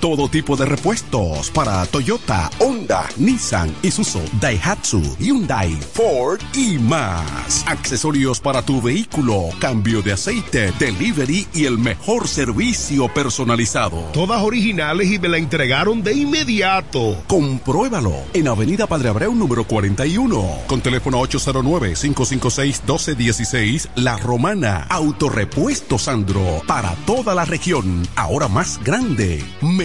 [0.00, 7.62] Todo tipo de repuestos para Toyota, Honda, Nissan, Isuzu, Daihatsu, Hyundai, Ford y más.
[7.66, 13.98] Accesorios para tu vehículo, cambio de aceite, delivery y el mejor servicio personalizado.
[14.14, 17.22] Todas originales y me la entregaron de inmediato.
[17.26, 24.86] Compruébalo en Avenida Padre Abreu número 41 con teléfono 809-556-1216 La Romana.
[24.88, 28.08] Autorepuesto Sandro para toda la región.
[28.16, 29.44] Ahora más grande.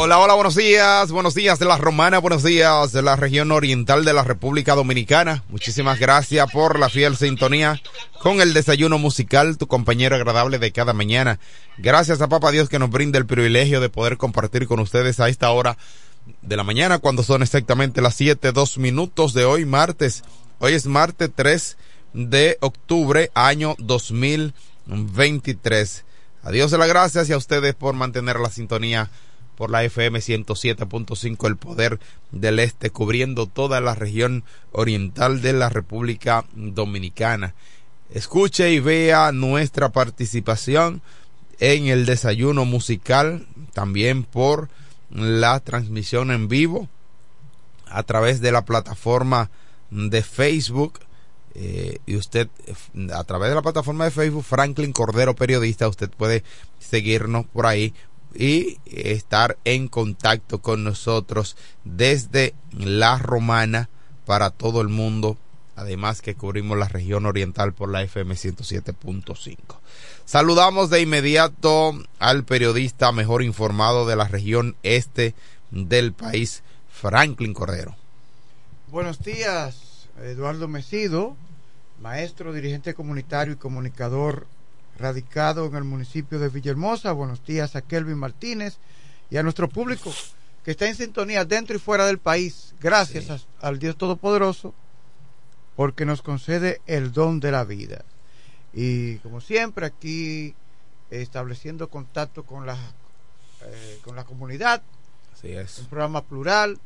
[0.00, 4.04] Hola, hola, buenos días, buenos días de la Romana, buenos días de la región oriental
[4.04, 5.42] de la República Dominicana.
[5.48, 7.82] Muchísimas gracias por la fiel sintonía
[8.22, 11.40] con el desayuno musical, tu compañero agradable de cada mañana.
[11.78, 15.28] Gracias a Papa Dios que nos brinda el privilegio de poder compartir con ustedes a
[15.28, 15.76] esta hora
[16.42, 20.22] de la mañana, cuando son exactamente las siete, dos minutos de hoy, martes.
[20.60, 21.76] Hoy es martes 3
[22.12, 26.04] de octubre, año 2023.
[26.44, 29.10] Adiós de las gracias y a ustedes por mantener la sintonía
[29.58, 31.98] por la FM 107.5 El Poder
[32.30, 37.56] del Este, cubriendo toda la región oriental de la República Dominicana.
[38.14, 41.02] Escuche y vea nuestra participación
[41.58, 44.68] en el desayuno musical, también por
[45.10, 46.88] la transmisión en vivo
[47.86, 49.50] a través de la plataforma
[49.90, 51.00] de Facebook.
[51.56, 52.48] Eh, y usted,
[53.12, 56.44] a través de la plataforma de Facebook, Franklin Cordero Periodista, usted puede
[56.78, 57.92] seguirnos por ahí
[58.38, 63.90] y estar en contacto con nosotros desde la romana
[64.24, 65.36] para todo el mundo
[65.78, 69.56] además que cubrimos la región oriental por la FM 107.5.
[70.24, 75.34] Saludamos de inmediato al periodista mejor informado de la región este
[75.70, 77.94] del país, Franklin Cordero.
[78.88, 81.36] Buenos días, Eduardo Mesido,
[82.00, 84.48] maestro, dirigente comunitario y comunicador
[84.98, 87.12] radicado en el municipio de Villahermosa.
[87.12, 88.78] Buenos días a Kelvin Martínez
[89.30, 90.12] y a nuestro público
[90.64, 92.74] que está en sintonía dentro y fuera del país.
[92.80, 93.32] Gracias sí.
[93.32, 94.74] a, al Dios Todopoderoso
[95.76, 98.04] porque nos concede el don de la vida.
[98.74, 100.54] Y como siempre aquí
[101.10, 102.76] estableciendo contacto con la,
[103.62, 104.82] eh, con la comunidad.
[105.32, 105.78] Así es.
[105.78, 106.78] Un programa plural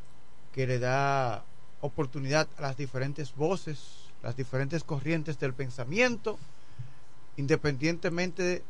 [0.53, 1.45] que le da
[1.81, 3.81] oportunidad a las diferentes voces,
[4.23, 6.39] las diferentes corrientes del pensamiento
[7.37, 8.63] independientemente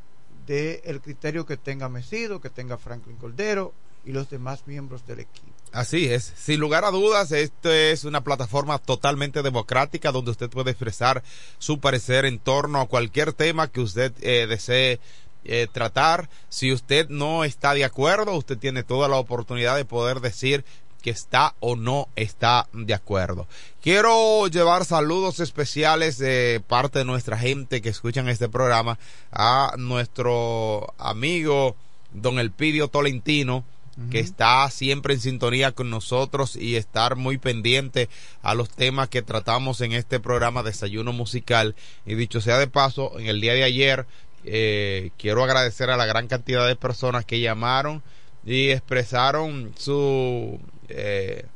[0.46, 3.72] del de criterio que tenga Mesido, que tenga Franklin Cordero
[4.04, 5.52] y los demás miembros del equipo.
[5.72, 10.72] Así es, sin lugar a dudas, esto es una plataforma totalmente democrática donde usted puede
[10.72, 11.22] expresar
[11.58, 15.00] su parecer en torno a cualquier tema que usted eh, desee
[15.44, 16.28] eh, tratar.
[16.50, 20.64] Si usted no está de acuerdo, usted tiene toda la oportunidad de poder decir
[21.02, 23.46] que está o no está de acuerdo.
[23.82, 28.98] Quiero llevar saludos especiales de parte de nuestra gente que escuchan este programa
[29.30, 31.76] a nuestro amigo
[32.12, 33.64] don Elpidio Tolentino
[34.10, 38.08] que está siempre en sintonía con nosotros y estar muy pendiente
[38.42, 41.74] a los temas que tratamos en este programa Desayuno Musical.
[42.06, 44.06] Y dicho sea de paso, en el día de ayer
[44.44, 48.02] eh, quiero agradecer a la gran cantidad de personas que llamaron
[48.44, 50.58] y expresaron su,
[50.94, 51.46] eh,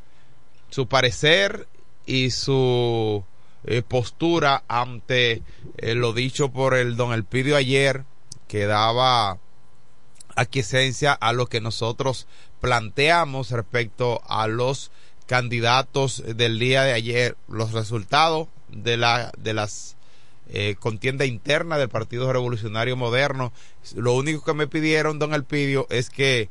[0.70, 1.68] su parecer
[2.06, 3.24] y su
[3.64, 5.42] eh, postura ante
[5.80, 8.04] lo dicho por el don Elpidio ayer,
[8.48, 9.38] que daba
[10.36, 12.26] aquiescencia a lo que nosotros
[12.60, 14.90] planteamos respecto a los
[15.26, 19.96] candidatos del día de ayer, los resultados de la de las
[20.48, 23.52] eh, contienda interna del Partido Revolucionario Moderno.
[23.96, 26.48] Lo único que me pidieron, don Elpidio, es que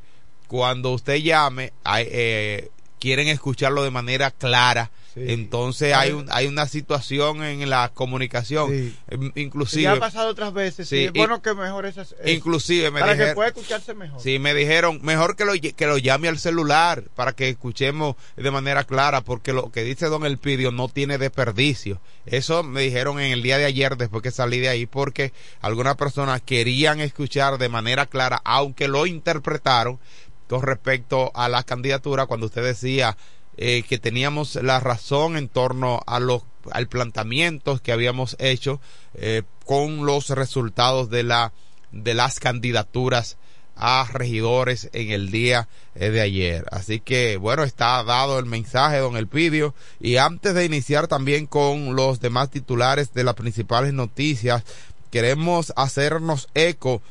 [0.48, 2.68] cuando usted llame, eh,
[2.98, 9.32] quieren escucharlo de manera clara entonces hay un, hay una situación en la comunicación, em,
[9.34, 9.88] inclusive.
[9.88, 10.88] Ha pasado otras veces.
[10.88, 12.14] Sí, bueno que mejor esas.
[12.26, 14.20] Inclusive me para que pueda escucharse mejor.
[14.20, 18.50] Sí, me dijeron mejor que lo que lo llame al celular para que escuchemos de
[18.50, 21.98] manera clara, porque lo que dice Don Elpidio no tiene desperdicio.
[22.26, 25.32] Eso me dijeron en el día de ayer después que salí de ahí, porque
[25.62, 29.98] algunas personas querían escuchar de manera clara, aunque lo interpretaron
[30.48, 33.16] con respecto a la candidatura cuando usted decía
[33.56, 38.80] eh, que teníamos la razón en torno a los al planteamiento que habíamos hecho
[39.14, 41.52] eh, con los resultados de la
[41.92, 43.38] de las candidaturas
[43.76, 46.64] a regidores en el día eh, de ayer.
[46.70, 49.74] Así que bueno, está dado el mensaje, don Elpidio.
[50.00, 54.64] Y antes de iniciar también con los demás titulares de las principales noticias,
[55.10, 57.02] queremos hacernos eco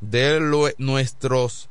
[0.00, 1.68] de nuestros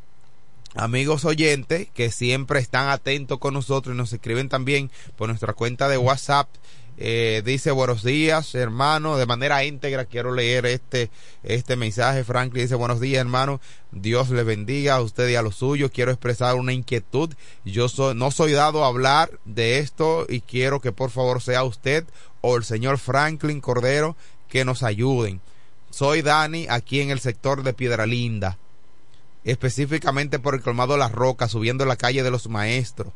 [0.75, 5.87] amigos oyentes que siempre están atentos con nosotros y nos escriben también por nuestra cuenta
[5.87, 6.49] de WhatsApp.
[6.97, 11.09] Eh, dice buenos días hermano de manera íntegra quiero leer este
[11.41, 12.63] este mensaje Franklin.
[12.63, 13.61] Dice buenos días hermano.
[13.91, 15.91] Dios le bendiga a usted y a los suyos.
[15.91, 17.33] Quiero expresar una inquietud.
[17.65, 21.63] Yo soy, no soy dado a hablar de esto y quiero que por favor sea
[21.63, 22.05] usted
[22.41, 24.15] o el señor Franklin Cordero
[24.47, 25.41] que nos ayuden.
[25.89, 28.57] Soy Dani aquí en el sector de Piedra Linda
[29.43, 33.13] específicamente por el colmado Las Rocas, subiendo la calle de los maestros.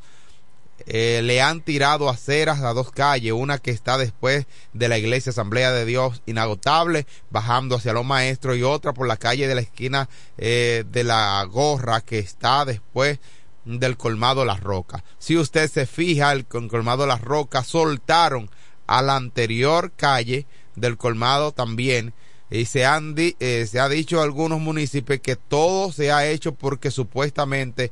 [0.85, 5.31] Eh, le han tirado aceras a dos calles, una que está después de la iglesia
[5.31, 9.61] Asamblea de Dios inagotable, bajando hacia los maestros, y otra por la calle de la
[9.61, 10.07] esquina
[10.37, 13.19] eh, de la gorra que está después
[13.65, 15.03] del colmado Las Rocas.
[15.17, 18.49] Si usted se fija, el colmado Las Rocas soltaron
[18.85, 20.45] a la anterior calle
[20.75, 22.13] del colmado también
[22.49, 26.53] y se, han eh, se ha dicho a algunos municipios que todo se ha hecho
[26.53, 27.91] porque supuestamente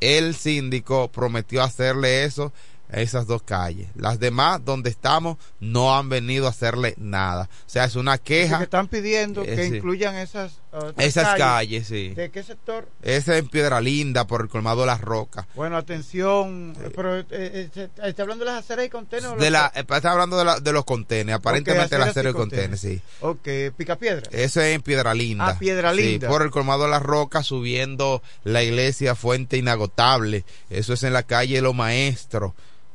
[0.00, 2.52] el síndico prometió hacerle eso
[2.90, 3.88] esas dos calles.
[3.94, 7.48] Las demás, donde estamos, no han venido a hacerle nada.
[7.66, 8.58] O sea, es una queja.
[8.58, 10.60] Que están pidiendo que incluyan esas,
[10.98, 12.10] esas calles, sí.
[12.10, 12.88] ¿De qué sector?
[13.02, 15.46] Ese es en Piedra Linda, por el colmado de las rocas.
[15.54, 19.42] Bueno, atención, pero eh, eh, ¿está hablando de las aceras y contenedores?
[19.42, 23.00] De la, está hablando de, la, de los contenedores, aparentemente las aceras y contenedores, sí.
[23.20, 24.28] Ok, pica piedra.
[24.30, 25.48] Eso es en Piedra Linda.
[25.48, 26.26] Ah, Piedra Linda.
[26.26, 30.44] Sí, por el colmado de las rocas, subiendo la iglesia Fuente Inagotable.
[30.70, 32.52] Eso es en la calle los Maestros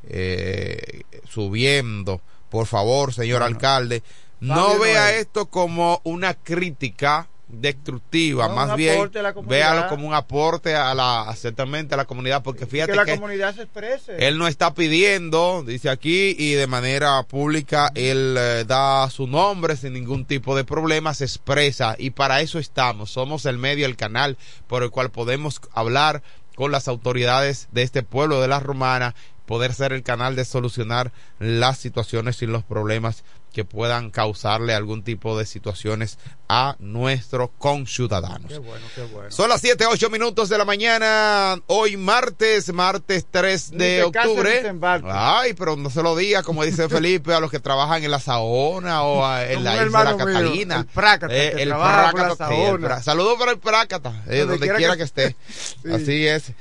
[0.08, 2.22] eh, subiendo.
[2.50, 4.04] Por favor, señor alcalde,
[4.40, 7.28] no vea esto como una crítica
[7.62, 9.12] destructiva, más bien
[9.46, 13.56] véalo como un aporte a la ciertamente a la comunidad porque fíjate que la comunidad
[13.56, 14.28] se exprese.
[14.28, 19.76] Él no está pidiendo, dice aquí y de manera pública él eh, da su nombre
[19.76, 23.96] sin ningún tipo de problema, se expresa y para eso estamos, somos el medio, el
[23.96, 24.38] canal
[24.68, 26.24] por el cual podemos hablar
[26.56, 31.12] con las autoridades de este pueblo de la Romana poder ser el canal de solucionar
[31.40, 33.24] las situaciones y los problemas
[33.54, 36.18] que puedan causarle algún tipo de situaciones
[36.50, 38.52] a nuestros conciudadanos.
[38.52, 39.32] Qué bueno, qué bueno.
[39.32, 44.74] Son las 7, 8 minutos de la mañana, hoy martes, martes 3 de octubre.
[45.06, 48.20] Ay, pero no se lo diga, como dice Felipe, a los que trabajan en la
[48.20, 50.78] Saona o en la isla de la Catalina.
[50.78, 53.04] el Prácata, eh, el Prácata.
[53.04, 55.36] Saludos para el Prácata, eh, donde, quiera, que, esté.
[55.94, 56.52] Así es.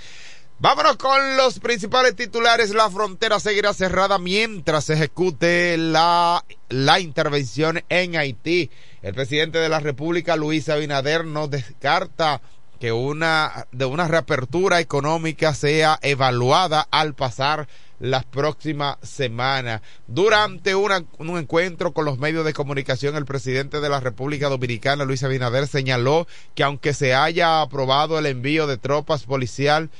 [0.62, 2.72] Vámonos con los principales titulares.
[2.72, 8.70] La frontera seguirá cerrada mientras se ejecute la, la intervención en Haití.
[9.02, 12.42] El presidente de la República, Luis Abinader, no descarta
[12.78, 17.66] que una, de una reapertura económica sea evaluada al pasar
[17.98, 19.82] las próximas semanas.
[20.06, 25.04] Durante una, un encuentro con los medios de comunicación, el presidente de la República Dominicana,
[25.04, 29.90] Luis Abinader, señaló que aunque se haya aprobado el envío de tropas policial,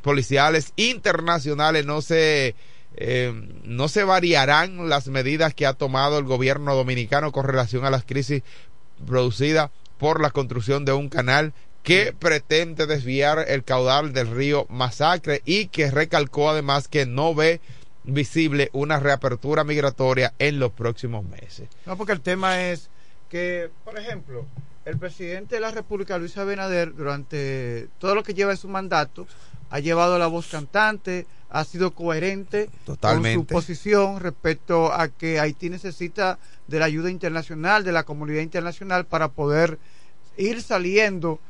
[0.00, 2.54] policiales internacionales no se
[2.96, 7.90] eh, no se variarán las medidas que ha tomado el gobierno dominicano con relación a
[7.90, 8.42] las crisis
[9.06, 11.52] producidas por la construcción de un canal
[11.82, 17.60] que pretende desviar el caudal del río Masacre y que recalcó además que no ve
[18.04, 21.68] visible una reapertura migratoria en los próximos meses.
[21.86, 22.90] No, porque el tema es
[23.28, 24.46] que, por ejemplo,
[24.84, 29.26] el presidente de la República, Luis Abinader, durante todo lo que lleva en su mandato,
[29.70, 33.36] ha llevado la voz cantante, ha sido coherente Totalmente.
[33.36, 38.40] con su posición respecto a que Haití necesita de la ayuda internacional, de la comunidad
[38.42, 39.78] internacional, para poder
[40.36, 41.40] ir saliendo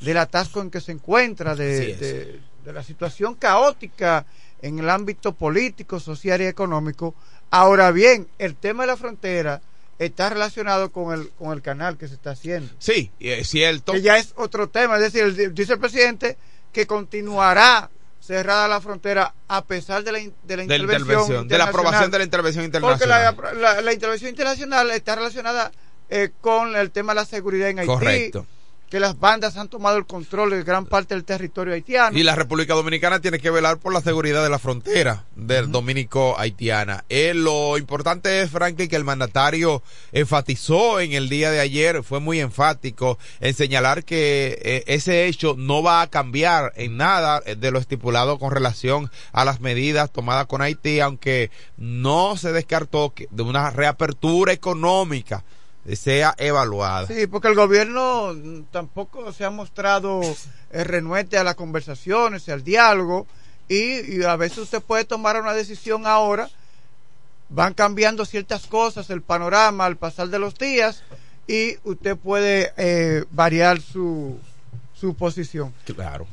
[0.00, 4.26] del atasco en que se encuentra, de, de, de la situación caótica
[4.60, 7.14] en el ámbito político, social y económico.
[7.50, 9.60] Ahora bien, el tema de la frontera
[10.04, 12.72] está relacionado con el, con el canal que se está haciendo.
[12.78, 13.92] Sí, es cierto.
[13.92, 14.96] Que ya es otro tema.
[14.96, 16.36] Es decir, el, dice el presidente
[16.72, 17.90] que continuará
[18.20, 22.10] cerrada la frontera a pesar de la, de la, de la intervención, de la aprobación
[22.10, 23.34] de la intervención internacional.
[23.34, 25.72] Porque la, la, la intervención internacional está relacionada
[26.08, 27.92] eh, con el tema de la seguridad en Haití.
[27.92, 28.46] Correcto
[28.92, 32.18] que las bandas han tomado el control de gran parte del territorio haitiano.
[32.18, 35.68] Y la República Dominicana tiene que velar por la seguridad de la frontera del uh
[35.68, 35.70] -huh.
[35.70, 37.02] dominico-haitiana.
[37.08, 39.82] Eh, lo importante es, Franklin, que el mandatario
[40.12, 45.54] enfatizó en el día de ayer, fue muy enfático en señalar que eh, ese hecho
[45.56, 50.44] no va a cambiar en nada de lo estipulado con relación a las medidas tomadas
[50.44, 55.44] con Haití, aunque no se descartó que de una reapertura económica
[55.94, 57.06] sea evaluada.
[57.06, 58.34] Sí, porque el gobierno
[58.70, 63.26] tampoco se ha mostrado eh, renuente a las conversaciones, al diálogo,
[63.68, 66.48] y, y, a veces usted puede tomar una decisión ahora,
[67.48, 71.02] van cambiando ciertas cosas, el panorama al pasar de los días,
[71.46, 74.38] y usted puede eh, variar su,
[74.94, 75.74] su posición.
[75.96, 76.26] Claro,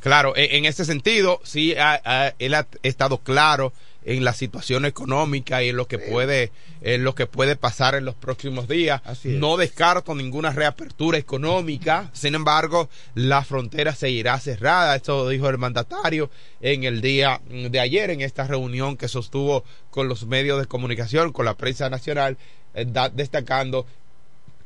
[0.00, 3.72] claro, en ese sentido, sí, ha, ha, él ha estado claro
[4.04, 6.52] en la situación económica y en lo que puede
[6.82, 9.02] en lo que puede pasar en los próximos días.
[9.24, 12.10] No descarto ninguna reapertura económica.
[12.14, 14.96] Sin embargo, la frontera seguirá cerrada.
[14.96, 16.30] Esto dijo el mandatario
[16.60, 21.32] en el día de ayer en esta reunión que sostuvo con los medios de comunicación,
[21.32, 22.38] con la prensa nacional,
[22.74, 23.86] eh, destacando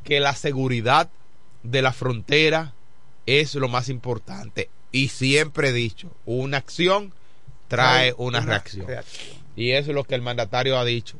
[0.04, 1.10] que la seguridad
[1.62, 2.74] de la frontera
[3.26, 4.68] es lo más importante.
[4.92, 7.12] Y siempre he dicho, una acción
[7.76, 8.86] trae una, una reacción.
[8.86, 9.36] reacción.
[9.56, 11.18] Y eso es lo que el mandatario ha dicho.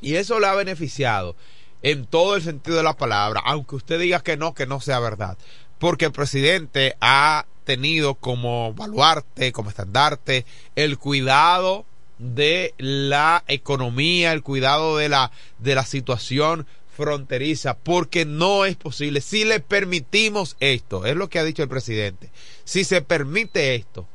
[0.00, 1.36] Y eso le ha beneficiado
[1.82, 5.00] en todo el sentido de la palabra, aunque usted diga que no, que no sea
[5.00, 5.36] verdad.
[5.78, 11.84] Porque el presidente ha tenido como baluarte, como estandarte, el cuidado
[12.18, 16.66] de la economía, el cuidado de la, de la situación
[16.96, 19.20] fronteriza, porque no es posible.
[19.20, 22.30] Si le permitimos esto, es lo que ha dicho el presidente,
[22.64, 24.08] si se permite esto,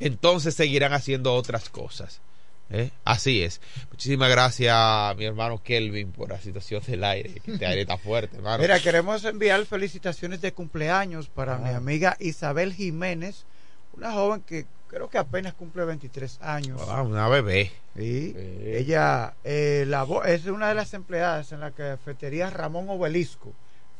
[0.00, 2.20] entonces seguirán haciendo otras cosas.
[2.70, 2.90] ¿Eh?
[3.04, 3.60] Así es.
[3.90, 7.98] Muchísimas gracias a mi hermano Kelvin por la situación del aire, que este aire está
[7.98, 8.58] fuerte, hermano.
[8.58, 11.58] Mira, queremos enviar felicitaciones de cumpleaños para ah.
[11.58, 13.44] mi amiga Isabel Jiménez,
[13.92, 16.80] una joven que creo que apenas cumple 23 años.
[16.88, 17.70] Ah, una bebé.
[17.96, 18.32] Sí.
[18.34, 18.78] Eh.
[18.80, 23.52] Ella eh, la, es una de las empleadas en la cafetería Ramón Obelisco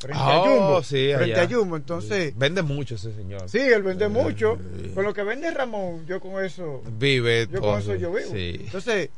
[0.05, 0.83] frente oh, a Jumbo.
[0.83, 2.31] Sí, frente a Jumbo, entonces.
[2.31, 2.35] Sí.
[2.37, 3.49] Vende mucho ese señor.
[3.49, 4.59] Sí, él vende mucho.
[4.95, 6.83] Con lo que vende Ramón, yo con eso.
[6.99, 7.49] Vive.
[7.51, 7.73] Yo todo.
[7.73, 8.31] con eso yo vivo.
[8.35, 9.09] Entonces,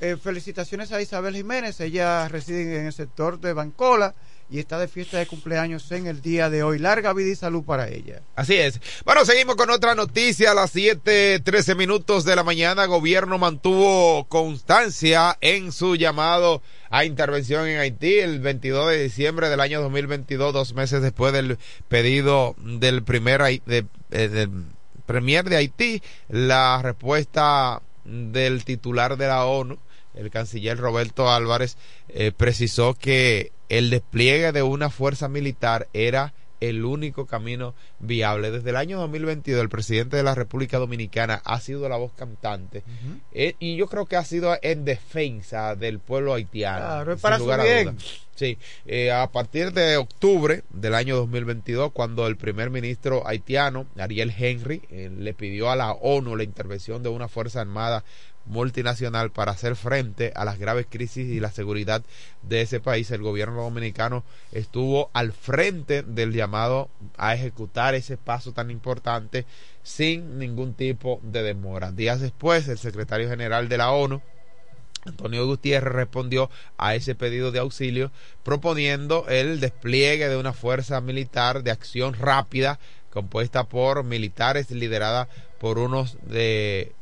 [0.00, 1.78] eh, felicitaciones a Isabel Jiménez.
[1.80, 4.14] Ella reside en el sector de Bancola
[4.50, 6.78] y está de fiesta de cumpleaños en el día de hoy.
[6.78, 8.22] Larga vida y salud para ella.
[8.36, 8.80] Así es.
[9.04, 10.52] Bueno, seguimos con otra noticia.
[10.52, 17.66] A las 7:13 minutos de la mañana, gobierno mantuvo constancia en su llamado a intervención
[17.66, 21.58] en Haití el 22 de diciembre del año 2022, dos meses después del
[21.88, 24.50] pedido del primer de, del
[25.06, 26.02] premier de Haití.
[26.28, 29.78] La respuesta del titular de la ONU,
[30.14, 31.76] el canciller Roberto Álvarez,
[32.08, 38.52] eh, precisó que el despliegue de una fuerza militar era el único camino viable.
[38.52, 42.78] Desde el año 2022 el presidente de la República Dominicana ha sido la voz cantante
[42.78, 43.20] uh -huh.
[43.32, 46.86] eh, y yo creo que ha sido en defensa del pueblo haitiano.
[46.86, 47.96] Claro, es para su bien.
[48.36, 54.32] Sí, eh, a partir de octubre del año 2022, cuando el primer ministro haitiano, Ariel
[54.36, 58.04] Henry, eh, le pidió a la ONU la intervención de una fuerza armada
[58.46, 62.02] multinacional para hacer frente a las graves crisis y la seguridad
[62.42, 68.52] de ese país, el gobierno dominicano estuvo al frente del llamado a ejecutar ese paso
[68.52, 69.46] tan importante
[69.82, 71.92] sin ningún tipo de demora.
[71.92, 74.20] Días después, el secretario general de la ONU,
[75.06, 78.10] Antonio Gutiérrez respondió a ese pedido de auxilio
[78.42, 82.78] proponiendo el despliegue de una fuerza militar de acción rápida
[83.10, 85.28] compuesta por militares liderada
[85.60, 86.92] por unos de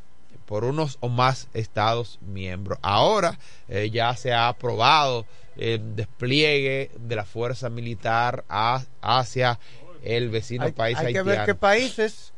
[0.42, 2.78] por unos o más estados miembros.
[2.82, 9.58] Ahora eh, ya se ha aprobado el despliegue de la fuerza militar a, hacia
[10.02, 11.30] el vecino hay, país hay haitiano.
[11.30, 12.32] que ver qué países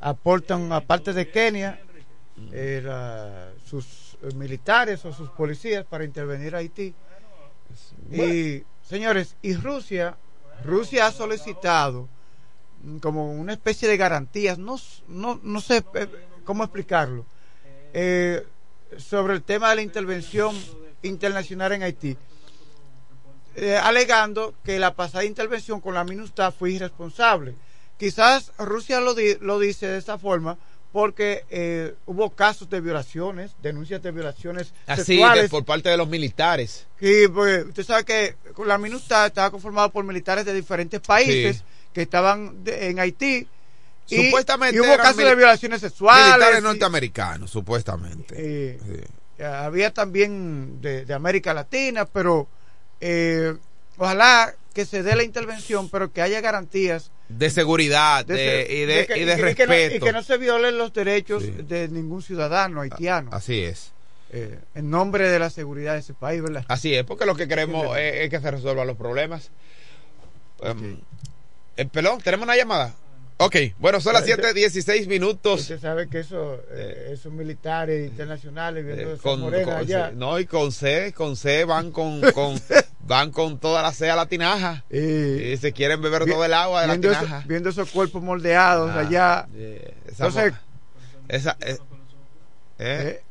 [0.00, 1.80] aportan, aparte de Kenia,
[2.52, 6.94] eh, la- sus eh, militares o sus policías para intervenir a Haití.
[8.10, 10.16] Y, señores, y Rusia,
[10.64, 12.08] Rusia ha solicitado
[13.02, 14.76] como una especie de garantías, no,
[15.08, 16.08] no, no sé eh,
[16.44, 17.24] cómo explicarlo,
[17.92, 18.46] eh,
[18.98, 20.56] sobre el tema de la intervención
[21.02, 22.16] internacional en Haití,
[23.56, 27.54] eh, alegando que la pasada intervención con la MINUSTA fue irresponsable.
[27.98, 30.56] Quizás Rusia lo, di- lo dice de esa forma
[30.92, 35.50] porque eh, hubo casos de violaciones, denuncias de violaciones Así, de- sexuales.
[35.50, 36.86] por parte de los militares.
[36.98, 41.62] Sí, pues, usted sabe que la MINUSTA estaba conformado por militares de diferentes países Sí.
[41.92, 43.46] que estaban de- en Haití.
[44.10, 46.26] Y- Supuestamente y hubo casos de violaciones sexuales.
[46.36, 48.34] militares norteamericanos, supuestamente.
[48.36, 48.78] eh,
[49.38, 49.42] Sí.
[49.44, 52.46] había también de, de América Latina, pero
[53.00, 53.54] eh,
[53.96, 59.06] ojalá que se dé la intervención, pero que haya garantías De seguridad de, y de,
[59.06, 59.96] que- y de que no- respeto.
[59.96, 61.50] y que no se violen los derechos Sí.
[61.50, 63.92] de ningún ciudadano haitiano Así es.
[64.32, 66.64] eh, en nombre de la seguridad de ese país, ¿verdad?
[66.68, 69.50] Así es, porque lo que queremos es, es que se resuelvan los problemas.
[70.62, 70.98] Um,
[71.76, 72.94] el pelón, ¿tenemos una llamada?
[73.42, 75.62] Ok, bueno, son las Este- 7:16 minutos.
[75.62, 80.70] Usted sabe que eso, eh, esos militares internacionales viendo Eh, con, allá, no, y con
[80.72, 82.60] C, con C van con, con
[83.06, 84.84] van con toda la C a la tinaja.
[84.90, 87.42] eh, Y se quieren beber vi- todo el agua de la eso- tinaja.
[87.46, 89.48] viendo esos cuerpos moldeados Ah, allá.
[90.06, 90.52] esa Entonces,
[91.28, 91.78] esa, eh, eh.
[92.78, 93.22] eh,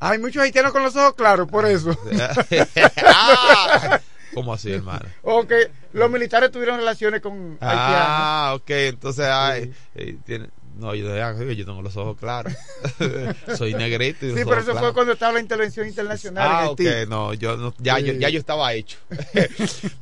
[0.00, 1.96] hay muchos haitianos con los ojos claros, por eso.
[3.06, 4.00] Ah,
[4.34, 5.06] ¿Cómo así, hermano?
[5.22, 7.60] O que los militares tuvieron relaciones con haitianos.
[7.70, 9.72] Ah, ok, entonces, ay, Sí.
[9.96, 11.06] eh, tiene- no, yo,
[11.52, 12.52] yo tengo los ojos claros.
[13.56, 14.26] Soy negrito.
[14.26, 17.08] y Sí, pero eso fue cuando estaba la intervención internacional Ah, en ok, Haití.
[17.10, 18.98] no, yo no, ya, yo, ya yo estaba hecho.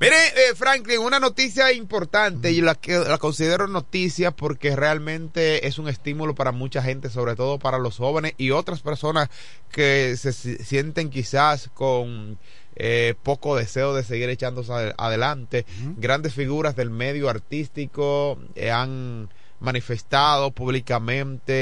[0.00, 5.78] Mire, eh, Franklin, una noticia importante y la que la considero noticia porque realmente es
[5.78, 9.28] un estímulo para mucha gente, sobre todo para los jóvenes y otras personas
[9.70, 12.36] que se si- sienten quizás con
[12.76, 15.64] eh, poco deseo de seguir echándose ade- adelante.
[15.96, 19.28] Grandes figuras del medio artístico eh, han
[19.60, 21.52] manifestado públicamente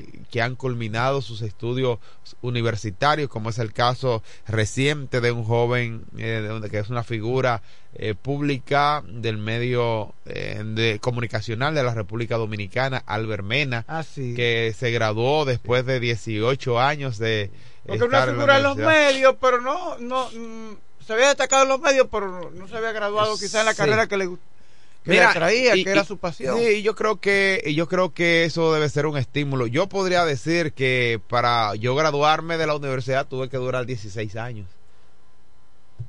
[0.00, 1.98] eh, que han culminado sus estudios
[2.42, 7.62] universitarios, como es el caso reciente de un joven eh, de que es una figura
[7.94, 14.34] eh, pública del medio de comunicacional de la República Dominicana, Albert Mena, Ah, sí.
[14.34, 17.50] que se graduó después de 18 años de
[17.86, 21.80] Porque una figura en los medios, pero no, no, mm, se había destacado en los
[21.80, 23.78] medios, pero no se había graduado quizá en la Sí.
[23.78, 24.38] carrera que le, gu-
[25.02, 26.58] que le Mira, atraía, y- que era y- su pasión.
[26.58, 29.66] Sí, yo creo que y yo creo que eso debe ser un estímulo.
[29.66, 34.68] Yo podría decir que para yo graduarme de la universidad tuve que durar 16 años.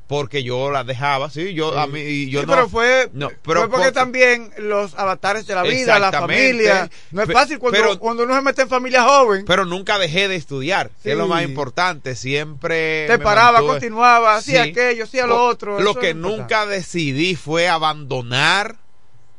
[0.08, 3.30] Porque yo la dejaba, sí, yo a mí y yo Sí, no pero fue, no,
[3.44, 6.90] pero fue porque por- también los avatares de la vida, la familia.
[7.12, 9.46] No es fácil cuando, pero- cuando uno se mete en familia joven.
[9.46, 14.36] pero nunca dejé de estudiar, que es lo más importante, siempre te paraba, mantuve- continuaba,
[14.36, 14.70] hacía Sí.
[14.72, 15.80] aquello, hacía lo Lo- otro.
[15.80, 18.78] Lo que nunca decidí fue abandonar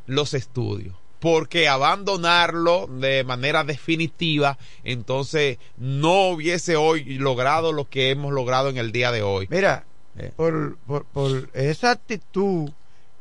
[0.06, 0.94] los estudios.
[1.20, 8.76] Porque abandonarlo de manera definitiva, entonces no hubiese hoy logrado lo que hemos logrado en
[8.76, 9.46] el día de hoy.
[9.50, 9.84] Mira,
[10.16, 10.31] Eh.
[10.37, 12.70] por, por, por esa actitud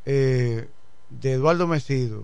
[0.05, 0.67] eh,
[1.09, 2.23] de Eduardo Mesido,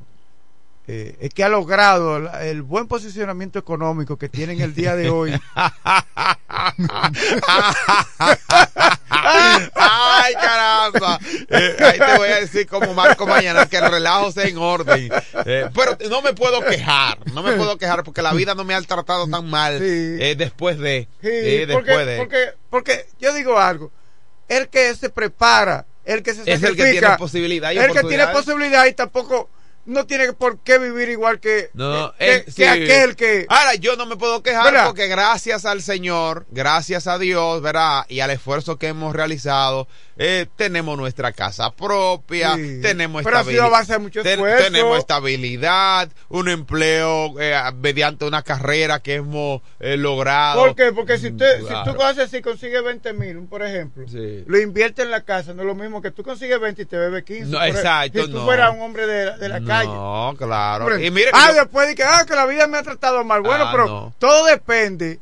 [0.88, 4.96] eh, es que ha logrado la- el buen posicionamiento económico que tiene en el día
[4.96, 5.34] de hoy.
[9.76, 11.20] Ay, caramba.
[11.50, 15.10] Eh, ahí te voy a decir como Marco mañana que el relajo sea en orden.
[15.46, 18.74] Eh, pero no me puedo quejar, no me puedo quejar porque la vida no me
[18.76, 20.36] ha tratado tan mal Sí.
[20.36, 22.18] después de, Sí, porque, de.
[22.18, 23.92] porque, porque yo digo algo,
[24.50, 27.92] el que se prepara, el que se es el que sacrifica, tiene posibilidad y el
[27.94, 29.50] que tiene posibilidad y tampoco
[29.90, 32.64] no tiene por qué vivir igual que, No, que, eh, que sí.
[32.64, 33.46] aquel que...
[33.50, 34.86] Ahora, yo no me puedo quejar ¿Verdad?
[34.88, 38.06] porque gracias al Señor, gracias a Dios, ¿verdad?
[38.10, 42.80] Y al esfuerzo que hemos realizado, eh, tenemos nuestra casa propia, Sí.
[42.82, 44.64] tenemos Pero a base de mucho esfuerzo.
[44.66, 50.60] tenemos estabilidad, un empleo eh, mediante una carrera que hemos eh, logrado.
[50.66, 50.92] ¿Por qué?
[50.92, 51.94] Porque si, usted, si Claro.
[51.96, 54.44] tú haces así, consigues 20 mil, por ejemplo, Sí.
[54.46, 56.98] lo invierte en la casa, no es lo mismo que tú consigues 20 y te
[56.98, 57.46] bebes 15.
[57.52, 58.46] No, exacto, Si tú no.
[58.46, 59.92] fueras un hombre de, de la calle.
[59.94, 60.86] No, claro.
[60.86, 63.24] Hombre, Y mire ah, yo- después de que, ah, que la vida me ha tratado
[63.24, 63.42] mal.
[63.42, 64.14] Bueno, Ah, pero no.
[64.20, 65.20] todo depende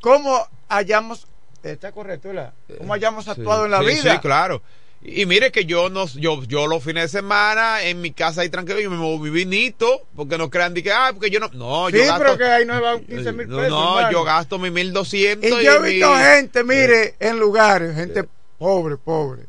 [0.00, 1.26] cómo hayamos,
[1.62, 2.52] está correcto, ¿verdad?
[2.78, 4.12] Cómo hayamos actuado Sí, en la sí, vida.
[4.14, 4.62] Sí, claro.
[5.04, 8.42] Y, y mire que yo no, yo, yo los fines de semana en mi casa
[8.42, 11.48] ahí tranquilo, yo me moví vinito, porque no crean de que, ah, porque yo no,
[11.52, 13.70] no, Sí, yo gasto, pero que ahí nos van 15 mil no, pesos.
[13.70, 14.12] no, hermano.
[14.12, 18.24] yo gasto mi 1200 Y yo he mi- visto gente, mire, en lugares, gente
[18.58, 19.42] pobre, pobre,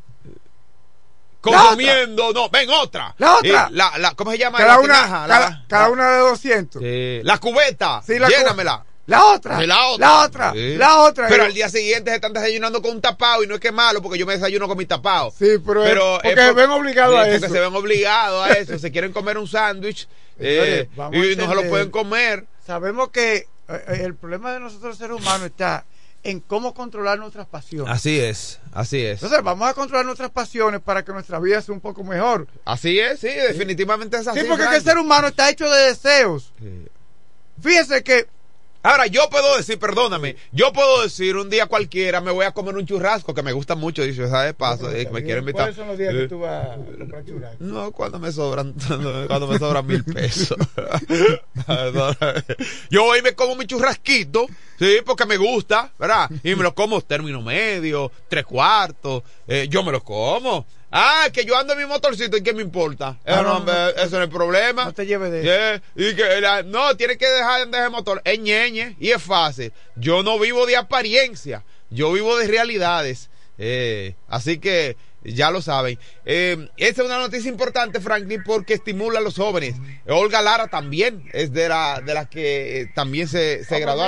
[1.52, 3.14] consumiendo, no, ven otra.
[3.18, 3.48] La otra.
[3.70, 4.58] Y la, la, ¿Cómo se llama?
[4.58, 6.82] Cada La una, tinaja, la- cada, una de 200.
[6.82, 8.84] Sí, la cubeta, Sí, la cu- llénamela.
[9.06, 9.58] La otra.
[9.60, 10.06] Sí, la otra.
[10.06, 10.52] La otra.
[10.52, 10.76] Sí.
[10.78, 11.28] La otra.
[11.28, 13.74] Pero al día siguiente se están desayunando con un tapado y no es que es
[13.74, 15.30] malo porque yo me desayuno con mi tapado.
[15.38, 17.48] Sí, pero es- porque es se ven obligados sí, a porque eso.
[17.54, 18.78] se ven obligados a eso.
[18.78, 22.46] se quieren comer un sándwich eh, y no se lo pueden comer.
[22.66, 25.84] Sabemos que eh, eh, el problema de nosotros seres humanos está
[26.24, 27.92] en cómo controlar nuestras pasiones.
[27.92, 29.22] Así es, así es.
[29.22, 32.48] Entonces vamos a controlar nuestras pasiones para que nuestra vida sea un poco mejor.
[32.64, 34.40] Así es, sí, definitivamente es así.
[34.40, 36.52] Sí, porque el ser humano está hecho de deseos.
[36.58, 36.88] Sí.
[37.60, 38.26] Fíjese que
[38.84, 42.76] Ahora, yo puedo decir, perdóname, yo puedo decir un día cualquiera me voy a comer
[42.76, 44.52] un churrasco que me gusta mucho, dicho, ¿sabes?
[44.52, 45.62] Paso, eh, me quiero invitar.
[45.62, 47.56] ¿Cuáles son los días que Eh, tú vas a comprar churrasco?
[47.64, 48.74] No, cuando me sobran,
[49.26, 50.58] cuando me sobran mil pesos.
[52.90, 54.46] Yo hoy me como mi churrasquito,
[54.78, 56.28] sí, porque me gusta, ¿verdad?
[56.42, 60.66] Y me lo como término medio, tres cuartos, eh, yo me lo como.
[60.96, 63.18] Ah, que yo ando en mi motorcito y qué me importa.
[63.24, 63.88] Eso Ah, no, no, no.
[63.88, 64.84] eso no es problema.
[64.84, 68.22] No te lleves de Sí, y que la- no, tiene que dejar de de motor.
[68.24, 69.72] Es ñeñe y es fácil.
[69.96, 73.28] Yo no vivo de apariencia, yo vivo de realidades.
[73.58, 75.98] Eh, así que ya lo saben.
[76.26, 79.74] Eh, esta es una noticia importante, Franklin, porque estimula a los jóvenes.
[80.06, 84.02] Olga Lara también es de la de las que eh, también se, se Ah, graduó.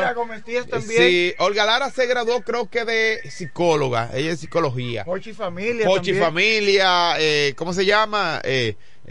[0.64, 1.02] pues también.
[1.02, 5.05] Sí, Olga Lara se graduó creo que de psicóloga, ella es psicología.
[5.05, 5.87] Pochi Familia.
[5.87, 6.14] Pochi.
[6.14, 8.40] Familia, eh, ¿cómo se llama?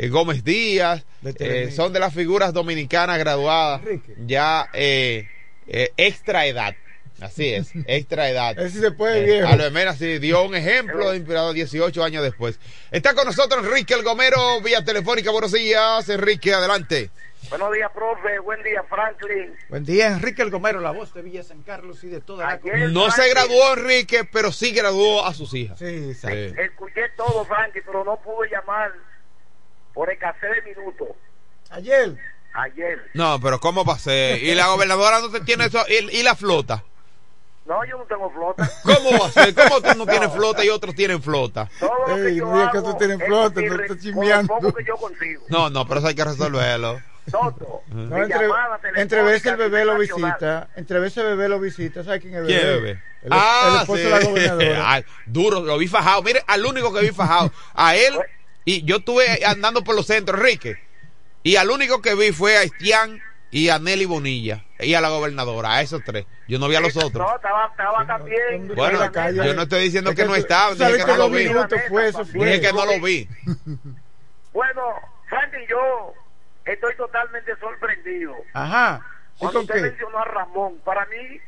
[0.10, 4.14] Gómez Díaz, De son de las figuras dominicanas graduadas Enrique.
[4.26, 4.70] ya
[5.98, 6.76] extra edad.
[7.22, 8.58] Así es, extra edad.
[8.60, 9.48] Ese se puede, Eh, viejo.
[9.48, 12.60] a lo de Mena sí dio un ejemplo de inspirado 18 años después.
[12.92, 15.32] Está con nosotros Enrique El Gomero vía telefónica.
[15.32, 17.10] Buenos días, Enrique, adelante.
[17.50, 18.40] Buenos días, profe.
[18.40, 19.54] Buen día, Franklin.
[19.70, 22.54] Buen día, Enrique El Gomero, la voz de Villa San Carlos y de toda la
[22.54, 25.78] Ayer, No se graduó Enrique, pero sí graduó a sus hijas.
[25.80, 26.14] Sí.
[26.16, 26.28] Sí.
[26.28, 28.92] Escuché todo, Franklin, pero no pude llamar
[29.94, 31.10] por escasez de minutos.
[31.70, 32.18] Ayer.
[32.54, 33.00] Ayer.
[33.14, 34.40] No, pero ¿cómo pasé?
[34.42, 35.84] Y la gobernadora no se tiene eso.
[35.88, 36.84] ¿Y, y la flota?
[37.66, 38.70] No, yo no tengo flota.
[38.84, 39.54] ¿Cómo va a ser?
[39.56, 41.68] ¿Cómo tú no tienes flota y otros tienen flota?
[41.80, 43.86] Todo lo que Ey, yo no digas que hago tú tienes es flota, no re-
[43.86, 44.48] estás chismeando.
[44.60, 45.44] poco que yo consigo.
[45.50, 47.02] No, no, pero eso hay que resolverlo.
[47.32, 47.82] Todo.
[47.88, 48.18] No,
[48.96, 52.42] entre, veces el bebé lo visita, entre veces el bebé lo visita, ¿sabes quién es
[52.42, 52.76] el ¿Quién bebé?
[52.82, 53.04] bebé?
[53.24, 54.84] El, el esposo de la gobernadora.
[54.92, 56.22] Ay, duro, lo vi fajado.
[56.22, 57.52] Mire, al único que vi fajado.
[57.74, 58.14] A él,
[58.64, 60.78] y yo estuve andando por los centros, Enrique.
[61.42, 63.20] Y al único que vi fue a Estián
[63.52, 64.64] y a Nelly Bonilla.
[64.80, 66.26] Y a la gobernadora, a esos tres.
[66.48, 67.28] Yo no vi a los otros.
[67.28, 68.68] No, estaba, estaba también.
[68.68, 69.00] ¿dónde Bueno,
[69.46, 71.48] yo no estoy diciendo Es que no estaba, dije que no dos lo vi.
[71.48, 72.46] minutos fue eso, fue.
[72.46, 73.28] Dije que no lo vi.
[74.54, 74.82] Bueno,
[75.28, 76.14] Franklin, yo
[76.64, 78.34] estoy totalmente sorprendido.
[78.54, 79.02] Ajá.
[79.36, 79.82] ¿Y Cuando con usted qué?
[79.82, 81.40] mencionó a Ramón, para mí,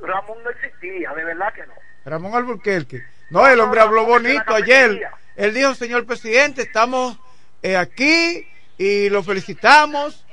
[0.00, 1.72] Ramón no existía, de verdad que no.
[2.04, 3.02] Ramón Alburquerque.
[3.30, 5.00] No, el hombre habló bonito ayer.
[5.34, 7.18] Él dijo, señor presidente, estamos
[7.62, 8.46] eh, aquí
[8.78, 10.24] y lo felicitamos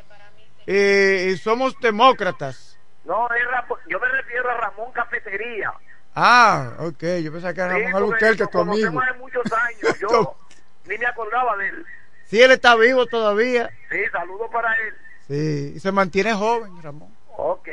[0.67, 2.79] eh, y somos demócratas.
[3.03, 5.71] No, es Ramón- yo me refiero a Ramón Cafetería.
[6.15, 8.99] Ah, ok, yo pensaba que era Sí, Ramón porque Alburquerque, nos tu amigo.
[9.01, 9.99] hace muchos años.
[9.99, 10.37] Yo
[10.85, 11.85] ni me acordaba de él.
[12.25, 13.69] Sí, él está vivo todavía.
[13.89, 14.95] Sí, saludo para él.
[15.27, 17.13] Sí, y se mantiene joven, Ramón.
[17.35, 17.67] Ok.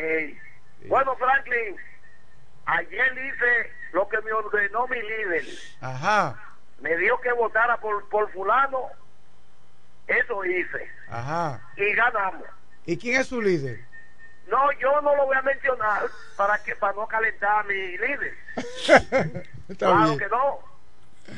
[0.88, 1.76] Bueno, Franklin,
[2.66, 5.44] ayer hice lo que me ordenó mi líder.
[5.80, 6.36] Ajá,
[6.80, 8.88] Me dijo que votara por, por fulano.
[10.08, 10.90] Eso hice.
[11.08, 11.60] ajá.
[11.76, 12.42] Y ganamos.
[12.86, 13.80] ¿Y quién es su líder?
[14.48, 16.02] No, yo no lo voy a mencionar
[16.36, 18.34] para que para no calentar a mi líder.
[19.78, 20.18] claro bien.
[20.18, 20.58] que no.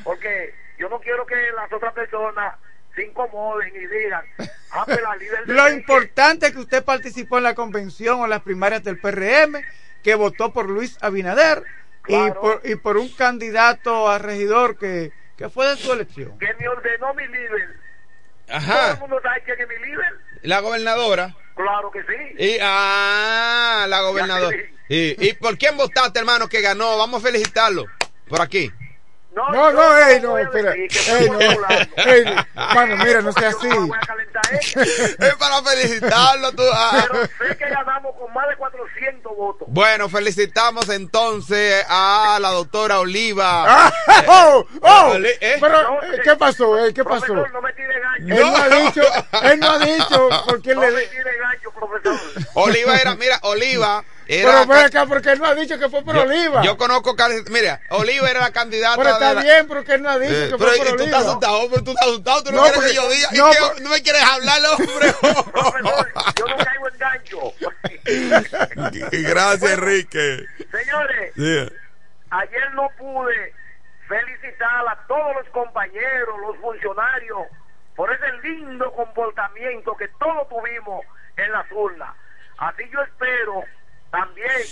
[0.03, 2.55] Porque yo no quiero que las otras personas
[2.95, 4.25] se incomoden y digan,
[4.73, 8.27] ah, pues la líder de Lo importante es que usted participó en la convención o
[8.27, 9.63] las primarias del PRM,
[10.03, 11.63] que votó por Luis Abinader
[12.09, 16.39] y, por, y por un candidato a regidor que, que fue de su elección.
[16.39, 17.77] que me ordenó mi líder.
[18.47, 18.97] Todo el Ajá.
[18.97, 20.19] mundo sabe quién es mi líder.
[20.45, 21.35] La gobernadora.
[21.57, 22.45] Claro que sí.
[22.45, 24.57] Y, ah, la gobernadora.
[24.89, 26.99] ¿Y, ¿Y por quién votaste, hermano, que ganó?
[26.99, 27.87] Vamos a felicitarlo.
[28.29, 28.71] Por aquí.
[29.35, 30.75] No, yo no, ey, no, espera.
[30.75, 33.69] Ey, no, ey, mano, mira, no sea así.
[33.69, 33.89] No
[34.61, 34.81] eso.
[34.81, 36.53] Es para felicitarlo.
[36.53, 37.05] Tú, ah.
[37.09, 39.69] Pero sé que ganamos con más de 400 votos.
[39.71, 43.65] Bueno, felicitamos entonces a la doctora Oliva.
[44.07, 44.67] Ah, ¡Oh!
[44.83, 45.11] ¡Oh!
[45.15, 45.57] Oli- ¿eh?
[45.61, 46.79] Pero, No, eh, ¿qué pasó?
[46.79, 46.95] eh?
[46.95, 47.27] ¿Qué pasó?
[47.27, 48.35] Profesor, no me tire gancho.
[48.35, 49.03] Él no ha dicho,
[49.43, 52.21] él no ha dicho por quién No le me tire gancho, profesor.
[52.55, 54.65] Oliva era, mira, Oliva era.
[54.67, 56.63] Pero acá, porque él no ha dicho que fue por yo, Oliva.
[56.63, 57.15] yo conozco,
[57.51, 58.97] mira, Oliva era la candidata.
[58.97, 60.87] pero está de la- bien, porque él no ha dicho Eh, que pero fue por
[60.87, 61.05] tú Oliva.
[61.05, 63.29] estás asustado, pero tú estás asustado, tú no, No, quieres porque- que yo diga.
[63.33, 63.59] ¿Y no, qué?
[63.59, 65.15] por- no me quieres hablar, hombre.
[66.37, 67.53] Yo no caigo en gancho.
[69.11, 70.47] Gracias, Enrique.
[70.71, 71.33] Señores,
[72.31, 73.53] ayer no pude
[74.09, 77.47] felicitar a todos los compañeros, los funcionarios,
[77.97, 81.05] por ese lindo comportamiento que todos tuvimos
[81.37, 82.11] en las urnas.
[82.59, 83.65] Así yo espero
[84.15, 84.63] también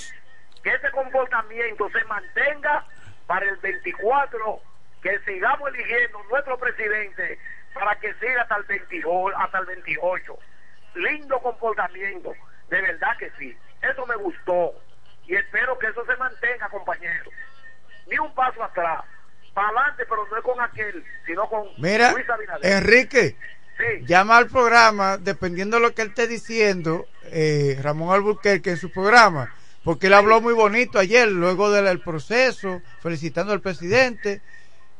[0.63, 2.87] que ese comportamiento se mantenga
[3.27, 4.61] para el 24,
[5.03, 7.41] que sigamos eligiendo nuestro presidente
[7.75, 10.39] para que siga hasta el 28, hasta el 28.
[10.95, 12.35] Lindo comportamiento,
[12.69, 13.57] de verdad que sí.
[13.83, 14.75] Eso me gustó
[15.27, 17.35] y espero que eso se mantenga, compañeros.
[18.07, 19.03] Ni un paso atrás.
[19.55, 22.65] Para adelante, pero no es con aquel, sino con Mira, Luis Abinader.
[22.65, 23.37] Enrique,
[23.77, 24.05] Sí.
[24.07, 28.91] llama al programa, dependiendo de lo que él esté diciendo, eh, Ramón Alburquerque en su
[28.91, 29.55] programa,
[29.85, 34.43] porque él habló muy bonito ayer, luego del el proceso, felicitando al presidente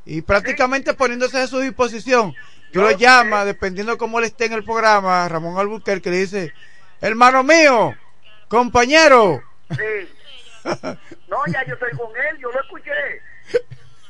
[0.05, 2.35] y prácticamente poniéndose a su disposición.
[2.73, 2.97] Yo lo sé.
[2.97, 6.53] llamas, dependiendo cómo él esté en el programa, Ramón Alburquerque le dice,
[7.01, 7.95] hermano mío,
[8.49, 9.43] compañero,
[9.77, 10.09] Sí.
[11.29, 12.93] No, ya yo estoy con él, yo lo escuché.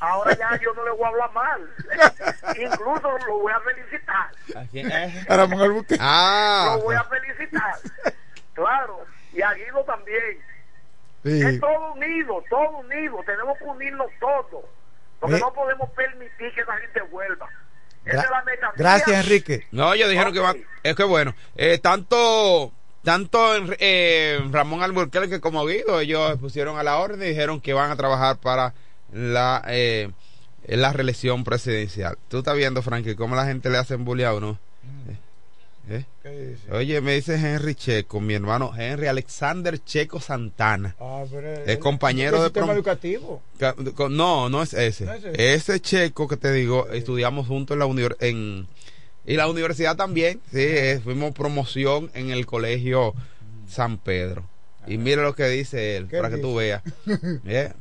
[0.05, 1.71] Ahora ya yo no le voy a hablar mal.
[2.61, 4.31] Incluso lo voy a felicitar.
[4.57, 5.31] ¿A quién es?
[5.31, 6.03] a Ramón Alburquerque.
[6.05, 7.75] Ah, Lo voy a felicitar.
[8.55, 9.05] Claro.
[9.33, 10.38] Y a Guido también.
[11.25, 11.41] Sí.
[11.41, 13.17] Es todo unido, todo unido.
[13.25, 14.65] Tenemos que unirnos todos.
[15.21, 15.41] Porque Eh.
[15.41, 17.49] no podemos permitir que esa gente vuelva.
[18.05, 18.73] Esa Gra- es la.
[18.77, 19.67] Gracias, Enrique.
[19.71, 20.57] No, ellos dijeron que van.
[20.83, 22.73] Es que bueno, eh, tanto
[23.05, 27.73] tanto en- eh, Ramón Alburquerque como Guido, ellos pusieron a la orden y dijeron que
[27.73, 28.75] van a trabajar para
[29.12, 30.11] la eh,
[30.66, 32.16] la reelección presidencial.
[32.29, 34.59] Tú estás viendo, Frankie, cómo la gente le hacen bullying a uno.
[35.88, 36.57] Eh, eh.
[36.70, 40.94] Oye, me dice Henry Checo, mi hermano Henry Alexander Checo Santana.
[41.01, 41.25] Ah,
[41.66, 43.42] Es compañero de sistema prom- educativo.
[44.11, 45.05] No, no es ese.
[45.07, 45.55] ¿No es ese?
[45.55, 48.68] ese checo que te digo, estudiamos juntos en la univers- en
[49.27, 50.40] y la universidad también.
[50.53, 53.14] Sí, eh, fuimos promoción en el colegio
[53.68, 54.44] San Pedro.
[54.87, 56.49] Y mira lo que dice él, ¿Qué para que dice?
[56.49, 56.83] tú veas.
[57.47, 57.73] Eh,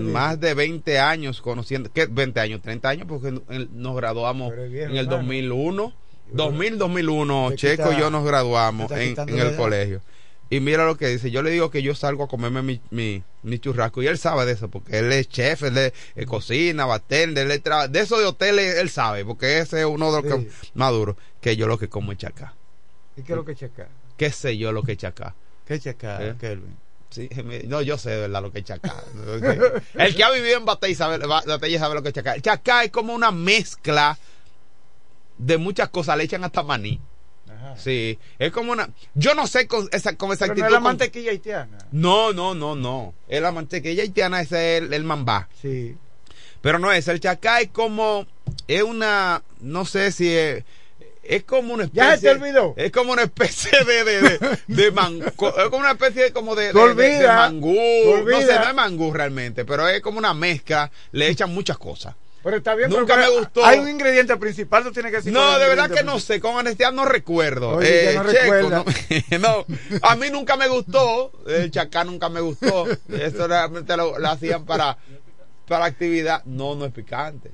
[0.00, 2.06] más de 20 años conociendo, ¿qué?
[2.06, 3.40] 20 años, 30 años, porque
[3.72, 5.16] nos graduamos es viejo, en el hermano.
[5.18, 5.94] 2001.
[6.32, 10.00] 2000, 2001, Te Checo quita- y yo nos graduamos en, el colegio.
[10.48, 11.30] Y mira lo que dice.
[11.30, 14.02] Yo le digo que yo salgo a comerme mi, mi, mi churrasco.
[14.02, 17.62] Y él sabe de eso, porque él es chef, él, es- él cocina, bartender, él
[17.62, 20.46] tra- de eso de hoteles él sabe, porque ese es uno de los Sí.
[20.46, 21.16] que más duro.
[21.40, 22.54] Que yo lo que como es chacá.
[23.16, 23.88] ¿Y qué es lo que checa?
[24.16, 25.34] ¿Qué sé yo lo que es chacá?
[25.70, 26.34] ¿Qué checa, ¿Eh?
[26.36, 26.76] Kelvin?
[27.10, 27.30] Sí,
[27.68, 28.92] no, yo sé de verdad lo que es chacá.
[29.94, 32.34] el que ha vivido en Batalla sabe, sabe lo que es chacá.
[32.34, 34.18] El chacá es como una mezcla
[35.38, 36.16] de muchas cosas.
[36.16, 37.00] Le echan hasta maní.
[37.48, 37.76] Ajá.
[37.76, 38.90] Sí, es como una.
[39.14, 40.62] Yo no sé con esa, con esa Pero actitud.
[40.62, 41.78] no es la mantequilla haitiana.
[41.92, 43.14] No, no, no, no.
[43.28, 45.48] Es la mantequilla haitiana, ese es el, el mambá.
[45.62, 45.96] Sí.
[46.62, 47.06] Pero no es.
[47.06, 48.26] El chacá es como.
[48.66, 49.44] Es una.
[49.60, 50.64] No sé si es.
[51.36, 52.02] Es como una especie.
[52.10, 52.74] ¿Ya se te olvidó?
[52.76, 54.04] Es como una especie de.
[54.04, 56.72] de, de, de man- co- es como una especie de, como de.
[56.72, 57.74] De- mangú.
[58.26, 59.64] No sé, no es mangú realmente.
[59.64, 60.90] Pero es como una mezcla.
[61.12, 62.14] Le echan muchas cosas.
[62.42, 63.64] Pero está bien, Nunca pero- me gustó.
[63.66, 65.30] Hay un ingrediente principal, tú tienes que decir.
[65.32, 67.76] No, de verdad que no sé, con honestidad no recuerdo.
[67.76, 68.84] Oye, ya no Checo, recuerda.
[69.38, 69.66] no, no,
[70.02, 72.86] a mí nunca me gustó, el chacá nunca me gustó.
[73.10, 74.96] Eso realmente lo, lo hacían para,
[75.68, 76.42] para actividad.
[76.46, 77.50] No, no es picante.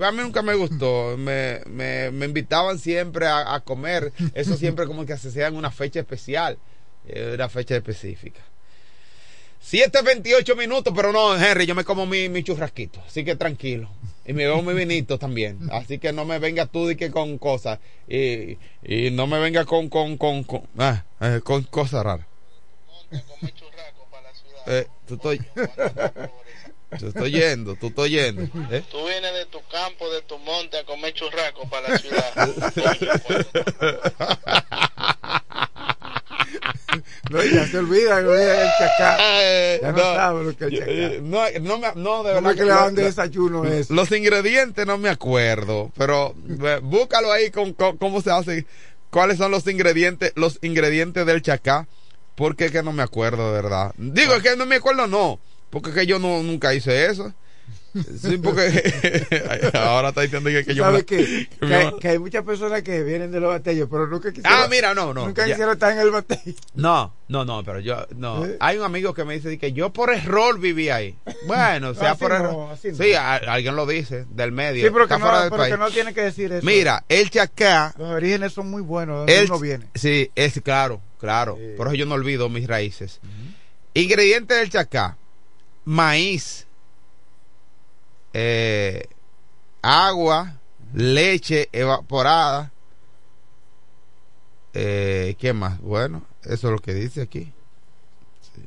[0.00, 1.16] A mí nunca me gustó.
[1.16, 4.12] Me, me, me invitaban siempre a, a comer.
[4.34, 6.58] Eso siempre como que se hacía en una fecha especial.
[7.06, 8.40] eh, Una fecha específica.
[9.64, 13.88] 7.28 minutos, pero no, Henry, yo me como mi, mi churrasquito, así que tranquilo.
[14.24, 17.38] Y me bebo mi vinito también, así que no me venga tú de que con
[17.38, 17.80] cosas.
[18.06, 22.26] Y, y no me venga con, con, con, con, ah, eh, con cosas raras.
[24.68, 25.40] Eh, tú estoy,
[26.98, 28.42] tú estoy yendo, tú estoy yendo.
[28.70, 28.84] ¿eh?
[28.90, 32.32] Tú vienes de tu campo, de tu monte a comer churrasco para la ciudad.
[37.30, 39.16] No, ya se olvida, el chacá.
[39.42, 40.90] Eh, Ya no sabe lo que es yo- chacá.
[40.92, 43.92] eh, no, no, no, de ¿Cómo verdad es que le dan de lo- desayuno eso?
[43.94, 46.34] Los ingredientes no me acuerdo, pero
[46.82, 48.66] búscalo ahí con, con- cómo se hace,
[49.10, 51.88] cuáles son los ingredientes, los ingredientes del chacá,
[52.36, 53.92] porque es que no me acuerdo de verdad.
[53.98, 55.40] Digo, es que no me acuerdo, no,
[55.80, 57.32] porque es que yo no, nunca hice eso.
[58.20, 61.48] Sí, porque ahora está diciendo que, que yo ¿Sabes qué?
[61.60, 64.52] que Que, hay, que hay muchas personas que vienen de los batallos, pero nunca quisieron.
[64.60, 65.24] Ah, mira, no, no.
[65.26, 65.54] Nunca ya.
[65.54, 66.52] quisieron estar en el batallo.
[66.74, 68.44] No, no, no, pero yo, no.
[68.44, 68.58] ¿Eh?
[68.60, 71.16] Hay un amigo que me dice que yo por error viví ahí.
[71.46, 72.52] Bueno, sea Así por no, error.
[72.84, 72.94] no.
[72.94, 74.84] Sí, a- alguien lo dice, del medio.
[74.84, 75.80] Sí, pero, está que fuera no, del pero que país.
[75.80, 76.66] no tiene que decir eso.
[76.66, 79.86] Mira, el chacá, Los orígenes son muy buenos, el, uno viene.
[79.94, 81.56] sí, es claro, claro.
[81.58, 81.72] Sí.
[81.78, 83.20] Por eso yo no olvido mis raíces.
[83.94, 85.16] Ingredientes del chacá:
[85.86, 86.66] maíz,
[88.34, 89.04] eh,
[89.80, 90.60] agua,
[90.92, 92.70] leche evaporada.
[94.74, 95.80] Eh, ¿Qué más?
[95.80, 97.50] Bueno, eso es lo que dice aquí.
[98.54, 98.62] Sí.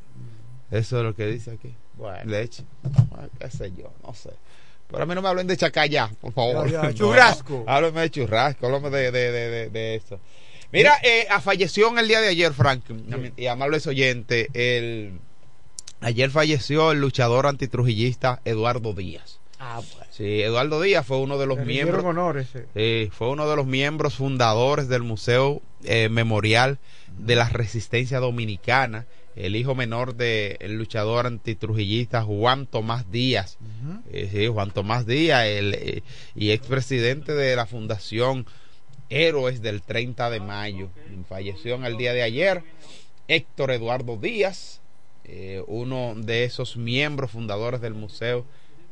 [0.71, 1.75] Eso es lo que dice aquí.
[1.95, 2.31] Bueno.
[2.31, 2.63] Leche.
[3.39, 3.91] ¿Qué sé yo?
[4.03, 4.31] No sé.
[4.89, 6.67] Pero a mí no me hablen de chacayá, por favor.
[6.71, 7.63] Ya, ya, churrasco.
[7.67, 10.19] No, háblame de churrasco, háblame de, de, de, de, de eso.
[10.71, 12.83] Mira, eh, a- falleció en el día de ayer, Frank,
[13.37, 15.19] y amables oyentes, el...
[16.01, 19.39] Ayer falleció el luchador antitrujillista Eduardo Díaz.
[19.59, 20.07] Ah, pues.
[20.11, 22.03] Sí, Eduardo Díaz fue uno de los Le miembros...
[22.05, 22.47] honores.
[22.55, 23.07] eh.
[23.07, 26.79] Sí, fue uno de los miembros fundadores del Museo eh, Memorial
[27.17, 33.57] de la Resistencia Dominicana, el hijo menor del luchador antitrujillista Juan Tomás Díaz.
[34.11, 36.03] Eh, sí, Juan Tomás Díaz, el, eh,
[36.35, 38.45] y expresidente de la Fundación
[39.09, 40.89] Héroes del 30 de mayo.
[41.27, 42.63] Falleció en el día de ayer
[43.27, 44.81] Héctor Eduardo Díaz,
[45.31, 48.45] eh, uno de esos miembros fundadores del Museo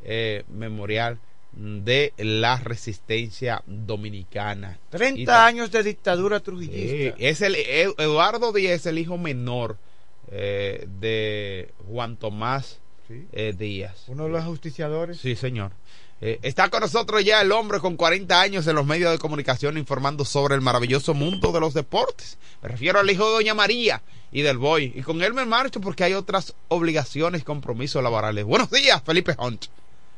[0.04, 1.18] eh, Memorial
[1.54, 4.78] de la Resistencia Dominicana.
[4.88, 7.16] Y 30 ta- años de dictadura trujillista.
[7.18, 9.78] es el Ed- Eduardo Díaz es el hijo menor
[10.30, 13.26] eh, de Juan Tomás Sí.
[13.32, 14.04] eh, Díaz.
[14.08, 15.18] Uno de los justiciadores.
[15.18, 15.72] Sí, señor.
[16.20, 19.78] Eh, está con nosotros ya el hombre con 40 años en los medios de comunicación
[19.78, 22.40] informando sobre el maravilloso mundo de los deportes.
[22.64, 24.02] Me refiero al hijo de Doña María
[24.32, 24.94] y del Boy.
[24.96, 28.46] Y con él me marcho porque hay otras obligaciones y compromisos laborales.
[28.46, 29.66] Buenos días, Felipe Hunt.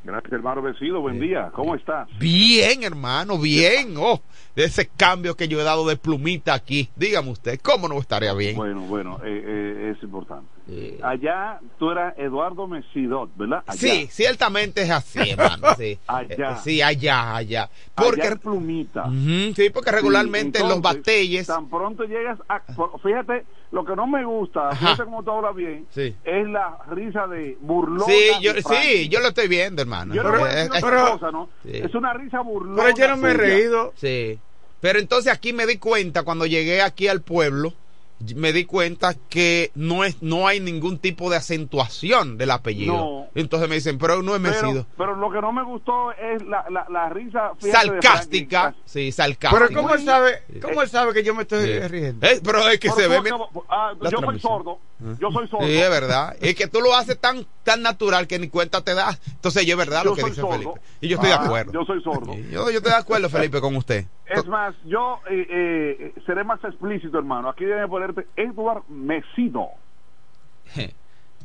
[0.02, 1.02] Gracias, hermano Vecido.
[1.02, 1.52] Buen día.
[1.54, 2.08] ¿Cómo estás?
[2.18, 3.96] Bien, hermano, bien.
[3.98, 4.22] Oh,
[4.56, 6.90] de ese cambio que yo he dado de plumita aquí.
[6.96, 8.56] Dígame usted, ¿cómo no estaría bien?
[8.56, 10.48] Bueno, bueno, eh, eh, es importante.
[10.72, 13.64] Eh, Allá tú eras Eduardo Mesidot, ¿verdad?
[13.66, 13.80] Allá.
[13.80, 15.68] Sí, ciertamente es así, hermano.
[15.78, 16.52] Sí, Allá.
[16.52, 17.70] Eh, sí allá, allá.
[17.96, 19.10] Porque Porque, en Plumita.
[19.56, 21.48] Sí, porque regularmente Sí, en los batalles.
[21.48, 22.62] Tan pronto llegas a.
[23.02, 24.76] Fíjate, lo que no me gusta, Ajá.
[24.76, 26.16] fíjate cómo tú hablas bien, Sí.
[26.24, 28.06] es la risa de burlona.
[28.06, 30.14] Sí, yo, sí, lo estoy viendo, hermano.
[30.14, 31.50] Yo no Eh, eh, pero- cosa, ¿no?
[31.64, 31.72] Sí.
[31.74, 32.84] Es una risa burlona.
[32.84, 33.94] Pero yo no me he reído.
[33.96, 34.40] sí.
[34.82, 37.74] Pero entonces aquí me di cuenta, cuando llegué aquí al pueblo,
[38.36, 42.94] me di cuenta que no es no hay ningún tipo de acentuación del apellido.
[42.94, 43.28] No.
[43.36, 44.86] Entonces me dicen, pero no es Pero, Mesido.
[44.98, 48.76] pero lo que no me gustó es la, la, la risa Sarcástica.
[48.86, 49.52] Sí, sarcástica.
[49.52, 51.80] Pero ¿cómo él sabe, cómo él sabe que yo me estoy Sí.
[51.88, 52.26] riendo?
[52.28, 53.22] Eh, pero es que Por se ve.
[53.70, 54.80] ah, yo soy sordo.
[55.20, 55.66] Yo soy sordo.
[55.66, 56.36] Sí, es verdad.
[56.42, 59.22] Es que tú lo haces tan tan natural que ni cuenta te das.
[59.32, 60.52] Entonces, yo es verdad Yo lo que dice sordo.
[60.52, 60.82] Felipe.
[61.02, 61.72] Y yo estoy Ah, de acuerdo.
[61.72, 62.34] yo soy sordo.
[62.36, 64.06] Yo, yo estoy de acuerdo, Felipe, con usted.
[64.26, 67.50] Es más, yo eh, eh, seré más explícito, hermano.
[67.50, 69.70] Aquí debe ponerte Edward Mesino.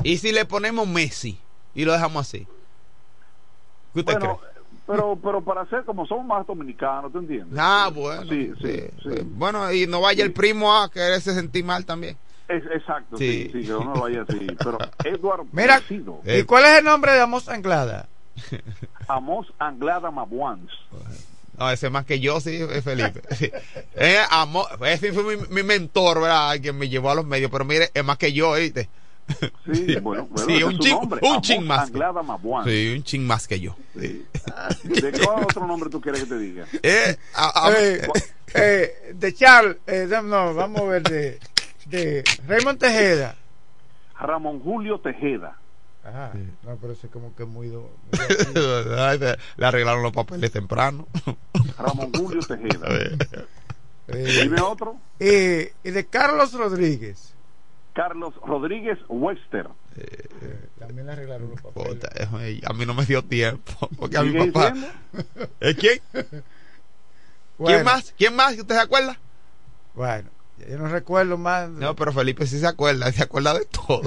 [0.02, 1.38] Y si le ponemos Messi
[1.74, 2.48] y lo dejamos así.
[3.94, 4.50] ¿Qué usted Bueno, cree?
[4.88, 7.56] pero, pero para ser como somos más dominicanos, ¿te entiendes?
[7.58, 8.22] Ah, bueno.
[8.24, 9.20] Sí, sí, sí.
[9.24, 12.16] Bueno, y no vaya el primo a quererse sentir mal también.
[12.48, 13.50] Es, exacto, Sí.
[13.52, 14.46] sí, sí, que uno vaya así.
[14.58, 15.80] Pero Edward Mira,
[16.24, 16.40] Eh.
[16.40, 18.08] ¿y cuál es el nombre de Amos Anglada?
[19.08, 20.70] Amos Anglada Mabuans.
[21.56, 23.22] No, ese más que yo, sí, Felipe.
[23.36, 23.50] Sí.
[23.94, 26.56] Eh, amo- ese fue mi, mi mentor, ¿verdad?
[26.60, 27.50] Quien me llevó a los medios.
[27.50, 28.88] Pero mire, es más que yo, ¿oíste?
[29.72, 32.22] Sí, bueno, bueno, Sí, un es su chin- nombre, un Amos chin más que- Anglada
[32.22, 32.68] Mabuans.
[32.68, 33.76] Sí, un ching más que yo.
[33.98, 34.26] Sí.
[34.82, 36.66] ¿De cuál otro nombre tú quieres que te diga?
[36.82, 38.06] Eh, a- a- Eh,
[38.54, 41.38] eh, de Charles, eh, no, vamos a ver, de,
[41.86, 43.34] de Raymond Tejeda.
[44.18, 45.58] Ramón Julio Tejeda.
[46.04, 47.68] Ajá, no, pero ese como que muy...
[47.68, 47.90] do-
[48.54, 51.08] le- Le arreglaron los papeles temprano.
[51.78, 52.86] Ramón Julio Tejeda.
[54.08, 54.98] eh, Dime otro.
[55.18, 57.32] eh, y de Carlos Rodríguez.
[57.94, 59.68] Carlos Rodríguez Wester.
[59.96, 60.28] Eh,
[60.78, 61.94] también le arreglaron los papeles.
[61.94, 62.08] Puta,
[62.42, 63.72] eh, a mí no me dio tiempo.
[63.96, 64.74] Porque a mi ¿Sigue papá.
[65.60, 66.00] ¿Eh, ¿Quién?
[67.56, 68.14] Bueno, ¿Quién más?
[68.18, 68.58] ¿Quién más?
[68.58, 69.16] ¿Usted se acuerda?
[69.94, 71.68] Bueno, yo no recuerdo más.
[71.70, 73.10] No, pero Felipe sí se acuerda.
[73.12, 74.02] Se acuerda de todo.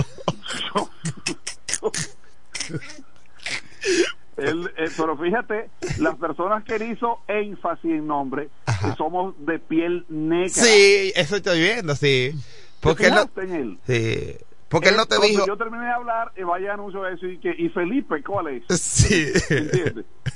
[4.38, 9.58] Él, eh, pero fíjate, las personas que él hizo énfasis en nombre, que somos de
[9.58, 10.50] piel negra.
[10.50, 12.34] Sí, eso estoy viendo, sí.
[12.80, 13.80] Porque ¿Te él no, fijaste en él?
[13.88, 14.38] sí.
[14.70, 15.48] Porque él no te Cuando dijo.
[15.48, 18.64] Yo terminé de hablar, y vaya anuncio eso y que y Felipe, ¿cuál es?
[18.82, 19.32] Sí.
[19.50, 20.06] ¿Entiendes?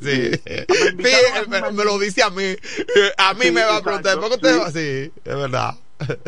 [0.00, 0.30] sí.
[0.96, 1.16] Me Sí,
[1.48, 2.54] me, lo dice a mí.
[3.18, 4.18] A mí Sí, me va a preguntar.
[4.20, 5.12] ¿Por qué usted sí.
[5.24, 5.74] Es verdad.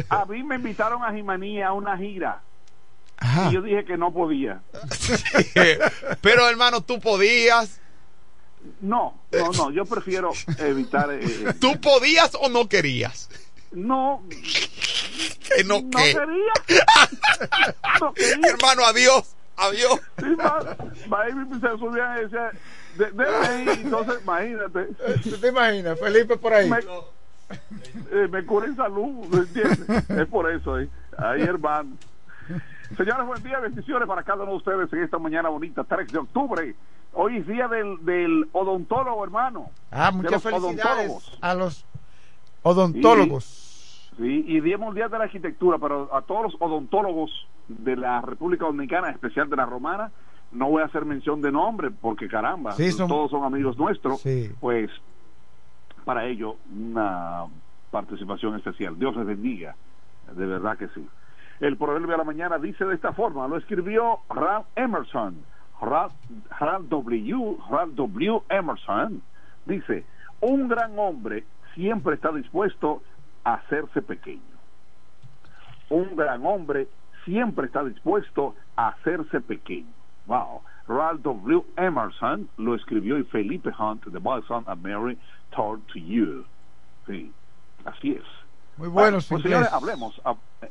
[0.08, 2.42] A mí me invitaron a Jimaní a una gira
[3.18, 3.48] Ajá.
[3.50, 4.60] y yo dije que no podía.
[6.20, 7.78] Pero hermano, tú podías.
[8.80, 11.10] No, no, no, yo prefiero evitar.
[11.12, 13.28] eh, eh, ¿Tú podías o no querías?
[13.72, 14.22] No,
[15.56, 16.14] Que no, no que.
[16.14, 16.52] quería.
[18.00, 18.48] No quería.
[18.48, 19.34] Hermano, adiós.
[19.56, 20.00] Adiós.
[20.18, 20.34] Sí,
[21.08, 22.50] Baby se subía y decía,
[22.96, 24.88] de, de ahí, entonces imagínate,
[25.22, 26.00] ¿Tú te imaginas?
[26.00, 26.68] Felipe por ahí.
[26.70, 30.10] me, eh, me cura en salud, ¿me entiendes?
[30.10, 31.96] Es por eso, ahí, ahí hermano.
[32.96, 36.18] Señores, buen día, bendiciones para cada uno de ustedes en esta mañana bonita, 3 de
[36.18, 36.74] octubre.
[37.12, 39.70] Hoy es día del, del odontólogo, hermano.
[39.90, 41.38] Ah, muchas felicidades odontólogos.
[41.40, 41.84] a los
[42.62, 43.61] odontólogos.
[44.18, 47.30] Sí, y Día Mundial de la Arquitectura, pero a todos los odontólogos
[47.68, 50.10] de la República Dominicana, en especial de la Romana,
[50.52, 54.20] no voy a hacer mención de nombre porque caramba, Sí, son- todos son amigos nuestros,
[54.20, 54.50] Sí.
[54.60, 54.90] pues
[56.04, 57.44] para ello una
[57.90, 58.98] participación especial.
[58.98, 59.74] Dios les bendiga,
[60.34, 61.06] de verdad que sí.
[61.60, 65.36] El proverbio de la mañana dice de esta forma, lo escribió Ralph Emerson,
[65.80, 66.12] Ralph,
[66.60, 67.56] Ralph W.
[67.70, 68.42] Ralph W.
[68.50, 69.22] Emerson,
[69.64, 70.04] dice,
[70.40, 71.44] un gran hombre
[71.74, 73.02] siempre está dispuesto
[73.44, 74.40] hacerse pequeño.
[75.88, 76.88] Un gran hombre
[77.24, 79.92] siempre está dispuesto a hacerse pequeño.
[80.26, 80.62] Wow.
[80.88, 81.64] Ralph W.
[81.76, 85.18] Emerson lo escribió y Felipe Hunt, The Boy Son of Mary,
[85.54, 86.44] Told to You.
[87.06, 87.32] Sí,
[87.84, 88.24] así es.
[88.76, 89.68] Muy bueno su pues, inglés.
[89.68, 90.20] señores, hablemos.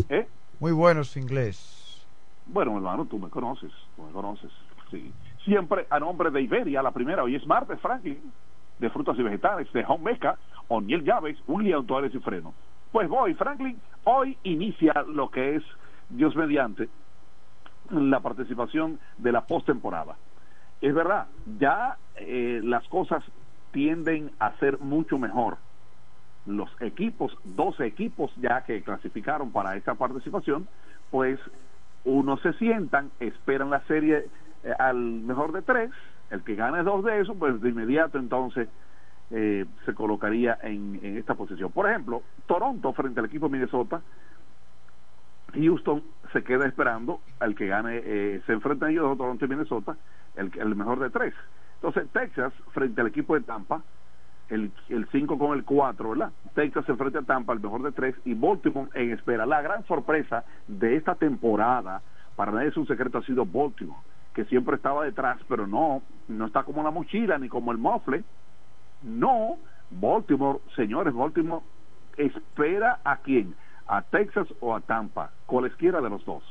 [0.10, 0.28] ¿eh?
[0.60, 2.06] Muy bueno su inglés.
[2.48, 4.52] Bueno, hermano, tú me conoces, tú me conoces.
[4.90, 5.12] Sí.
[5.46, 8.20] Siempre a nombre de Iberia, la primera, hoy es martes, Franklin,
[8.80, 10.38] de frutas y vegetales, de Home Meca,
[10.72, 12.54] O'Neill Llaves, William Tuárez y Freno.
[12.94, 15.64] Pues voy, Franklin, hoy inicia lo que es,
[16.10, 16.88] Dios mediante,
[17.90, 20.16] la participación de la postemporada.
[20.80, 21.28] Es verdad,
[21.60, 23.22] ya eh, las cosas
[23.72, 25.58] tienden a ser mucho mejor.
[26.46, 30.70] Los equipos, 12 equipos ya que clasificaron para esta participación,
[31.12, 31.38] pues
[32.06, 34.26] unos se sientan, esperan la serie
[34.64, 35.92] eh, al mejor de tres,
[36.30, 38.70] el que gane dos de esos, pues de inmediato entonces
[39.32, 41.72] eh, se colocaría en, en esta posición.
[41.72, 44.02] Por ejemplo, Toronto frente al equipo de Minnesota,
[45.54, 49.98] Houston se queda esperando al que gane, eh, se enfrentan ellos Toronto y Minnesota,
[50.36, 51.34] el, el mejor de tres.
[51.76, 53.82] Entonces, Texas frente al equipo de Tampa,
[54.50, 56.32] el 5 con el 4, ¿verdad?
[56.54, 59.46] Texas se enfrenta a Tampa, el mejor de tres, y Baltimore en espera.
[59.46, 62.02] La gran sorpresa de esta temporada,
[62.36, 64.02] para nadie es un secreto, ha sido Baltimore,
[64.34, 68.24] que siempre estaba detrás, pero no, no está como la mochila ni como el mofle.
[69.04, 69.58] No,
[69.90, 71.64] Baltimore, señores, Baltimore
[72.18, 73.56] espera a quién,
[73.88, 76.44] a Texas o a Tampa, cualesquiera de los dos.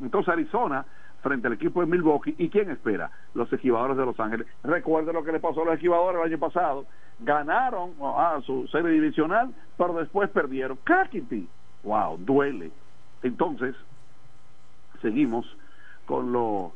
[0.00, 0.84] Entonces Arizona
[1.22, 3.10] frente al equipo de Milwaukee, ¿y quién espera?
[3.34, 4.46] Los esquivadores de Los Ángeles.
[4.62, 6.86] Recuerden lo que le pasó a los esquivadores el año pasado.
[7.18, 10.78] Ganaron ah, su serie divisional, pero después perdieron.
[10.84, 11.48] ¡Cáquiti!
[11.82, 12.18] ¡Wow!
[12.18, 12.70] Duele.
[13.22, 13.74] Entonces,
[15.02, 15.44] seguimos
[16.06, 16.72] con lo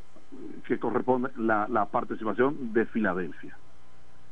[0.67, 3.55] que corresponde la participación de Filadelfia.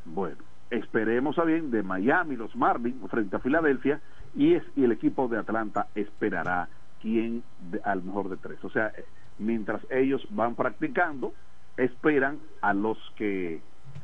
[0.03, 4.01] Bueno, esperemos a bien de Miami, los Marlins frente a Filadelfia
[4.35, 6.69] y, es, y el equipo de Atlanta esperará
[7.01, 7.43] quién
[7.83, 8.63] al mejor de tres.
[8.63, 8.91] O sea,
[9.37, 11.33] mientras ellos van practicando,
[11.77, 13.61] esperan a los que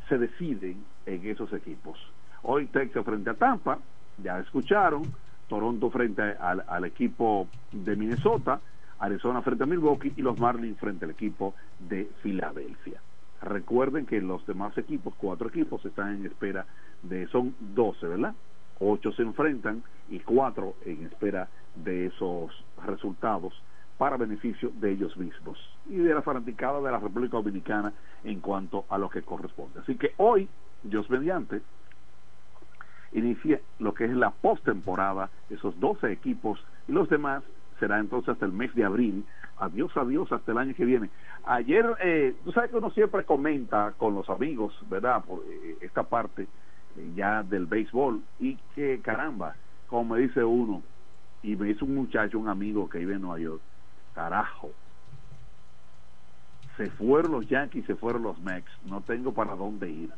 [0.09, 1.97] se deciden en esos equipos.
[2.43, 3.79] Hoy Texas frente a Tampa,
[4.21, 5.03] ya escucharon,
[5.47, 8.59] Toronto frente al equipo de Minnesota,
[8.99, 12.99] Arizona frente a Milwaukee y los Marlins frente al equipo de Filadelfia.
[13.41, 16.65] Recuerden que los demás equipos, cuatro equipos, están en espera
[17.03, 18.35] de, son 12, ¿verdad?
[18.79, 22.51] Ocho se enfrentan y cuatro en espera de esos
[22.85, 23.53] resultados
[23.97, 25.57] para beneficio de ellos mismos
[25.87, 29.79] y de la fanaticada de la República Dominicana en cuanto a lo que corresponde.
[29.79, 30.47] Así que hoy,
[30.83, 31.61] Dios mediante,
[33.13, 37.43] inicia lo que es la postemporada, esos 12 equipos y los demás
[37.79, 39.25] será entonces hasta el mes de abril.
[39.59, 41.09] Adiós, adiós, hasta el año que viene.
[41.45, 45.23] Ayer, eh, tú sabes que uno siempre comenta con los amigos, ¿verdad?
[45.23, 49.55] Por eh, esta parte eh, ya del béisbol y que caramba,
[49.87, 50.83] como me dice uno,
[51.41, 53.61] y me dice un muchacho, un amigo que vive en Nueva York,
[54.13, 54.71] carajo,
[56.75, 60.11] se fueron los Yankees, se fueron los Mex, no tengo para dónde ir.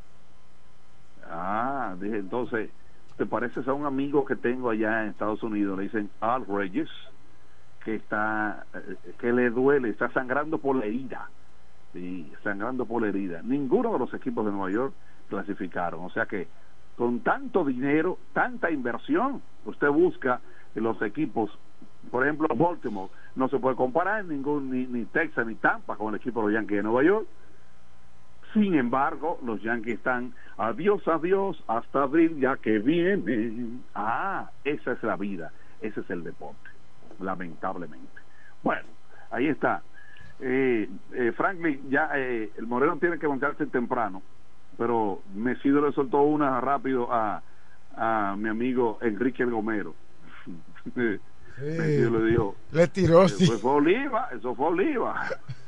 [1.29, 2.69] Ah, dije, entonces,
[3.15, 5.77] ¿te pareces a un amigo que tengo allá en Estados Unidos?
[5.77, 6.89] Le dicen Al Reyes,
[7.83, 8.65] que está,
[9.19, 11.29] que le duele, está sangrando por la herida.
[11.93, 13.41] Sí, sangrando por la herida.
[13.43, 14.93] Ninguno de los equipos de Nueva York
[15.29, 16.05] clasificaron.
[16.05, 16.47] O sea que
[16.95, 20.41] con tanto dinero, tanta inversión, usted busca
[20.75, 21.49] los equipos,
[22.11, 26.19] por ejemplo, Baltimore, no se puede comparar ningún ni, ni Texas ni Tampa con el
[26.19, 27.27] equipo de los Yankees de Nueva York.
[28.53, 33.79] Sin embargo, los Yankees están adiós, adiós, hasta abril, ya que viene.
[33.95, 35.51] Ah, esa es la vida,
[35.81, 36.68] ese es el deporte,
[37.19, 38.07] lamentablemente.
[38.63, 38.87] Bueno,
[39.31, 39.81] ahí está.
[40.39, 44.21] Eh, eh, Franklin, ya eh, el Moreno tiene que montarse temprano,
[44.77, 47.41] pero Mesido le soltó una rápido a,
[47.95, 49.95] a mi amigo Enrique Gomero.
[50.95, 51.19] Sí.
[51.61, 53.47] Le dijo, Le tiró, eso sí.
[53.61, 55.27] fue oliva, eso fue oliva.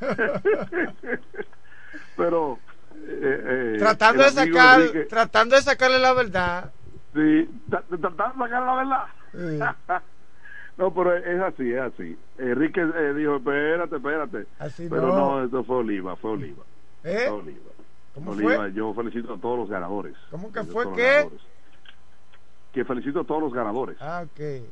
[2.16, 2.58] pero
[2.94, 6.72] eh, eh, Tratando de sacar, Enrique- tratando de sacarle la verdad.
[7.12, 9.04] Sí, tra- tratando de sacar la verdad.
[9.32, 9.58] Sí.
[10.78, 12.16] no, pero es así, es así.
[12.38, 14.46] Enrique eh, dijo, espérate, espérate.
[14.58, 15.38] Así pero no.
[15.40, 15.44] no.
[15.44, 16.64] eso fue Oliva, fue Oliva.
[17.04, 17.24] ¿Eh?
[17.28, 17.70] Fue Oliva.
[18.14, 18.72] ¿Cómo Oliva, fue?
[18.72, 20.14] yo felicito a todos los ganadores.
[20.30, 21.28] ¿Cómo que fue qué?
[22.72, 23.96] Que felicito a todos los ganadores.
[24.00, 24.64] Ah, ok.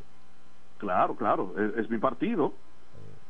[0.78, 2.54] Claro, claro, es, es mi partido.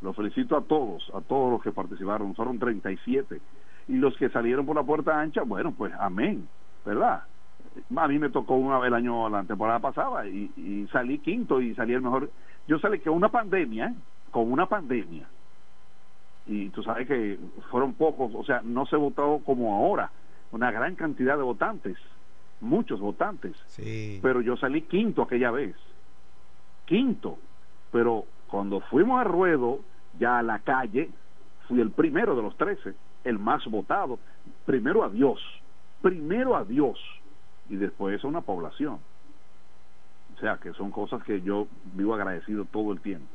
[0.00, 2.34] Los felicito a todos, a todos los que participaron.
[2.34, 3.40] Fueron 37.
[3.88, 6.48] y los que salieron por la puerta ancha, bueno, pues amén,
[6.86, 7.24] ¿verdad?
[7.96, 11.60] A mí me tocó una vez el año, la temporada pasada, y, y salí quinto
[11.60, 12.30] y salí el mejor.
[12.70, 13.92] Yo salí con una pandemia,
[14.30, 15.26] con una pandemia,
[16.46, 17.36] y tú sabes que
[17.68, 20.12] fueron pocos, o sea, no se votó como ahora,
[20.52, 21.96] una gran cantidad de votantes,
[22.60, 24.20] muchos votantes, Sí.
[24.22, 25.74] pero yo salí quinto aquella vez,
[26.84, 27.38] quinto,
[27.90, 29.80] pero cuando fuimos a ruedo,
[30.20, 31.10] ya a la calle,
[31.66, 32.94] fui el primero de los trece,
[33.24, 34.20] el más votado,
[34.64, 35.40] primero a Dios,
[36.02, 37.00] primero a Dios,
[37.68, 39.00] y después a una población.
[40.40, 43.26] O sea, que son cosas que yo vivo agradecido todo el tiempo.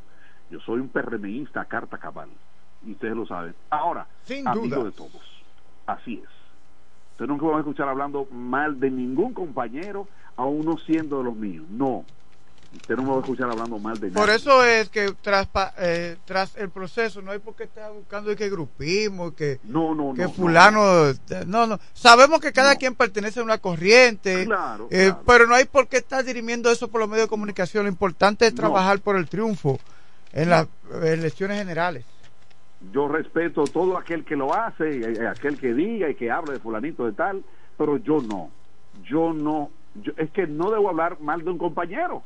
[0.49, 2.29] Yo soy un PRMista a carta cabal,
[2.83, 3.53] y ustedes lo saben.
[3.69, 5.43] Ahora, Sin amigo de todos,
[5.85, 6.29] así es.
[7.11, 11.35] Ustedes nunca van a escuchar hablando mal de ningún compañero, a uno siendo de los
[11.35, 11.67] míos.
[11.69, 12.05] No.
[12.75, 14.35] Usted no me va a escuchar hablando mal de Por nadie.
[14.35, 15.47] eso es que tras,
[15.79, 19.95] eh, tras el proceso no hay por qué estar buscando de que grupismo, que, No,
[19.95, 20.29] no, que no.
[20.31, 20.83] fulano...
[21.47, 21.79] No, no.
[21.93, 25.23] Sabemos que cada quien pertenece a una corriente, Claro, eh, claro.
[25.25, 27.83] pero no hay por qué estar dirimiendo eso por los medios de comunicación.
[27.85, 29.79] Lo importante es trabajar por el triunfo
[30.33, 30.67] en las
[31.03, 32.05] elecciones generales.
[32.91, 36.59] Yo respeto todo aquel que lo hace, eh, aquel que diga y que hable de
[36.59, 37.43] fulanito de tal,
[37.77, 38.51] pero yo no.
[39.03, 39.71] Yo no.
[40.03, 42.21] Yo, es que no debo hablar mal de un compañero.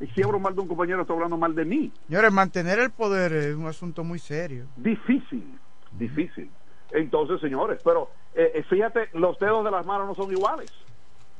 [0.00, 1.92] Y si hablo mal de un compañero, estoy hablando mal de mí.
[2.08, 4.66] Señores, mantener el poder es un asunto muy serio.
[4.76, 5.58] Difícil,
[5.92, 6.50] difícil.
[6.90, 10.70] Entonces, señores, pero eh, eh, fíjate, los dedos de las manos no son iguales.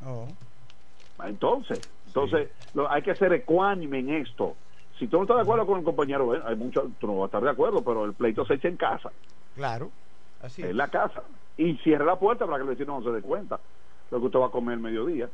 [0.05, 0.29] Oh.
[1.25, 4.57] Entonces, entonces lo- hay que ser ecuánime en esto.
[4.99, 7.23] Si tú no estás de acuerdo con el compañero, bueno, hay mucho, tú no vas
[7.25, 9.11] a estar de acuerdo, pero el pleito se echa en casa,
[9.55, 9.91] Claro,
[10.41, 10.71] así es.
[10.71, 11.23] en la casa.
[11.57, 13.61] Y cierra la puerta para que el vecino no se dé cuenta
[14.11, 15.29] lo que usted va a comer el mediodía.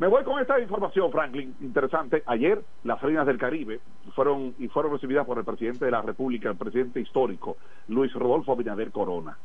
[0.00, 2.22] Me voy con esta información, Franklin, interesante.
[2.24, 3.80] Ayer las reinas del Caribe
[4.14, 8.52] fueron y fueron recibidas por el presidente de la República, el presidente histórico, Luis Rodolfo
[8.52, 9.36] Abinader Corona.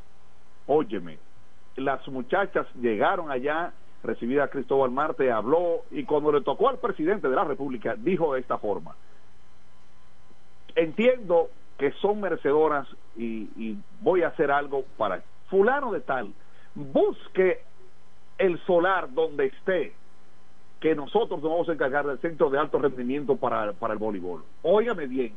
[0.68, 1.20] Óyeme,
[1.76, 7.36] las muchachas llegaron allá, recibida Cristóbal Marte, habló y cuando le tocó al presidente de
[7.36, 8.96] la República dijo de esta forma,
[10.74, 12.88] entiendo que son merecedoras
[13.18, 16.32] y voy a hacer algo para fulano de tal,
[16.76, 17.60] busque
[18.38, 19.94] el solar donde esté,
[20.80, 24.44] que nosotros nos vamos a encargar del centro de alto rendimiento para, para el voleibol.
[24.64, 25.34] Óigame bien,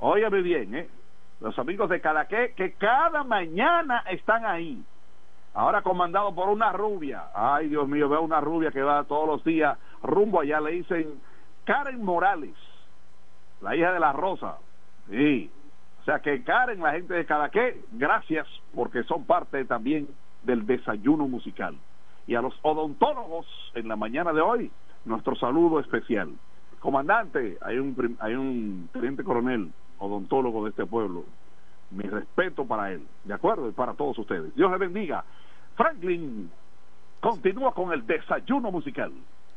[0.00, 0.88] Óyame bien, ¿eh?
[1.42, 4.80] Los amigos de Cadaqué que cada mañana están ahí.
[5.54, 7.24] Ahora comandado por una rubia.
[7.34, 10.60] Ay, Dios mío, veo una rubia que va todos los días rumbo allá.
[10.60, 11.20] Le dicen
[11.64, 12.54] Karen Morales,
[13.60, 14.58] la hija de la Rosa.
[15.10, 15.50] Sí.
[16.00, 20.06] O sea que Karen, la gente de Cadaqué, gracias porque son parte también
[20.44, 21.76] del desayuno musical.
[22.28, 24.70] Y a los odontólogos en la mañana de hoy,
[25.04, 26.32] nuestro saludo especial.
[26.78, 29.72] Comandante, hay un, hay un teniente coronel
[30.02, 31.24] odontólogo de este pueblo.
[31.90, 33.68] Mi respeto para él, ¿de acuerdo?
[33.68, 34.54] Y para todos ustedes.
[34.54, 35.24] Dios le bendiga.
[35.76, 36.50] Franklin
[37.20, 39.12] continúa con el desayuno musical.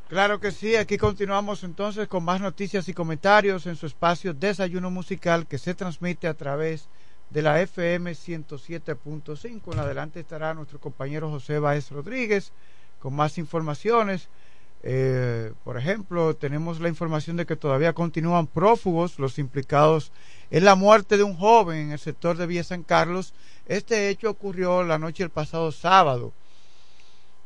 [0.08, 4.92] Claro que sí, aquí continuamos entonces con más noticias y comentarios en su espacio Desayuno
[4.92, 6.90] Musical que se transmite a través
[7.32, 9.74] de la FM 107.5.
[9.74, 12.54] En adelante estará nuestro compañero José Báez Rodríguez
[13.00, 14.30] con más informaciones.
[14.88, 20.12] Eh, por ejemplo, tenemos la información de que todavía continúan prófugos los implicados
[20.52, 23.34] en la muerte de un joven en el sector de Villa San Carlos.
[23.66, 26.34] Este hecho ocurrió la noche del pasado sábado.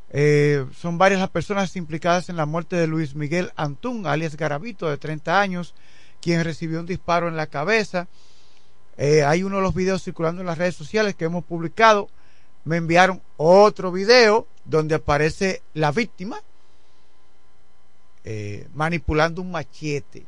[0.10, 4.90] Eh, son varias las personas implicadas en la muerte de Luis Miguel Antún, alias Garavito,
[4.90, 5.76] de 30 años,
[6.22, 8.10] quien recibió un disparo en la cabeza.
[8.98, 12.10] Eh, hay uno de los videos circulando en las redes sociales que hemos publicado.
[12.66, 16.42] Me enviaron otro video donde aparece la víctima
[18.32, 20.24] eh, manipulando un machete.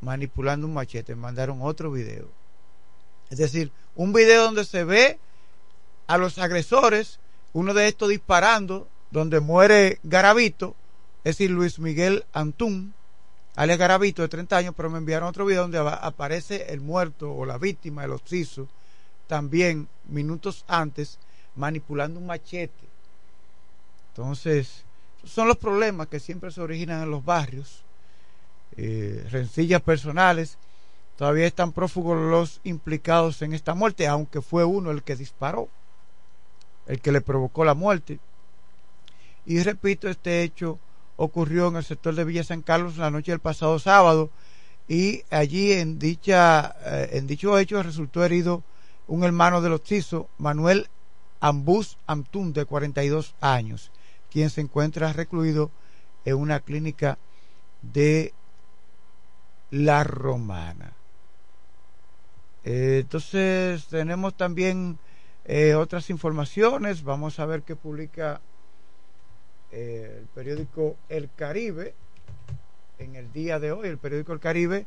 [0.00, 1.16] Manipulando un machete.
[1.16, 2.28] Mandaron otro video.
[3.28, 5.18] Es decir, un video donde se ve
[6.06, 7.18] a los agresores,
[7.52, 10.76] uno de estos disparando, donde muere Garavito,
[11.24, 12.94] es decir, Luis Miguel Antún,
[13.56, 17.46] alias Garavito de 30 años, pero me enviaron otro video donde aparece el muerto o
[17.46, 18.68] la víctima, el occiso,
[19.26, 21.18] también minutos antes,
[21.56, 22.86] manipulando un machete.
[24.10, 24.84] Entonces,
[25.28, 27.84] son los problemas que siempre se originan en los barrios,
[28.76, 30.58] eh, rencillas personales.
[31.16, 35.68] Todavía están prófugos los implicados en esta muerte, aunque fue uno el que disparó,
[36.86, 38.18] el que le provocó la muerte.
[39.46, 40.78] Y repito, este hecho
[41.16, 44.30] ocurrió en el sector de Villa San Carlos la noche del pasado sábado
[44.86, 48.62] y allí en dicha eh, en dicho hecho resultó herido
[49.06, 50.88] un hermano del occiso, Manuel
[51.40, 53.90] Ambus Amtún de 42 años,
[54.30, 55.70] quien se encuentra recluido
[56.24, 57.18] en una clínica
[57.82, 58.32] de
[59.70, 60.92] La Romana.
[62.64, 64.98] Eh, entonces tenemos también
[65.44, 68.40] eh, otras informaciones, vamos a ver qué publica
[69.70, 71.94] el periódico El Caribe,
[72.98, 74.86] en el día de hoy, el periódico El Caribe,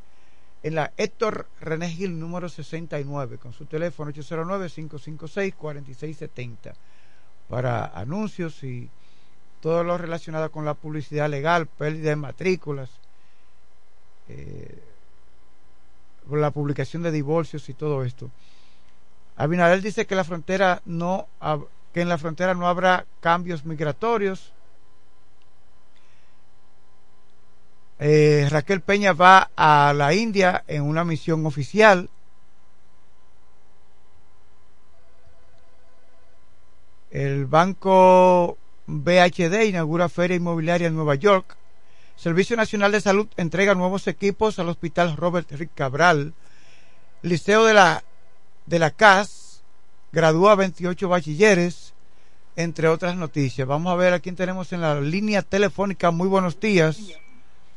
[0.63, 6.73] en la Héctor René Gil número 69, con su teléfono 809-556-4670,
[7.49, 8.89] para anuncios y
[9.61, 12.89] todo lo relacionado con la publicidad legal, pérdida de matrículas,
[14.27, 14.79] eh,
[16.29, 18.29] la publicación de divorcios y todo esto.
[19.37, 21.27] Abinadel dice que la frontera no
[21.93, 24.53] que en la frontera no habrá cambios migratorios
[28.03, 32.09] Eh, Raquel Peña va a la India en una misión oficial.
[37.11, 38.57] El banco
[38.91, 41.55] BHD inaugura feria inmobiliaria en Nueva York.
[42.17, 46.33] Servicio Nacional de Salud entrega nuevos equipos al Hospital Robert Rick Cabral.
[47.21, 48.03] Liceo de la,
[48.65, 49.63] de la CAS
[50.11, 51.93] gradúa 28 bachilleres,
[52.57, 53.65] entre otras noticias.
[53.65, 56.11] Vamos a ver a quién tenemos en la línea telefónica.
[56.11, 57.17] Muy buenos días.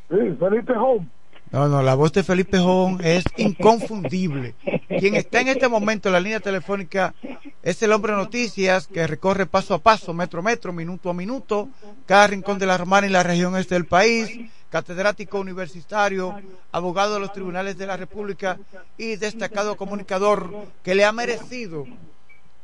[0.09, 1.09] Felipe Home.
[1.51, 4.55] No, no, la voz de Felipe Jón es inconfundible.
[4.99, 7.15] Quien está en este momento en la línea telefónica
[7.63, 11.15] es el hombre de noticias que recorre paso a paso, metro a metro, minuto a
[11.15, 11.69] minuto,
[12.07, 14.31] cada rincón de la Romana y la región este del país,
[14.69, 16.39] catedrático universitario,
[16.73, 18.59] abogado de los tribunales de la República
[18.99, 21.87] y destacado comunicador que le ha merecido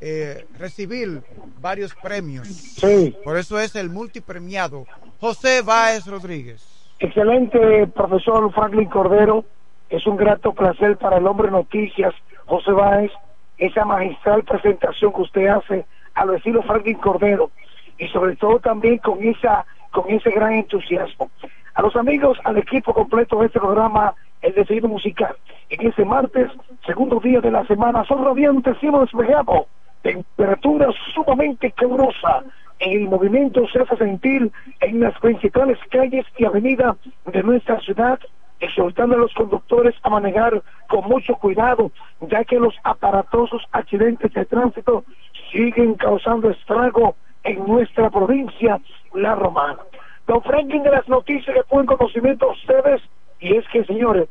[0.01, 1.23] eh, recibir
[1.61, 2.49] varios premios.
[2.49, 3.15] Sí.
[3.23, 4.87] Por eso es el multipremiado
[5.21, 6.80] José Báez Rodríguez.
[7.01, 9.47] Excelente, profesor Franklin Cordero.
[9.89, 13.11] Es un grato placer para el hombre noticias, José Báez,
[13.57, 17.51] esa magistral presentación que usted hace a lo estilo Franklin Cordero
[17.97, 21.31] y sobre todo también con esa con ese gran entusiasmo.
[21.73, 25.35] A los amigos, al equipo completo de este programa, el decidido musical.
[25.71, 26.51] En ese martes,
[26.85, 29.67] segundo día de la semana, son radiantes, cielo despejado,
[30.03, 32.45] temperatura sumamente calurosa,
[32.81, 34.51] el movimiento se hace sentir
[34.81, 38.19] en las principales calles y avenidas de nuestra ciudad,
[38.59, 44.47] exhortando a los conductores a manejar con mucho cuidado, ya que los aparatosos accidentes de
[44.47, 45.05] tránsito
[45.53, 48.81] siguen causando estrago en nuestra provincia,
[49.15, 49.79] La Romana.
[50.27, 53.03] Don Franklin de las noticias que pueden conocimiento a ustedes,
[53.41, 54.29] y es que, señores,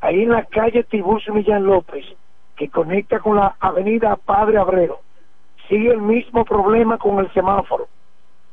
[0.00, 2.04] ahí en la calle Tiburcio Millán López,
[2.56, 4.98] que conecta con la avenida Padre Abreu,
[5.68, 7.88] sigue el mismo problema con el semáforo.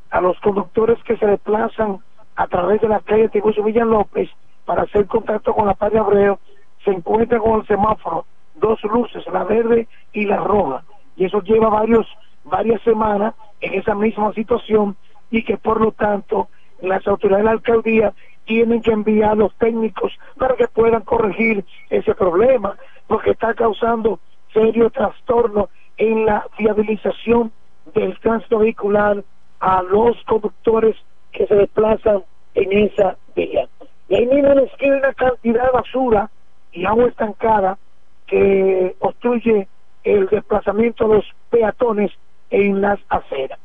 [0.09, 1.99] A los conductores que se desplazan
[2.36, 4.30] a través de la calle Tiburcio Villa López
[4.66, 6.38] para hacer contacto con la Padre Abreu,
[6.84, 10.84] se encuentran con el semáforo, dos luces, la verde y la roja.
[11.16, 12.07] Y eso lleva varios,
[12.43, 14.95] varias semanas en esa misma situación
[15.30, 16.49] y que por lo tanto
[16.82, 18.14] las autoridades de la alcaldía
[18.45, 22.76] tienen que enviar a los técnicos para que puedan corregir ese problema,
[23.07, 24.20] porque está causando
[24.51, 25.70] serio trastorno
[26.02, 27.52] en la viabilización
[27.93, 29.24] del tránsito vehicular
[29.60, 30.95] a los conductores
[31.32, 32.24] que se desplazan
[32.56, 33.70] en esa vía.
[34.10, 36.32] Y ahí mismo nos queda una cantidad de basura
[36.72, 37.78] y agua estancada
[38.26, 39.68] que obstruye
[40.04, 42.12] el desplazamiento de los peatones
[42.49, 43.60] en las aceras.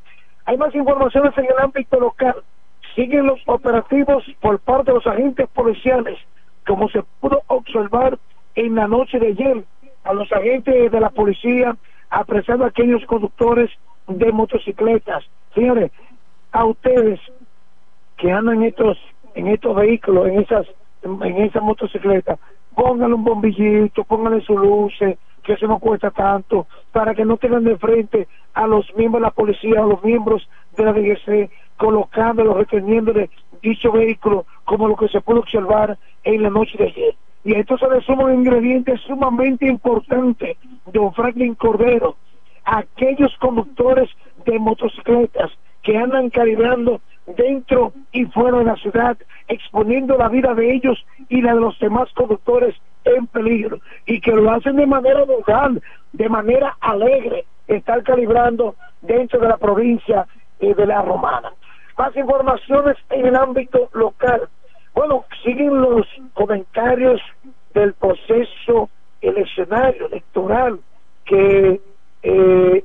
[0.45, 2.37] Hay más informaciones en el ámbito local.
[2.95, 6.18] Siguen los operativos por parte de los agentes policiales,
[6.66, 8.18] como se pudo observar
[8.57, 9.64] en la noche de ayer
[10.05, 11.74] a los agentes de la policía
[12.16, 13.70] apresando a aquellos conductores
[14.08, 15.22] de motocicletas.
[15.54, 15.92] Señores,
[16.50, 17.20] a ustedes
[18.16, 18.96] que andan en estos,
[19.34, 20.66] en estos vehículos, en esas,
[21.02, 22.38] en esas motocicletas,
[22.74, 27.64] póngale un bombillito, póngale su luces, que eso no cuesta tanto, para que no tengan
[27.64, 32.56] de frente a los miembros de la policía, a los miembros de la DGC, colocándolos,
[32.56, 33.28] reteniéndole
[33.60, 37.14] dicho vehículo, como lo que se pudo observar en la noche de ayer.
[37.47, 40.57] Y esto se le suma un ingrediente sumamente importante,
[40.92, 42.16] don Franklin Cordero,
[42.64, 44.11] aquellos conductores
[44.44, 45.53] de motocicletas
[45.84, 47.01] que andan calibrando
[47.36, 49.16] dentro y fuera de la ciudad,
[49.47, 52.74] exponiendo la vida de ellos y la de los demás conductores
[53.05, 55.80] en peligro, y que lo hacen de manera local,
[56.12, 60.26] de manera alegre, estar calibrando dentro de la provincia
[60.59, 61.53] eh, de la Romana.
[61.97, 64.49] Más informaciones en el ámbito local.
[64.97, 67.20] Bueno, siguen los comentarios
[67.74, 68.88] del proceso
[69.20, 70.80] eleccionario, electoral,
[71.26, 71.82] que
[72.22, 72.84] eh,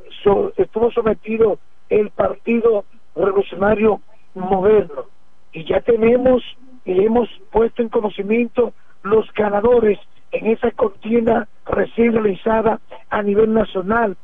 [0.57, 1.57] estuvo sometido
[1.87, 2.83] el Partido
[3.15, 4.01] Revolucionario
[4.35, 5.05] Moderno.
[5.53, 6.43] Y ya tenemos
[6.83, 9.97] y hemos puesto en conocimiento los ganadores
[10.33, 14.17] en esa contienda recién realizada a nivel nacional.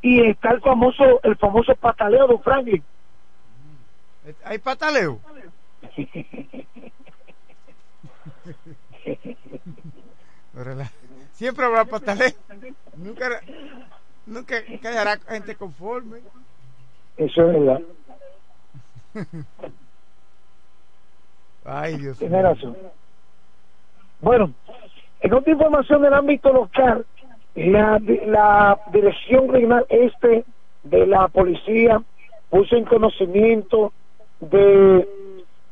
[0.00, 2.84] Y está el famoso, el famoso pataleo, don Franklin.
[4.44, 5.18] ¿Hay pataleo?
[11.32, 12.32] Siempre habrá pataleo.
[12.96, 13.40] Nunca,
[14.26, 16.18] nunca quedará gente conforme.
[17.16, 17.80] Eso es verdad.
[21.64, 22.76] Ay, Dios Tiene razón.
[24.20, 24.52] Bueno,
[25.20, 27.06] en otra información del ámbito local,
[27.54, 30.44] la, la Dirección Regional Este
[30.84, 32.02] de la Policía
[32.50, 33.92] puso en conocimiento
[34.40, 35.08] de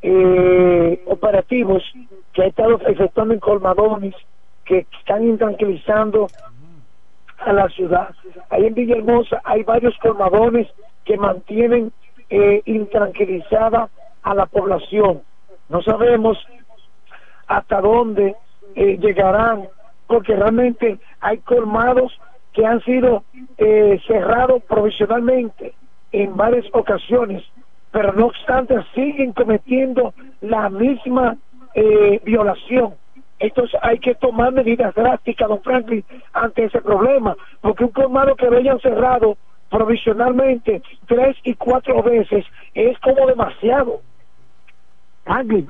[0.09, 1.83] eh, operativos
[2.31, 4.15] que ha estado efectuando en colmadones
[4.63, 6.27] que están intranquilizando
[7.39, 8.15] a la ciudad.
[8.49, 10.67] Ahí en Villahermosa hay varios colmadones
[11.03, 11.91] que mantienen
[12.29, 13.89] eh, intranquilizada
[14.23, 15.23] a la población.
[15.67, 16.37] No sabemos
[17.47, 18.35] hasta dónde
[18.75, 19.67] eh, llegarán,
[20.07, 22.17] porque realmente hay colmados
[22.53, 23.25] que han sido
[23.57, 25.73] eh, cerrados provisionalmente
[26.13, 27.43] en varias ocasiones,
[27.97, 31.35] pero no obstante siguen cometiendo la misma
[31.73, 32.93] eh, violación.
[33.39, 38.51] Entonces hay que tomar medidas drásticas, don Franklin, ante ese problema, porque un colmado que
[38.51, 39.35] lo hayan cerrado
[39.71, 42.45] provisionalmente tres y cuatro veces
[42.75, 43.99] es como demasiado.
[45.23, 45.67] Franklin.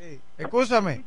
[0.00, 0.20] Sí.
[0.36, 1.04] Escúchame.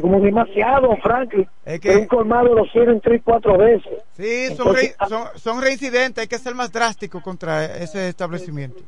[0.00, 1.48] Como demasiado, Franklin.
[1.64, 3.92] Es que un colmado lo cierran tres cuatro veces.
[4.12, 8.82] Sí, son, Entonces, re- son, son reincidentes, hay que ser más drástico contra ese establecimiento.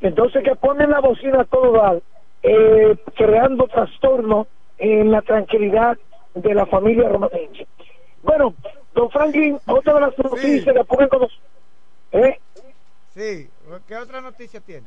[0.00, 2.00] Entonces que ponen la bocina a todo dar,
[2.42, 4.46] eh, creando trastorno
[4.78, 5.98] en la tranquilidad
[6.34, 7.66] de la familia romanense.
[8.22, 8.54] Bueno,
[8.94, 11.40] don Franklin, otra de las noticias que ponen con los-
[12.12, 12.38] ¿eh?
[13.14, 13.50] Sí,
[13.86, 14.86] ¿qué otra noticia tiene?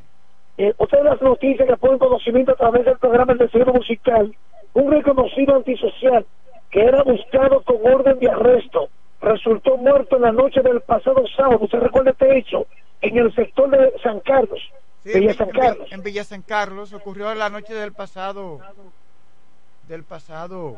[0.56, 4.34] Eh, otra de las noticias que ponen conocimiento a través del programa del Seguro Musical,
[4.74, 6.26] un reconocido antisocial
[6.70, 8.88] que era buscado con orden de arresto,
[9.20, 12.66] resultó muerto en la noche del pasado sábado, ¿usted recuerda este hecho?
[13.00, 14.60] En el sector de San Carlos,
[15.04, 15.92] Sí, Villa en, San en- Carlos.
[15.92, 18.60] en Villa San Carlos ocurrió la noche del pasado
[19.88, 20.76] del pasado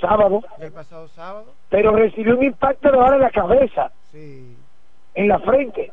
[0.00, 1.52] sábado, del pasado sábado.
[1.68, 4.56] pero recibió un impacto de bala en la cabeza, Sí,
[5.14, 5.92] en la frente.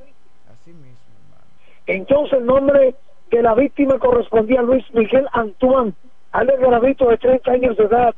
[0.52, 1.44] así mismo, hermano.
[1.86, 2.96] Entonces el nombre
[3.30, 5.94] de la víctima correspondía a Luis Miguel Antoine,
[6.40, 8.16] alias Garavito de 30 años de edad,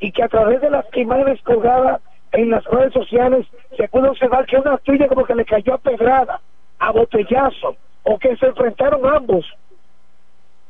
[0.00, 2.00] y que a través de las imágenes colgadas
[2.32, 3.46] en las redes sociales
[3.76, 6.40] se pudo observar que una tuya como que le cayó a pedrada,
[6.78, 9.44] a botellazo, o que se enfrentaron ambos.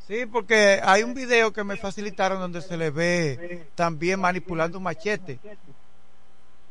[0.06, 4.84] Sí, porque hay un video que me facilitaron donde se le ve también manipulando un
[4.84, 5.38] machete.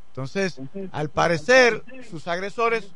[0.10, 0.60] Entonces,
[0.92, 2.92] al parecer, sus agresores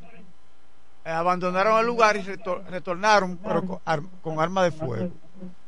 [1.06, 5.12] eh, abandonaron el lugar y retor- retornaron pero con, ar- con arma de fuego.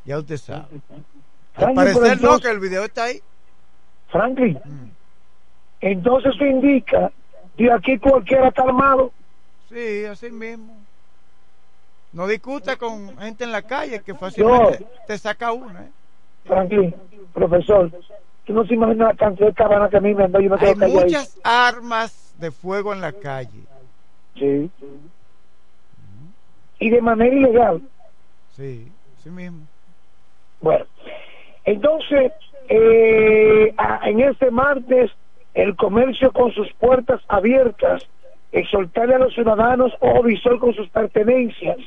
[0.06, 0.66] Ya usted sabe.
[1.56, 3.22] Al parecer no, que el video está ahí.
[4.10, 4.90] Franklin, Mm.
[5.82, 7.12] entonces eso indica
[7.58, 9.12] que aquí cualquiera está armado.
[9.70, 10.76] Sí, así mismo.
[12.12, 15.84] No discuta con gente en la calle que fácilmente te saca una.
[15.86, 15.92] ¿eh?
[16.46, 16.96] Franklin,
[17.34, 17.90] profesor,
[18.46, 20.76] tú no se imaginas la cantidad de cabanas que a mí me dado, yo Hay
[20.80, 20.92] ahí.
[20.94, 23.64] muchas armas de fuego en la calle.
[24.36, 24.70] Sí.
[26.80, 27.82] Y de manera ilegal.
[28.56, 29.66] Sí, así mismo.
[30.62, 30.86] Bueno,
[31.66, 32.32] entonces,
[32.70, 35.12] eh, en este martes,
[35.54, 38.04] el comercio con sus puertas abiertas,
[38.52, 41.78] exhortarle a los ciudadanos ojo visor con sus pertenencias,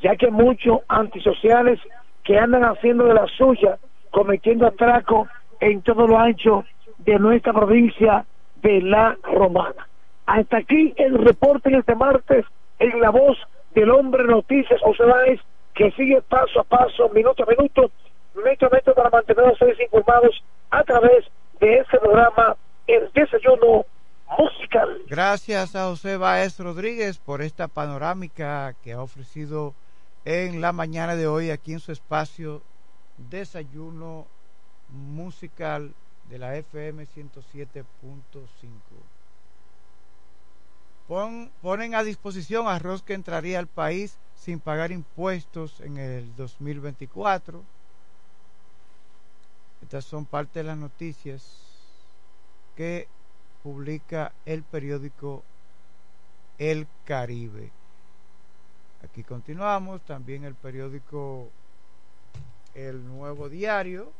[0.00, 1.80] ya que muchos antisociales
[2.22, 3.78] que andan haciendo de la suya,
[4.10, 5.28] cometiendo atraco
[5.60, 6.64] en todo lo ancho
[6.98, 8.24] de nuestra provincia
[8.62, 9.88] de La Romana.
[10.26, 12.46] Hasta aquí el reporte en este martes
[12.78, 13.36] en la voz
[13.74, 15.40] del hombre noticias, José Báez,
[15.74, 17.90] que sigue paso a paso, minuto a minuto,
[18.36, 21.24] a metro para mantener ustedes informados a través
[21.60, 22.56] de este programa,
[22.86, 23.86] El Desayuno
[24.38, 25.02] Musical.
[25.08, 29.74] Gracias a José Báez Rodríguez por esta panorámica que ha ofrecido
[30.24, 32.62] en la mañana de hoy aquí en su espacio
[33.30, 34.26] Desayuno
[34.88, 35.94] Musical
[36.28, 37.84] de la FM 107.5.
[41.06, 47.62] Pon, ponen a disposición arroz que entraría al país sin pagar impuestos en el 2024.
[49.84, 51.44] Estas son parte de las noticias
[52.74, 53.06] que
[53.62, 55.44] publica el periódico
[56.56, 57.70] El Caribe.
[59.04, 61.50] Aquí continuamos, también el periódico
[62.74, 64.10] El Nuevo Diario.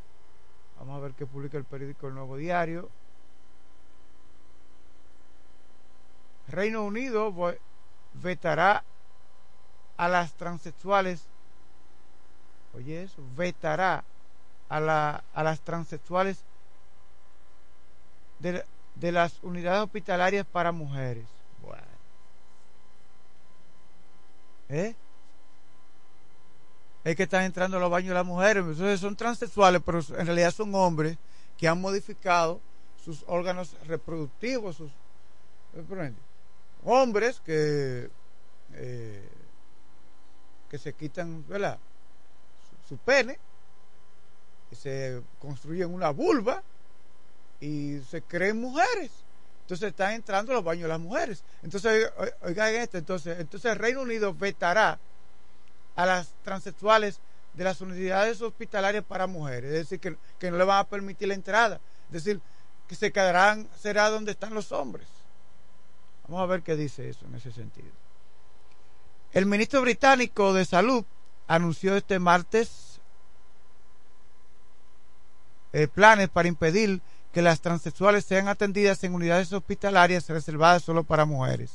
[0.79, 2.91] Vamos a ver qué publica el periódico El Nuevo Diario.
[6.47, 7.35] Reino Unido
[8.13, 8.85] vetará
[9.97, 11.27] a las transexuales.
[12.75, 14.05] Oye eso, vetará
[14.69, 16.45] a, la, a las transexuales
[18.39, 18.65] de,
[19.13, 21.27] las unidades hospitalarias para mujeres.
[21.63, 21.83] Bueno.
[24.69, 24.95] ¿Eh?
[27.05, 28.65] Es que están entrando a los baños de las mujeres.
[28.65, 31.19] Entonces son transexuales, pero en realidad son hombres
[31.59, 32.61] que han modificado
[33.05, 34.91] sus órganos reproductivos, sus
[36.85, 38.11] hombres que
[38.73, 39.29] eh,
[40.69, 41.79] que se quitan ¿verdad?
[42.89, 43.39] Su, pene,
[44.75, 46.63] se construyen una vulva
[47.61, 49.11] y se creen mujeres.
[49.63, 51.43] Entonces están entrando a los baños las mujeres.
[51.63, 52.11] Entonces,
[52.43, 54.99] oigan esto, entonces, entonces el Reino Unido vetará
[55.97, 57.21] a las transexuales
[57.55, 61.29] de las unidades hospitalarias para mujeres, es decir, que, que no le van a permitir
[61.29, 62.41] la entrada, es decir,
[62.89, 65.07] que se quedarán, será donde están los hombres.
[66.25, 67.91] Vamos a ver qué dice eso en ese sentido.
[69.33, 71.05] El ministro británico de Salud
[71.47, 72.84] anunció este martes
[75.75, 77.03] eh, planes para impedir
[77.33, 81.73] que las transexuales sean atendidas en unidades hospitalarias reservadas solo para mujeres.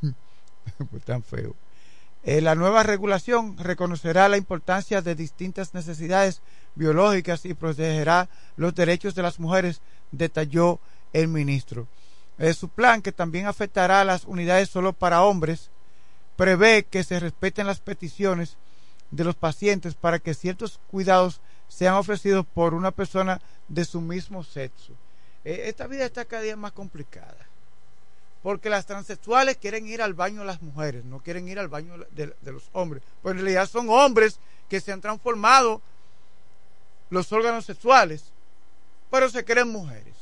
[0.90, 1.54] pues tan feo.
[2.24, 6.40] Eh, la nueva regulación reconocerá la importancia de distintas necesidades
[6.76, 9.82] biológicas y protegerá los derechos de las mujeres,
[10.12, 10.80] detalló
[11.12, 11.86] el ministro.
[12.38, 15.70] Eh, su plan, que también afectará a las unidades solo para hombres,
[16.36, 18.56] prevé que se respeten las peticiones
[19.10, 24.44] de los pacientes para que ciertos cuidados sean ofrecidos por una persona de su mismo
[24.44, 24.92] sexo.
[25.44, 27.36] Eh, esta vida está cada día más complicada.
[28.42, 31.98] Porque las transexuales quieren ir al baño de las mujeres, no quieren ir al baño
[32.12, 33.02] de, los hombres.
[33.22, 34.38] Pues en realidad son hombres
[34.68, 35.80] que se han transformado
[37.10, 38.24] los órganos sexuales,
[39.10, 40.14] pero se creen mujeres.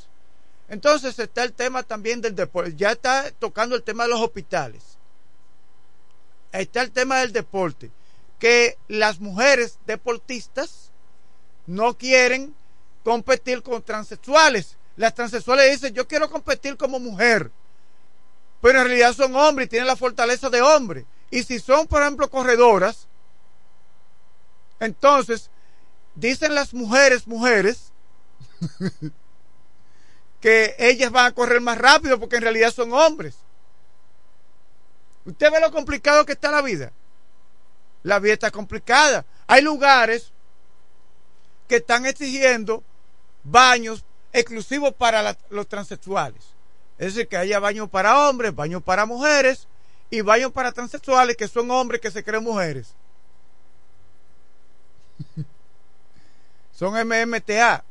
[0.69, 2.75] Entonces está el tema también del deporte.
[2.77, 4.83] Ya está tocando el tema de los hospitales.
[6.53, 7.91] Está el tema del deporte.
[8.39, 10.91] Que las mujeres deportistas
[11.67, 12.55] no quieren
[13.03, 14.77] competir con transexuales.
[14.97, 17.51] Las transexuales dicen, yo quiero competir como mujer.
[18.61, 21.05] Pero en realidad son hombres y tienen la fortaleza de hombre.
[21.31, 23.09] Y si son, por ejemplo, corredoras,
[24.81, 25.51] entonces
[26.15, 27.93] dicen las mujeres, mujeres,
[30.41, 33.35] que ellas van a correr más rápido porque en realidad son hombres.
[35.25, 36.93] Usted ve lo complicado que está la vida.
[38.03, 39.25] La vida está complicada.
[39.47, 40.34] Hay lugares
[41.69, 42.83] que están exigiendo
[43.43, 46.43] baños exclusivos para los transexuales.
[46.99, 49.67] Es decir, que haya baños para hombres, baños para mujeres
[50.11, 52.95] y baños para transexuales que son hombres que se creen mujeres.
[56.73, 57.85] son MMTA.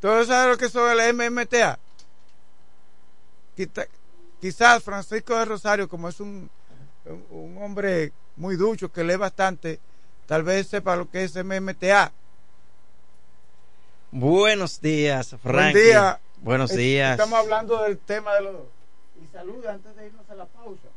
[0.00, 1.78] ¿Todos saben lo que son el MMTA?
[4.40, 6.48] Quizás Francisco de Rosario, como es un,
[7.30, 9.80] un hombre muy ducho que lee bastante,
[10.28, 12.12] tal vez sepa lo que es MMTA.
[14.10, 15.72] Buenos días, Frank.
[15.72, 16.20] Buen día.
[16.42, 17.12] Buenos días.
[17.12, 18.56] Estamos hablando del tema de los...
[19.22, 20.88] Y saluda antes de irnos a la pausa.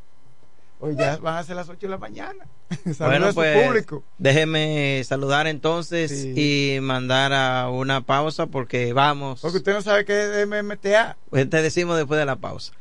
[0.83, 2.47] Hoy ya van a ser las 8 de la mañana.
[2.97, 4.03] bueno, a pues, público.
[4.17, 9.41] Déjeme saludar entonces y mandar a una pausa porque vamos.
[9.41, 11.17] Porque usted no sabe qué es MMTA.
[11.29, 12.73] Pues te decimos después de la pausa.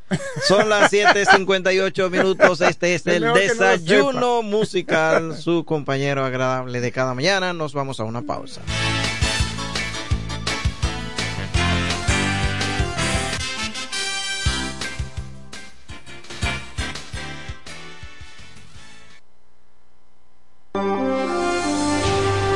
[0.49, 2.63] Son las 7:58 minutos.
[2.63, 7.53] Este es el desayuno musical, su compañero agradable de cada mañana.
[7.53, 8.63] Nos vamos a una pausa.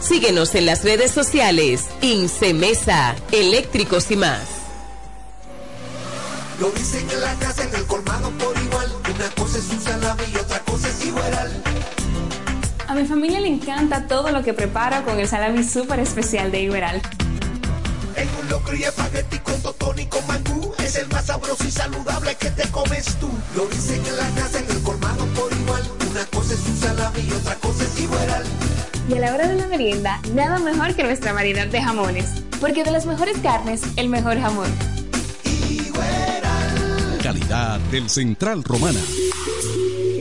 [0.00, 1.86] Síguenos en las redes sociales.
[2.00, 4.42] Incemesa, eléctricos y más.
[6.60, 8.92] Lo dicen en la casa, en el colmado por igual.
[9.14, 11.62] Una cosa es un salami y otra cosa es igual.
[12.86, 16.62] A mi familia le encanta todo lo que prepara con el salami súper especial de
[16.62, 17.02] Iberal.
[18.16, 21.70] En un locro y espagueti con totón y con mangú Es el más sabroso y
[21.70, 25.97] saludable que te comes tú Lo dicen en la casa, en el colmado por igual
[26.10, 28.44] Una cosa es un salami y otra cosa es Iberal.
[29.08, 32.42] Y a la hora de la merienda, nada mejor que nuestra variedad de jamones.
[32.60, 34.68] Porque de las mejores carnes, el mejor jamón.
[37.22, 39.00] Calidad del Central Romana.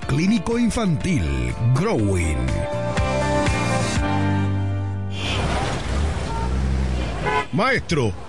[0.00, 2.46] Clínico Infantil, Growing.
[7.52, 8.12] Maestro,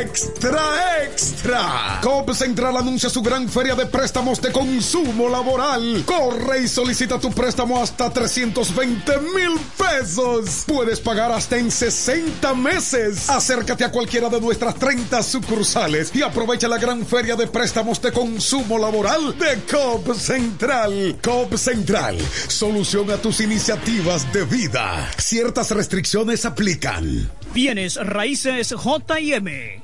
[0.00, 2.00] extra, extra.
[2.02, 6.02] COP Central anuncia su gran feria de préstamos de consumo laboral.
[6.04, 10.64] Corre y solicita tu préstamo hasta 320 mil pesos.
[10.66, 13.28] Puedes pagar hasta en 60 meses.
[13.30, 18.12] Acércate a cualquiera de nuestras 30 sucursales y aprovecha la gran feria de préstamos de
[18.12, 21.18] consumo laboral de COP Central.
[21.22, 22.18] COP Central,
[22.48, 25.10] solución a tus iniciativas de vida.
[25.18, 27.30] Ciertas restricciones aplican.
[27.54, 29.82] Bienes raíces JM,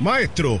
[0.00, 0.60] Maestro,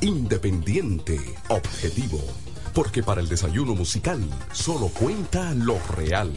[0.00, 1.18] independiente,
[1.48, 2.20] objetivo
[2.74, 4.20] porque para el desayuno musical
[4.52, 6.32] solo cuenta lo real.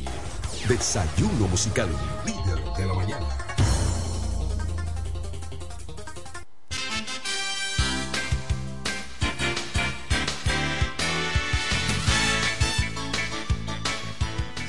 [0.69, 1.89] Desayuno musical,
[2.25, 3.27] líder de la mañana.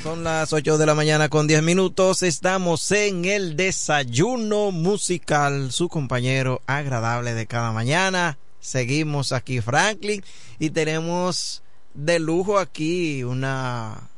[0.01, 2.23] Son las 8 de la mañana con 10 minutos.
[2.23, 5.71] Estamos en el desayuno musical.
[5.71, 8.39] Su compañero agradable de cada mañana.
[8.59, 10.23] Seguimos aquí, Franklin.
[10.59, 11.63] Y tenemos
[11.93, 14.09] de lujo aquí una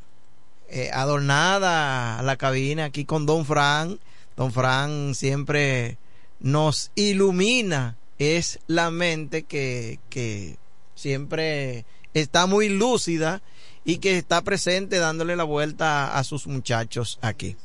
[0.69, 3.99] eh, adornada la cabina aquí con Don Fran.
[4.35, 5.97] Don Fran siempre
[6.39, 7.97] nos ilumina.
[8.18, 10.57] Es la mente que, que
[10.95, 13.41] siempre está muy lúcida
[13.84, 17.55] y que está presente dándole la vuelta a sus muchachos aquí.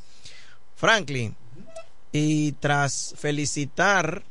[0.76, 1.36] Franklin,
[2.12, 4.22] y tras felicitar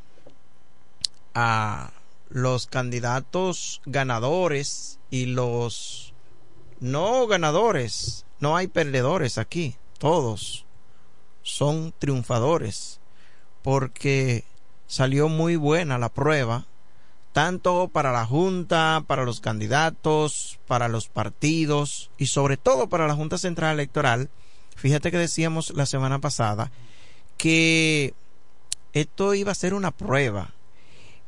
[1.33, 1.91] a
[2.35, 6.13] los candidatos ganadores y los
[6.81, 10.65] no ganadores, no hay perdedores aquí, todos
[11.43, 12.99] son triunfadores,
[13.63, 14.43] porque
[14.85, 16.65] salió muy buena la prueba,
[17.31, 23.15] tanto para la Junta, para los candidatos, para los partidos y sobre todo para la
[23.15, 24.29] Junta Central Electoral.
[24.75, 26.69] Fíjate que decíamos la semana pasada
[27.37, 28.13] que
[28.91, 30.53] esto iba a ser una prueba.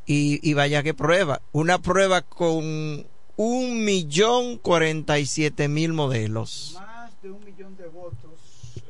[0.08, 3.06] Y, y vaya que prueba, una prueba con
[3.36, 6.76] un millón cuarenta y siete mil modelos.
[6.80, 8.32] Más de un millón de votos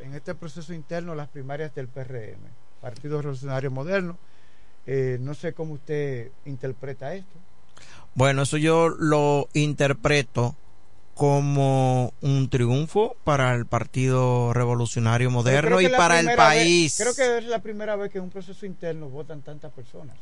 [0.02, 2.39] en este proceso interno las primarias del PRM,
[2.81, 4.18] Partido Revolucionario Moderno.
[4.85, 7.38] Eh, no sé cómo usted interpreta esto.
[8.15, 10.56] Bueno, eso yo lo interpreto
[11.14, 16.95] como un triunfo para el Partido Revolucionario Moderno y para el país.
[16.98, 20.15] creo que es la primera vez que en un proceso interno votan tantas personas.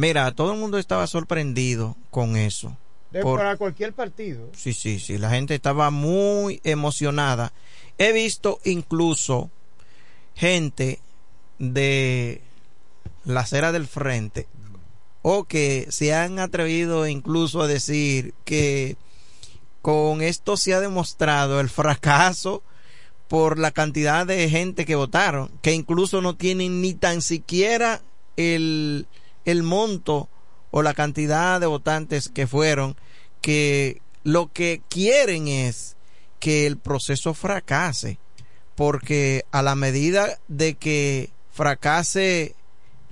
[0.00, 2.74] Mira, todo el mundo estaba sorprendido con eso.
[3.10, 4.48] De, para cualquier partido.
[4.56, 5.18] Sí, sí, sí.
[5.18, 7.52] La gente estaba muy emocionada.
[7.98, 9.50] He visto incluso
[10.34, 11.00] gente
[11.58, 12.40] de
[13.26, 14.46] la acera del frente
[15.20, 18.96] o que se han atrevido incluso a decir que
[19.82, 22.62] con esto se ha demostrado el fracaso
[23.28, 28.00] por la cantidad de gente que votaron, que incluso no tienen ni tan siquiera
[28.38, 29.06] el,
[29.44, 30.28] el monto
[30.70, 32.96] o la cantidad de votantes que fueron,
[33.40, 35.96] que lo que quieren es
[36.38, 38.18] que el proceso fracase,
[38.74, 42.54] porque a la medida de que fracase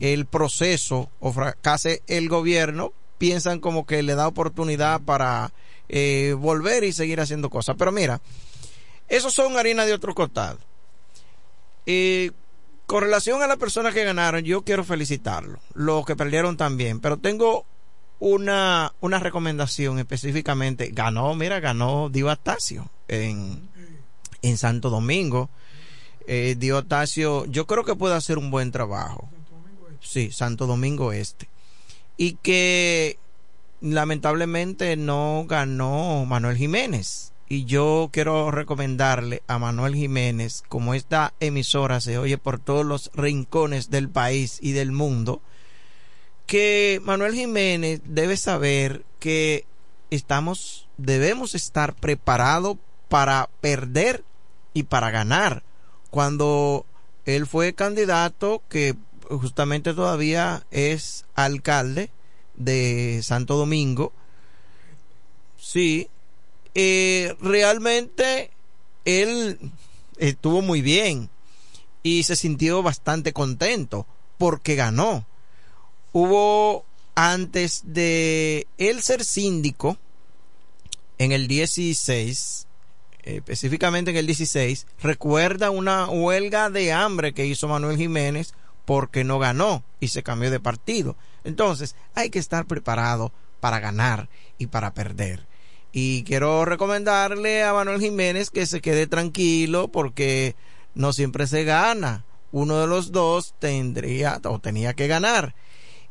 [0.01, 5.53] el proceso o fracase el gobierno, piensan como que le da oportunidad para
[5.89, 7.77] eh, volver y seguir haciendo cosas.
[7.79, 8.21] Pero mira,
[9.09, 10.59] esos son harina de otro costado.
[11.87, 12.31] Eh,
[12.89, 15.61] con relación a las personas que ganaron, yo quiero felicitarlos.
[15.75, 17.01] Los que perdieron también.
[17.01, 17.67] Pero tengo
[18.19, 20.89] una, una recomendación específicamente.
[20.95, 23.69] Ganó, mira, ganó Dio Astacio en,
[24.41, 25.51] en Santo Domingo.
[26.27, 26.83] Eh, Dio
[27.49, 29.29] yo creo que puede hacer un buen trabajo.
[30.01, 31.47] Sí, Santo Domingo Este.
[32.17, 33.19] Y que
[33.83, 42.01] lamentablemente no ganó Manuel Jiménez y yo quiero recomendarle a Manuel Jiménez, como esta emisora
[42.01, 45.41] se oye por todos los rincones del país y del mundo,
[46.47, 49.65] que Manuel Jiménez debe saber que
[50.11, 52.77] estamos, debemos estar preparados
[53.09, 54.25] para perder
[54.75, 55.63] y para ganar.
[56.11, 56.85] Cuando
[57.25, 58.95] él fue candidato, que
[59.29, 62.11] justamente todavía es alcalde
[62.57, 64.13] de Santo Domingo,
[65.57, 66.09] sí,
[66.75, 68.51] eh, realmente
[69.05, 69.59] él
[70.19, 71.31] estuvo muy bien
[72.03, 74.07] y se sintió bastante contento
[74.39, 75.27] porque ganó.
[76.13, 76.85] Hubo
[77.15, 79.99] antes de él ser síndico
[81.19, 82.67] en el 16,
[83.25, 88.55] específicamente en el 16, recuerda una huelga de hambre que hizo Manuel Jiménez
[88.85, 91.17] porque no ganó y se cambió de partido.
[91.45, 95.48] Entonces, hay que estar preparado para ganar y para perder.
[95.93, 100.55] Y quiero recomendarle a Manuel Jiménez que se quede tranquilo porque
[100.95, 102.25] no siempre se gana.
[102.53, 105.55] Uno de los dos tendría o tenía que ganar.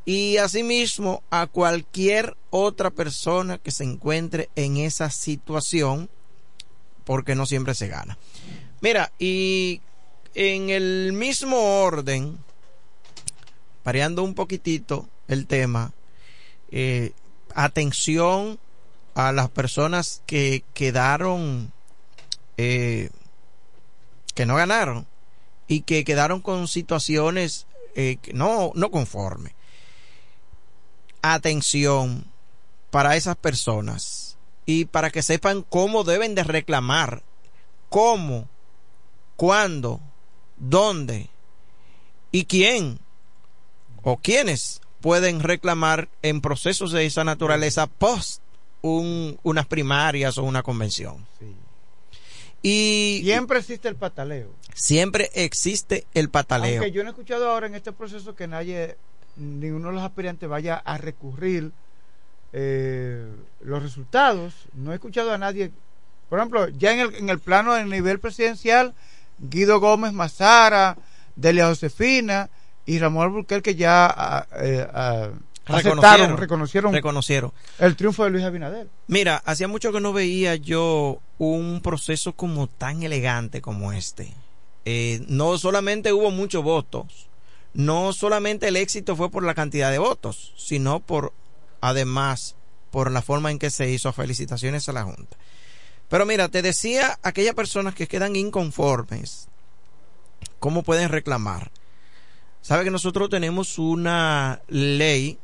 [0.06, 6.10] Y asimismo a cualquier otra persona que se encuentre en esa situación
[7.04, 8.18] porque no siempre se gana.
[8.82, 9.82] Mira, y
[10.34, 12.38] en el mismo orden,
[13.84, 15.94] variando un poquitito el tema,
[16.72, 17.12] eh,
[17.56, 18.60] atención
[19.18, 21.74] a las personas que quedaron,
[22.58, 23.10] eh,
[24.36, 25.08] que no ganaron
[25.68, 27.66] y que quedaron con situaciones
[27.96, 29.54] eh, no, no conformes.
[31.24, 32.26] Atención
[32.92, 34.38] para esas personas
[34.68, 37.24] y para que sepan cómo deben de reclamar,
[37.90, 38.48] cómo,
[39.36, 40.00] cuándo,
[40.58, 41.32] dónde
[42.32, 43.00] y quién
[44.04, 48.44] o quiénes pueden reclamar en procesos de esa naturaleza post
[48.82, 51.26] un, unas primarias o una convención.
[52.62, 54.54] Y siempre existe el pataleo.
[54.74, 56.82] Siempre existe el pataleo.
[56.82, 58.98] Aunque yo no he escuchado ahora en este proceso que nadie,
[59.36, 61.72] ninguno de los aspirantes vaya a recurrir
[62.54, 63.28] eh,
[63.62, 64.54] los resultados.
[64.74, 65.72] No he escuchado a nadie.
[66.30, 68.94] Por ejemplo, ya en el, en el plano del nivel presidencial,
[69.40, 70.98] Guido Gómez Mazara,
[71.36, 72.50] Delia Josefina
[72.86, 75.30] y Ramón que ya ah, eh, ah,
[75.68, 78.88] reconocieron, reconocieron, reconocieron el triunfo de Luis Abinader.
[79.08, 84.34] Mira, hacía mucho que no veía yo un proceso como tan elegante como este.
[84.86, 87.28] Eh, no solamente hubo muchos votos,
[87.74, 91.34] no solamente el éxito fue por la cantidad de votos, sino por,
[91.82, 92.56] además,
[92.90, 94.14] por la forma en que se hizo.
[94.14, 95.38] Felicitaciones a la Junta.
[96.10, 99.50] Pero mira, te decía, aquellas personas que quedan inconformes,
[100.60, 101.72] ¿cómo pueden reclamar?
[102.62, 105.38] Sabe que nosotros tenemos una ley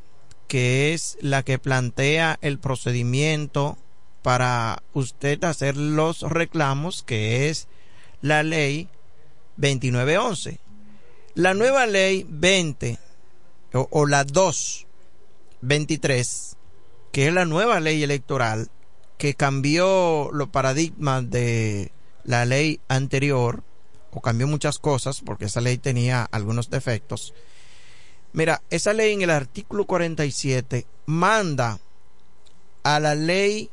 [0.48, 3.76] que es la que plantea el procedimiento
[4.22, 7.68] para usted hacer los reclamos, que es
[8.22, 8.88] la ley
[9.56, 10.60] 2911.
[11.34, 12.98] La nueva ley 20
[13.72, 16.56] o, la 223,
[17.12, 18.70] que es la nueva ley electoral
[19.18, 21.92] que cambió los paradigmas de
[22.24, 23.62] la ley anterior,
[24.10, 27.34] o cambió muchas cosas, porque esa ley tenía algunos defectos
[28.34, 31.78] Mira, esa ley en el artículo 47 manda
[32.82, 33.70] a la ley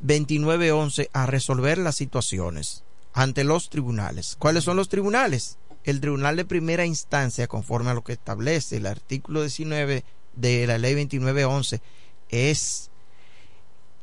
[0.00, 4.36] 2911 a resolver las situaciones ante los tribunales.
[4.38, 5.56] ¿Cuáles son los tribunales?
[5.82, 10.04] El tribunal de primera instancia, conforme a lo que establece el artículo 19
[10.34, 11.80] de la ley 2911,
[12.28, 12.90] es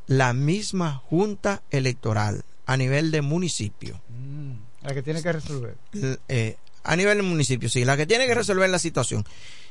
[0.07, 4.02] la misma junta electoral a nivel de municipio.
[4.10, 5.78] Mm, la que tiene que resolver.
[6.28, 9.24] Eh, a nivel de municipio, sí, la que tiene que resolver la situación.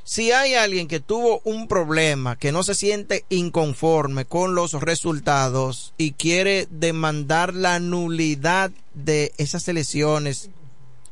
[0.04, 5.94] Si hay alguien que tuvo un problema, que no se siente inconforme con los resultados
[5.96, 10.50] y quiere demandar la nulidad de esas elecciones,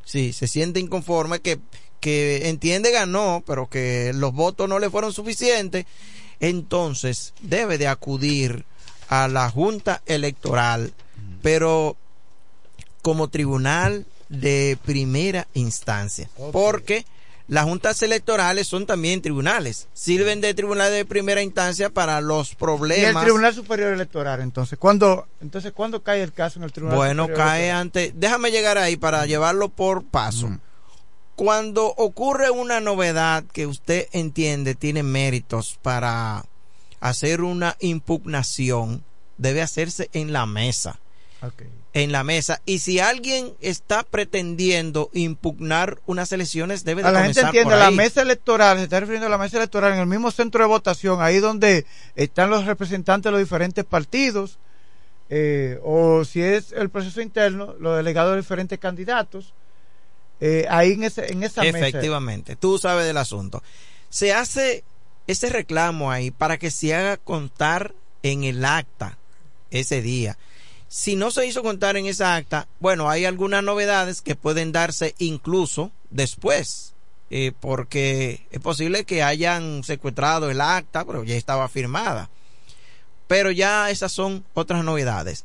[0.04, 1.60] sí, se siente inconforme, que,
[2.00, 5.86] que entiende ganó, pero que los votos no le fueron suficientes,
[6.40, 8.64] entonces debe de acudir
[9.08, 10.92] a la Junta Electoral,
[11.42, 11.96] pero
[13.02, 17.04] como tribunal de primera instancia, porque
[17.50, 23.12] las juntas electorales son también tribunales, sirven de tribunal de primera instancia para los problemas.
[23.12, 24.78] ¿Y el Tribunal Superior Electoral, entonces?
[24.78, 28.12] ¿Cuándo, entonces, ¿cuándo cae el caso en el Tribunal bueno, cae antes.
[28.14, 30.60] Déjame llegar ahí para llevarlo por paso.
[31.34, 36.44] Cuando ocurre una novedad que usted entiende tiene méritos para
[37.00, 39.02] hacer una impugnación,
[39.38, 41.00] debe hacerse en la mesa.
[41.42, 42.60] Okay en la mesa.
[42.66, 47.90] Y si alguien está pretendiendo impugnar unas elecciones debe de a la gente entiende la
[47.90, 51.20] mesa electoral se está refiriendo a la mesa electoral en el mismo centro de votación
[51.20, 54.58] ahí donde están los representantes de los diferentes partidos
[55.30, 59.52] eh, o si es el proceso interno los delegados de diferentes candidatos
[60.40, 61.78] eh, ahí en, ese, en esa mesa.
[61.78, 63.62] Efectivamente tú sabes del asunto.
[64.08, 64.84] Se hace
[65.26, 69.18] ese reclamo ahí para que se haga contar en el acta
[69.70, 70.38] ese día.
[70.92, 75.14] Si no se hizo contar en esa acta, bueno, hay algunas novedades que pueden darse
[75.18, 76.94] incluso después,
[77.30, 82.28] eh, porque es posible que hayan secuestrado el acta, pero ya estaba firmada.
[83.28, 85.44] Pero ya esas son otras novedades.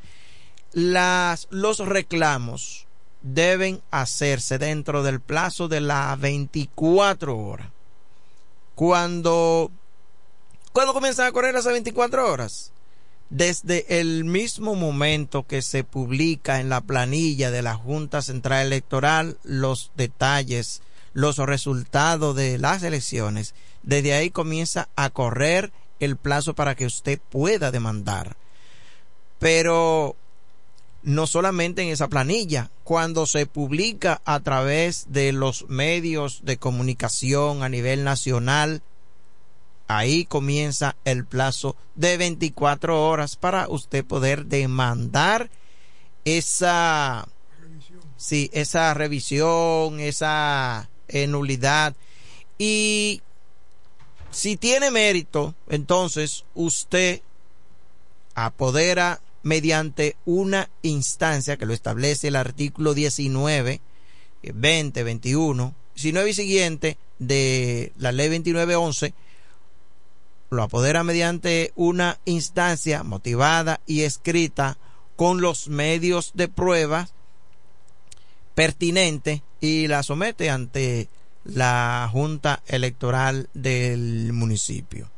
[0.73, 2.87] Las, los reclamos
[3.21, 7.67] deben hacerse dentro del plazo de las 24 horas.
[8.73, 9.69] Cuando,
[10.73, 12.71] cuando comienzan a correr esas 24 horas,
[13.29, 19.37] desde el mismo momento que se publica en la planilla de la Junta Central Electoral
[19.43, 20.81] los detalles,
[21.13, 27.19] los resultados de las elecciones, desde ahí comienza a correr el plazo para que usted
[27.29, 28.35] pueda demandar.
[29.39, 30.15] Pero
[31.03, 37.63] no solamente en esa planilla, cuando se publica a través de los medios de comunicación
[37.63, 38.81] a nivel nacional,
[39.87, 45.49] ahí comienza el plazo de 24 horas para usted poder demandar
[46.25, 47.27] esa
[48.17, 50.89] sí, esa revisión, esa
[51.27, 51.95] nulidad.
[52.57, 53.21] Y
[54.31, 57.21] si tiene mérito, entonces usted
[58.33, 63.81] apodera mediante una instancia que lo establece el artículo 19,
[64.41, 69.13] 20, 21, 19 y siguiente de la ley 2911,
[70.55, 74.77] lo apodera mediante una instancia motivada y escrita
[75.15, 77.07] con los medios de prueba
[78.53, 81.09] pertinentes y la somete ante
[81.43, 85.11] la Junta Electoral del municipio.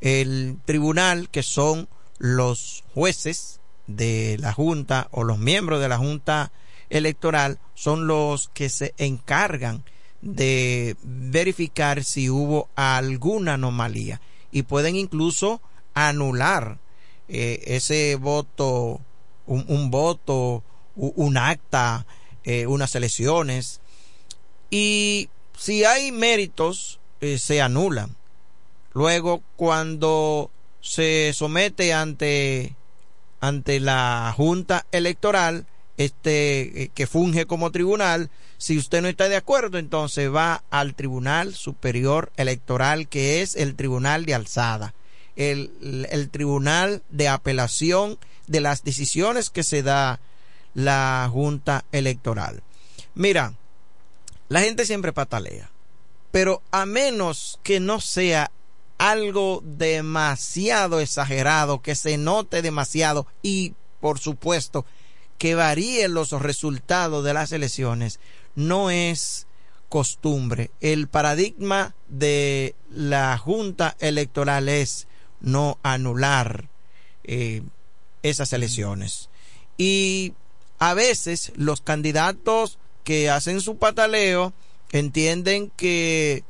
[0.00, 1.88] El tribunal, que son
[2.18, 6.52] los jueces de la Junta o los miembros de la Junta
[6.90, 9.82] Electoral, son los que se encargan
[10.20, 14.20] de verificar si hubo alguna anomalía
[14.54, 15.60] y pueden incluso
[15.94, 16.78] anular
[17.28, 19.00] eh, ese voto,
[19.46, 20.62] un, voto,
[20.94, 22.06] un acta,
[22.44, 23.80] eh, unas elecciones.
[24.70, 25.28] Y
[25.58, 28.14] si hay méritos, eh, se anulan.
[28.92, 32.76] Luego, cuando se somete ante,
[33.40, 35.66] ante la Junta Electoral,
[35.96, 38.30] este, que funge como tribunal,
[38.64, 43.74] si usted no está de acuerdo, entonces va al Tribunal Superior Electoral, que es el
[43.74, 44.94] Tribunal de Alzada,
[45.36, 50.18] el, Tribunal de Apelación de las decisiones que se da
[50.72, 52.62] la Junta Electoral.
[53.14, 53.52] Mira,
[54.48, 55.70] la gente siempre patalea,
[56.30, 58.50] pero a menos que no sea
[58.96, 64.86] algo demasiado exagerado, que se note demasiado y, por supuesto,
[65.36, 68.20] que varíen los resultados de las elecciones,
[68.54, 69.46] no es
[69.88, 70.70] costumbre.
[70.80, 75.06] El paradigma de la Junta Electoral es
[75.40, 76.68] no anular
[77.24, 77.62] eh,
[78.22, 79.30] esas elecciones.
[79.76, 80.34] Y
[80.78, 84.52] a veces los candidatos que hacen su pataleo
[84.90, 86.44] entienden que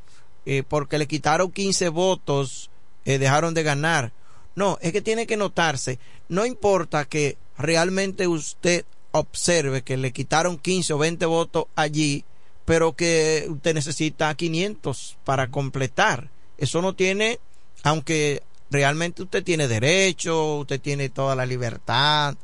[0.45, 2.69] eh, porque le quitaron 15 votos
[3.05, 4.11] eh, dejaron de ganar.
[4.55, 5.99] No, es que tiene que notarse,
[6.29, 8.85] no importa que realmente usted
[9.19, 12.25] observe que le quitaron 15 o 20 votos allí,
[12.65, 16.29] pero que usted necesita 500 para completar.
[16.57, 17.39] Eso no tiene,
[17.83, 22.35] aunque realmente usted tiene derecho, usted tiene toda la libertad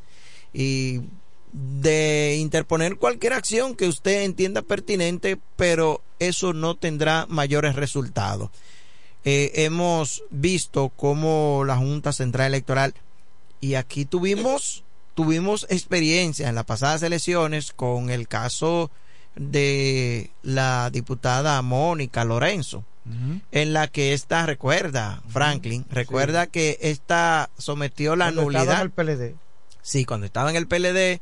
[0.53, 1.01] y
[1.51, 8.49] de interponer cualquier acción que usted entienda pertinente, pero eso no tendrá mayores resultados.
[9.25, 12.93] Eh, hemos visto cómo la Junta Central Electoral,
[13.59, 14.83] y aquí tuvimos
[15.21, 18.89] tuvimos experiencia en las pasadas elecciones con el caso
[19.35, 22.83] de la diputada Mónica Lorenzo,
[23.51, 28.63] en la que esta, recuerda, Franklin, recuerda que esta sometió la Cuando nulidad.
[28.63, 29.35] estaba en el PLD.
[29.83, 31.21] Sí, cuando estaba en el PLD,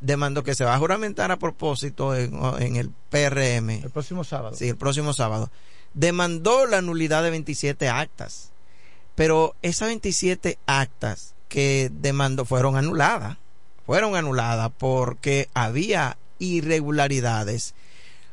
[0.00, 3.70] demandó que se va a juramentar a propósito en, en el PRM.
[3.70, 4.54] El próximo sábado.
[4.54, 5.50] Sí, el próximo sábado.
[5.94, 8.50] Demandó la nulidad de 27 actas.
[9.14, 13.36] Pero esas 27 actas que demandó fueron anuladas.
[13.84, 17.74] Fueron anuladas porque había irregularidades.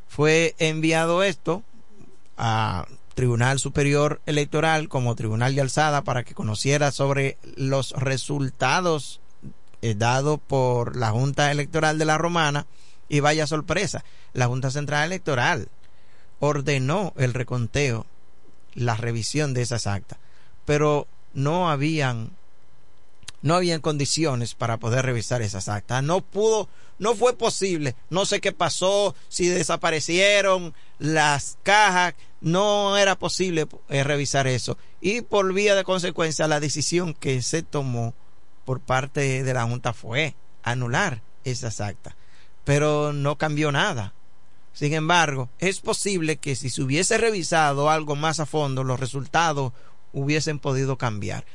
[0.08, 1.64] Fue enviado esto
[2.38, 2.86] a
[3.16, 9.20] Tribunal Superior Electoral como Tribunal de Alzada para que conociera sobre los resultados
[9.82, 12.68] eh, dados por la Junta Electoral de la Romana
[13.10, 15.70] y vaya sorpresa, la Junta Central Electoral
[16.40, 18.06] ordenó el reconteo,
[18.76, 20.20] la revisión de esas actas,
[20.66, 22.32] pero no habían
[23.48, 26.04] no habían condiciones para poder revisar esas actas.
[26.04, 26.68] No pudo,
[27.00, 27.96] no fue posible.
[28.10, 34.78] No sé qué pasó, si desaparecieron las cajas, no era posible eh, revisar eso.
[35.00, 38.14] Y por vía de consecuencia, la decisión que se tomó
[38.66, 42.16] por parte de la Junta fue anular esas actas,
[42.66, 44.14] pero no cambió nada.
[44.74, 49.72] Sin embargo, es posible que si se hubiese revisado algo más a fondo, los resultados
[50.12, 51.46] hubiesen podido cambiar.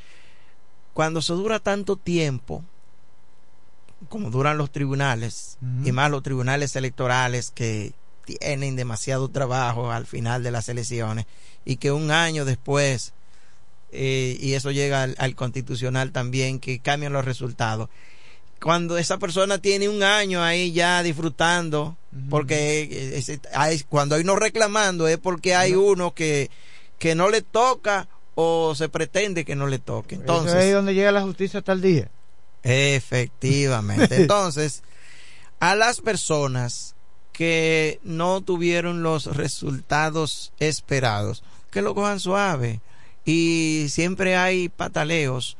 [0.95, 2.63] Cuando se dura tanto tiempo,
[4.09, 7.93] como duran los tribunales, y más los tribunales electorales que
[8.25, 11.27] tienen demasiado trabajo al final de las elecciones,
[11.65, 13.13] y que un año después,
[13.93, 17.89] eh, y eso llega al, al constitucional también, que cambian los resultados,
[18.61, 21.97] cuando esa persona tiene un año ahí ya disfrutando,
[22.31, 23.23] porque
[23.55, 26.51] hay- cuando hay no reclamando es porque hay uno que,
[26.99, 30.15] que no le toca o se pretende que no le toque.
[30.15, 32.11] Eso Entonces, es ahí donde llega la justicia hasta el día.
[32.63, 34.17] Efectivamente.
[34.23, 34.83] Entonces,
[35.61, 36.95] a las personas
[37.33, 42.81] que no tuvieron los resultados esperados, que lo cojan suave.
[43.25, 45.57] Y siempre hay pataleos,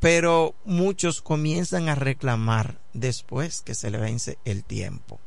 [0.00, 5.20] pero muchos comienzan a reclamar después que se le vence el tiempo.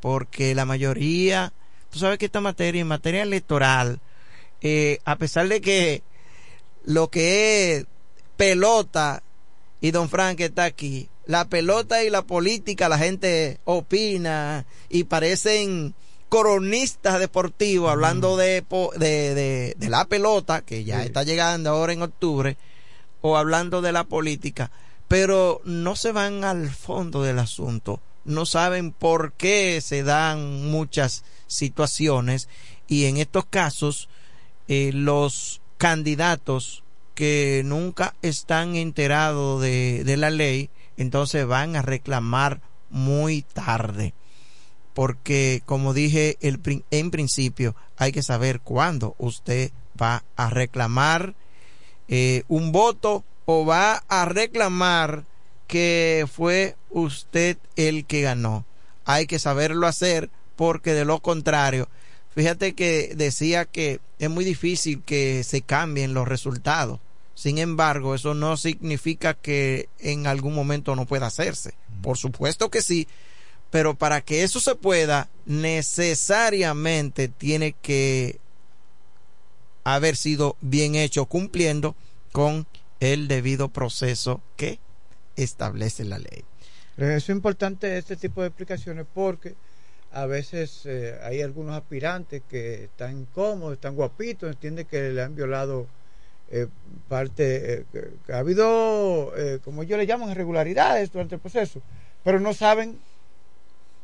[0.00, 1.52] Porque la mayoría,
[1.90, 4.00] tú sabes que esta materia, en materia electoral,
[4.62, 6.02] eh, a pesar de que
[6.84, 7.86] lo que es
[8.36, 9.22] pelota
[9.80, 11.08] y don Frank está aquí.
[11.26, 15.94] La pelota y la política, la gente opina y parecen
[16.28, 18.64] coronistas deportivos hablando de,
[18.96, 22.56] de, de la pelota, que ya está llegando ahora en octubre,
[23.20, 24.70] o hablando de la política,
[25.08, 31.24] pero no se van al fondo del asunto, no saben por qué se dan muchas
[31.46, 32.48] situaciones
[32.86, 34.08] y en estos casos
[34.70, 36.84] eh, los candidatos
[37.16, 44.14] que nunca están enterados de, de la ley, entonces van a reclamar muy tarde.
[44.94, 51.34] Porque, como dije en principio, hay que saber cuándo usted va a reclamar
[52.06, 55.24] eh, un voto o va a reclamar
[55.66, 58.64] que fue usted el que ganó.
[59.04, 61.88] Hay que saberlo hacer porque de lo contrario,
[62.34, 67.00] fíjate que decía que es muy difícil que se cambien los resultados.
[67.34, 71.74] Sin embargo, eso no significa que en algún momento no pueda hacerse.
[72.02, 73.08] Por supuesto que sí,
[73.70, 78.38] pero para que eso se pueda, necesariamente tiene que
[79.84, 81.96] haber sido bien hecho cumpliendo
[82.32, 82.66] con
[83.00, 84.78] el debido proceso que
[85.36, 86.44] establece la ley.
[86.96, 89.54] Es importante este tipo de explicaciones porque
[90.12, 95.36] a veces eh, hay algunos aspirantes que están cómodos, están guapitos, entienden que le han
[95.36, 95.86] violado
[96.52, 96.66] eh,
[97.08, 101.80] parte, eh, que, que ha habido, eh, como yo le llamo, irregularidades durante el proceso,
[102.24, 102.98] pero no saben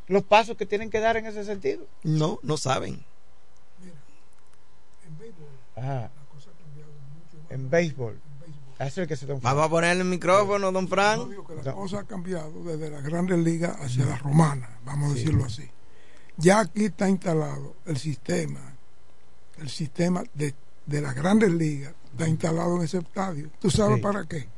[0.07, 1.85] los pasos que tienen que dar en ese sentido.
[2.05, 3.05] No, no saben.
[5.75, 6.11] Ajá.
[7.51, 8.21] En béisbol.
[8.79, 11.31] Ese es el que se Vamos a ponerle el micrófono, don Frank.
[11.65, 15.69] La cosa ha cambiado desde las grandes ligas hacia las romanas, vamos a decirlo así.
[16.37, 18.61] Ya aquí está instalado el sistema,
[19.59, 20.55] el sistema de,
[20.85, 23.51] de las grandes ligas está instalado en ese estadio.
[23.61, 24.03] ¿Tú sabes Sí.
[24.03, 24.49] para qué?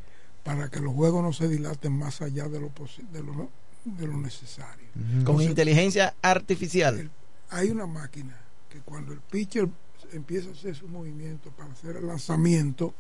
[0.45, 2.73] Para que los juegos no se dilaten más allá de lo,
[3.13, 3.51] de lo,
[3.85, 4.89] de lo necesario.
[4.95, 7.11] Con Entonces, inteligencia artificial.
[7.51, 8.37] hay una máquina
[8.69, 9.69] que cuando el pitcher
[10.13, 12.95] empieza a hacer su movimiento para hacer el lanzamiento,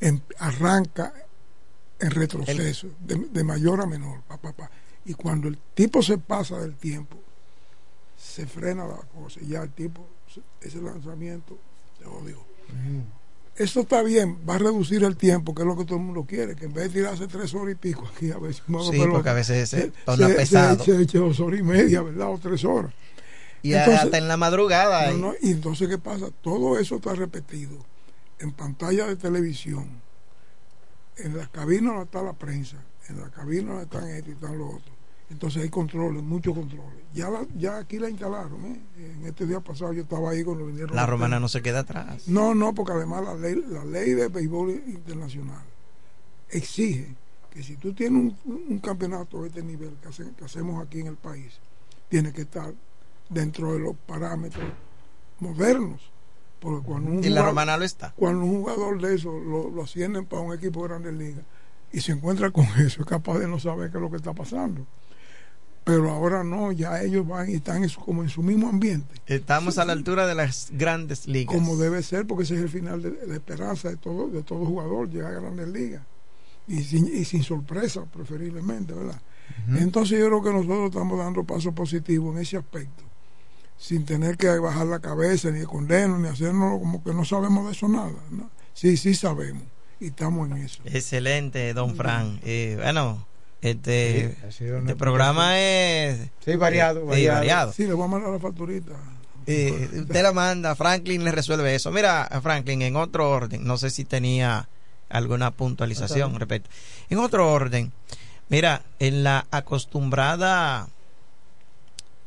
[0.00, 1.12] em- arranca
[1.98, 4.70] en retroceso, de, de mayor a menor, pa, pa, pa.
[5.04, 7.16] y cuando el tipo se pasa del tiempo,
[8.26, 11.56] se frena la cosa, y ya el tipo, se- ese lanzamiento,
[11.98, 12.38] se jodió.
[13.56, 16.26] Esto está bien, va a reducir el tiempo, que es lo que todo el mundo
[16.28, 19.10] quiere, que en vez de tirarse tres horas y pico aquí a veces Sí, pelota,
[19.12, 20.84] porque a veces se torna pesado.
[20.84, 22.30] se eche dos horas y media, ¿verdad?
[22.30, 22.92] O tres horas.
[23.62, 25.10] Y hasta en la madrugada.
[25.12, 26.26] No, y entonces, ¿qué pasa?
[26.42, 27.78] Todo eso está repetido
[28.38, 29.88] en pantalla de televisión.
[31.16, 32.76] En la cabina no está la prensa,
[33.08, 34.92] en la cabina no están esto y están lo otro.
[35.28, 37.02] Entonces hay controles, muchos controles.
[37.12, 38.64] Ya, la- ya aquí la instalaron.
[38.66, 38.80] ¿eh?
[38.98, 40.94] En este día pasado yo estaba ahí cuando vinieron.
[40.94, 42.28] La los romana no se queda atrás.
[42.28, 45.62] No, no, porque además la ley, la ley de béisbol internacional
[46.50, 47.14] exige
[47.50, 51.00] que si tú tienes un, un campeonato de este nivel que, hace- que hacemos aquí
[51.00, 51.58] en el país,
[52.08, 52.72] tiene que estar
[53.28, 54.64] dentro de los parámetros
[55.40, 56.00] modernos.
[56.60, 58.12] Porque cuando un Y la jugador- romana lo está.
[58.16, 61.44] Cuando un jugador de eso lo, lo ascienden para un equipo de grandes ligas
[61.92, 64.32] y se encuentra con eso, es capaz de no saber qué es lo que está
[64.32, 64.86] pasando.
[65.86, 69.14] Pero ahora no, ya ellos van y están en su- como en su mismo ambiente
[69.26, 71.54] Estamos a la altura de las grandes ligas.
[71.54, 74.66] como debe ser, porque ese es el final de la esperanza de todo, de todo
[74.66, 76.02] jugador, llegar a grandes ligas.
[76.66, 79.20] Y sin, y sin sorpresa, preferiblemente, ¿verdad?
[79.78, 83.04] Entonces yo creo que nosotros estamos dando pasos positivos en ese aspecto,
[83.78, 87.72] sin tener que bajar la cabeza, ni escondernos, ni hacernos como que no sabemos de
[87.72, 88.10] eso nada.
[88.30, 88.50] ¿no?
[88.74, 89.62] Sí, sí sabemos.
[90.00, 90.82] y estamos en eso.
[90.84, 92.40] Excelente, don Fran.
[92.42, 93.24] Eh, bueno,
[93.62, 97.38] este, Sí, ha sido una este programa es Sí, variado, variado.
[97.38, 97.72] variado.
[97.72, 98.92] Sí, le voy a mandar la facturita.
[99.48, 101.90] Eh, usted la manda, Franklin le resuelve eso.
[101.92, 104.68] Mira, Franklin, en otro orden, no sé si tenía
[105.08, 106.68] alguna puntualización respecto.
[107.10, 107.92] En otro orden,
[108.48, 110.88] mira, en la acostumbrada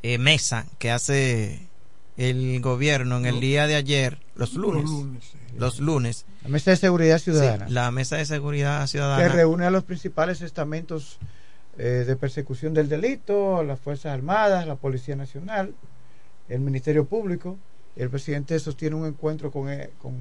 [0.01, 1.67] eh, mesa que hace
[2.15, 5.37] el gobierno en el día de ayer, los lunes, Los lunes, sí.
[5.57, 7.67] los lunes, La Mesa de Seguridad Ciudadana.
[7.67, 11.17] sí, la mesa de seguridad que ciudadana, reúne a los principales estamentos
[11.77, 15.73] eh, de persecución del delito, las Fuerzas Armadas, la Policía Nacional,
[16.47, 17.57] el Ministerio Público.
[17.95, 20.13] El presidente sostiene un encuentro con, e- con,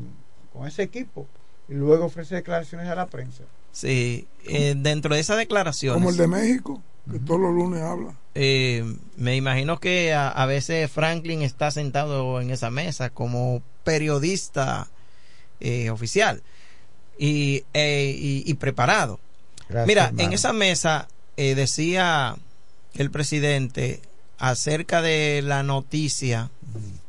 [0.53, 1.27] con ese equipo
[1.69, 3.45] y luego ofrece declaraciones a la prensa.
[3.73, 5.99] sí, eh, dentro de esas declaraciones.
[5.99, 8.15] Como el de México, que todos los lunes habla.
[8.35, 8.85] Eh,
[9.17, 14.89] me imagino que a, a veces Franklin está sentado en esa mesa como periodista
[15.61, 16.43] eh, oficial
[17.19, 19.19] y, eh, y- y preparado.
[19.69, 20.23] Gracias, Mira, hermano.
[20.29, 22.37] en esa mesa eh, decía
[22.95, 24.01] el presidente
[24.39, 26.51] acerca de la noticia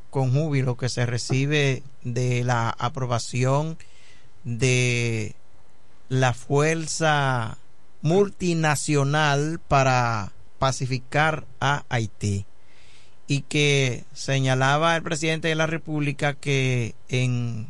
[0.09, 3.77] con júbilo que se recibe de la aprobación
[4.43, 5.35] de
[6.09, 7.57] la fuerza
[8.01, 12.45] multinacional para pacificar a Haití
[13.27, 17.67] y que señalaba el presidente de la República que en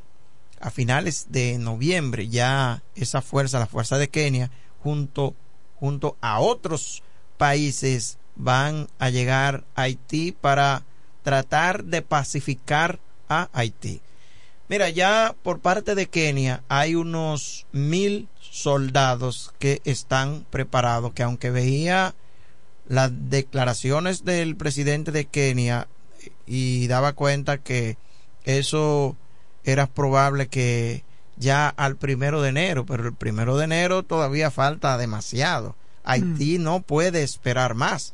[0.61, 4.51] a finales de noviembre ya esa fuerza, la fuerza de Kenia,
[4.83, 5.35] junto
[5.79, 7.03] junto a otros
[7.37, 10.83] países van a llegar a Haití para
[11.23, 14.01] tratar de pacificar a Haití.
[14.67, 21.49] Mira, ya por parte de Kenia hay unos mil soldados que están preparados, que aunque
[21.49, 22.13] veía
[22.87, 25.87] las declaraciones del presidente de Kenia
[26.45, 27.97] y daba cuenta que
[28.43, 29.15] eso
[29.71, 31.03] era probable que
[31.37, 35.75] ya al primero de enero, pero el primero de enero todavía falta demasiado.
[36.03, 38.13] Haití no puede esperar más.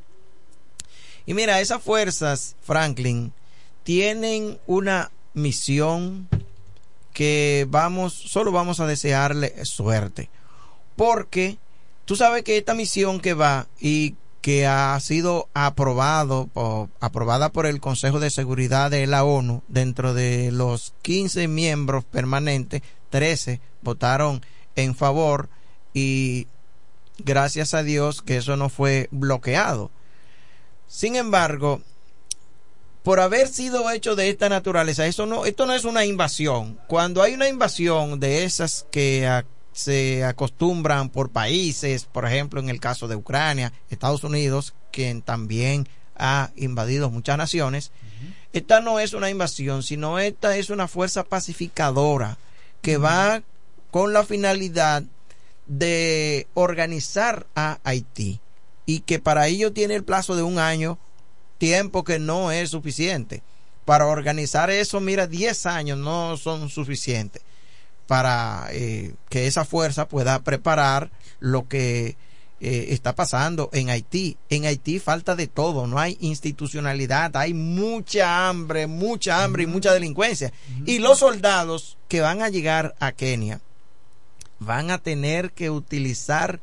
[1.26, 3.34] Y mira, esas fuerzas, Franklin,
[3.84, 6.28] tienen una misión
[7.14, 10.30] que vamos, solo vamos a desearle suerte.
[10.96, 11.58] Porque
[12.06, 14.16] tú sabes que esta misión que va y
[14.46, 20.14] que ha sido aprobado o aprobada por el Consejo de Seguridad de la ONU dentro
[20.14, 24.46] de los 15 miembros permanentes 13 votaron
[24.76, 25.50] en favor
[25.96, 26.46] y
[27.18, 29.90] gracias a Dios que eso no fue bloqueado.
[30.88, 31.82] Sin embargo
[33.02, 36.80] por haber sido hecho de esta naturaleza eso no esto no es una invasión.
[36.86, 39.26] Cuando hay una invasión de esas que
[39.76, 45.90] se acostumbran por países, por ejemplo, en el caso de Ucrania, Estados Unidos, quien también
[46.16, 47.92] ha invadido muchas naciones.
[48.54, 52.38] Esta no es una invasión, sino esta es una fuerza pacificadora
[52.82, 53.44] que va
[53.92, 55.04] con la finalidad
[55.68, 58.40] de organizar a Haití
[58.86, 60.98] y que para ello tiene el plazo de un año,
[61.58, 63.44] tiempo que no es suficiente.
[63.84, 67.42] Para organizar eso, mira, 10 años no son suficientes
[68.08, 72.18] para eh, que esa fuerza pueda preparar lo que
[72.62, 74.38] eh, está pasando en Haití.
[74.50, 79.94] En Haití falta de todo, no hay institucionalidad, hay mucha hambre, mucha hambre y mucha
[79.94, 80.54] delincuencia.
[80.86, 83.60] Y los soldados que van a llegar a Kenia
[84.60, 86.60] van a tener que utilizar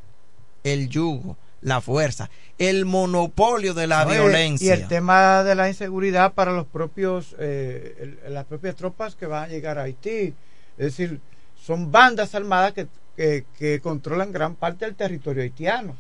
[0.65, 4.75] el yugo, la fuerza, el monopolio de la No, violencia.
[4.75, 9.45] Y el tema de la inseguridad para los propios, eh, las propias tropas que van
[9.45, 10.35] a llegar a Haití.
[10.79, 11.21] Es decir,
[11.63, 15.95] son bandas armadas que, que, controlan gran parte del territorio haitiano.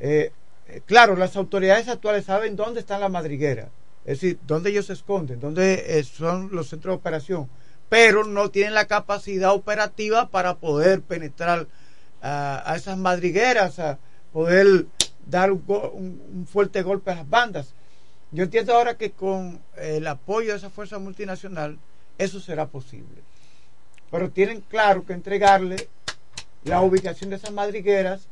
[0.00, 0.32] Eh,
[0.66, 3.68] eh, claro, las autoridades actuales saben dónde están las madrigueras,
[4.04, 7.48] es decir, dónde ellos se esconden, dónde eh, son los centros de operación,
[7.88, 11.68] pero no tienen la capacidad operativa para poder penetrar
[12.20, 13.98] a, esas madrigueras, a
[14.32, 14.86] poder
[15.24, 17.74] dar un- un fuerte golpe a las bandas.
[18.32, 21.78] Yo entiendo ahora que con el apoyo de esa fuerza multinacional
[22.18, 23.22] eso será posible.
[24.10, 25.88] Pero tienen claro que entregarle
[26.64, 28.28] la ubicación de esas madrigueras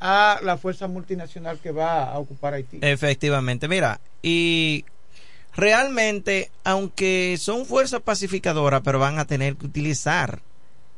[0.00, 2.78] a la fuerza multinacional que va a ocupar Haití.
[2.82, 4.84] Efectivamente, mira, y
[5.54, 10.40] realmente, aunque son fuerzas pacificadoras, pero van a tener que utilizar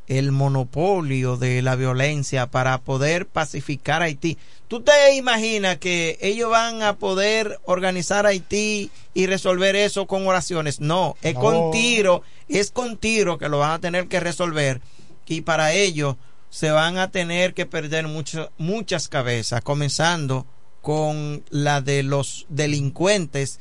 [0.09, 4.39] el monopolio de la violencia para poder pacificar Haití.
[4.69, 10.81] ¿Tú te imaginas que ellos van a poder organizar Haití y resolver eso con oraciones?
[10.81, 11.41] No, es No.
[11.41, 14.81] con tiro, es con tiro que lo van a tener que resolver
[15.27, 16.17] y para ello
[16.51, 20.47] se van a tener que perder mucho- muchas cabezas, comenzando
[20.83, 23.59] con la de los delincuentes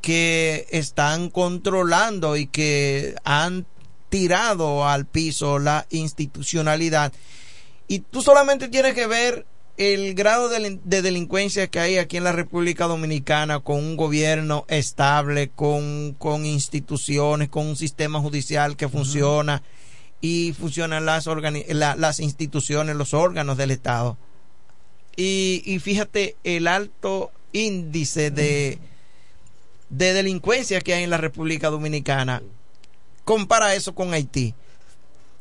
[0.00, 3.64] que están controlando y que han
[4.14, 7.12] tirado al piso la institucionalidad.
[7.88, 9.44] Y tú solamente tienes que ver
[9.76, 14.66] el grado de, de, delincuencia que hay aquí en la República Dominicana con un gobierno
[14.68, 19.64] estable, con, con instituciones, con un sistema judicial que funciona
[20.20, 24.16] y funcionan las, la, las instituciones, los órganos del Estado.
[25.16, 28.78] Y, y fíjate el alto índice de,
[29.90, 32.42] de delincuencia que hay en la República Dominicana.
[33.24, 34.54] Compara eso con Haití.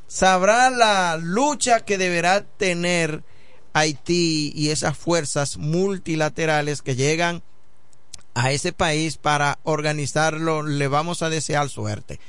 [0.08, 3.24] Sabrá la lucha que deberá tener
[3.74, 7.44] Haití y esas fuerzas multilaterales que llegan
[8.36, 12.20] a ese país para organizarlo, le vamos a desear suerte.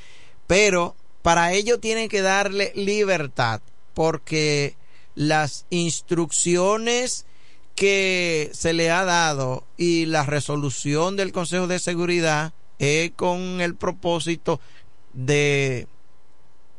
[0.46, 3.60] Pero para ello tienen que darle libertad,
[3.94, 4.76] porque
[5.14, 7.24] las instrucciones
[7.74, 13.74] que se le ha dado y la resolución del Consejo de Seguridad es con el
[13.74, 14.60] propósito
[15.14, 15.86] de,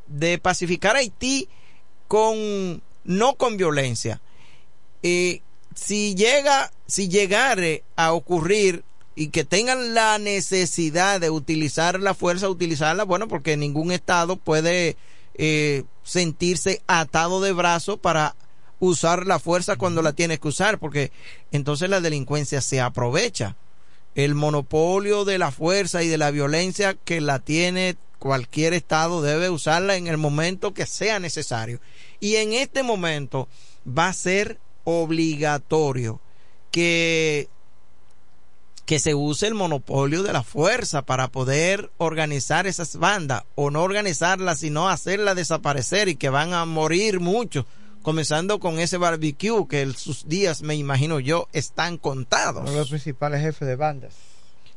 [0.07, 1.49] de pacificar Haití
[2.07, 4.21] con no con violencia,
[5.03, 5.41] eh,
[5.75, 8.83] si llega, si llegare a ocurrir
[9.15, 14.97] y que tengan la necesidad de utilizar la fuerza, utilizarla, bueno, porque ningún Estado puede
[15.35, 18.35] eh, sentirse atado de brazo para
[18.79, 21.11] usar la fuerza cuando la tiene que usar, porque
[21.51, 23.55] entonces la delincuencia se aprovecha.
[24.15, 29.49] El monopolio de la fuerza y de la violencia que la tiene cualquier Estado debe
[29.49, 31.79] usarla en el momento que sea necesario.
[32.19, 33.47] Y en este momento
[33.87, 36.21] va a ser obligatorio
[36.71, 37.49] que,
[38.85, 43.81] que se use el monopolio de la fuerza para poder organizar esas bandas o no
[43.81, 47.65] organizarlas sino hacerlas desaparecer y que van a morir muchos
[48.03, 53.67] comenzando con ese barbecue que sus días me imagino yo están contados los principales jefes
[53.67, 54.13] de bandas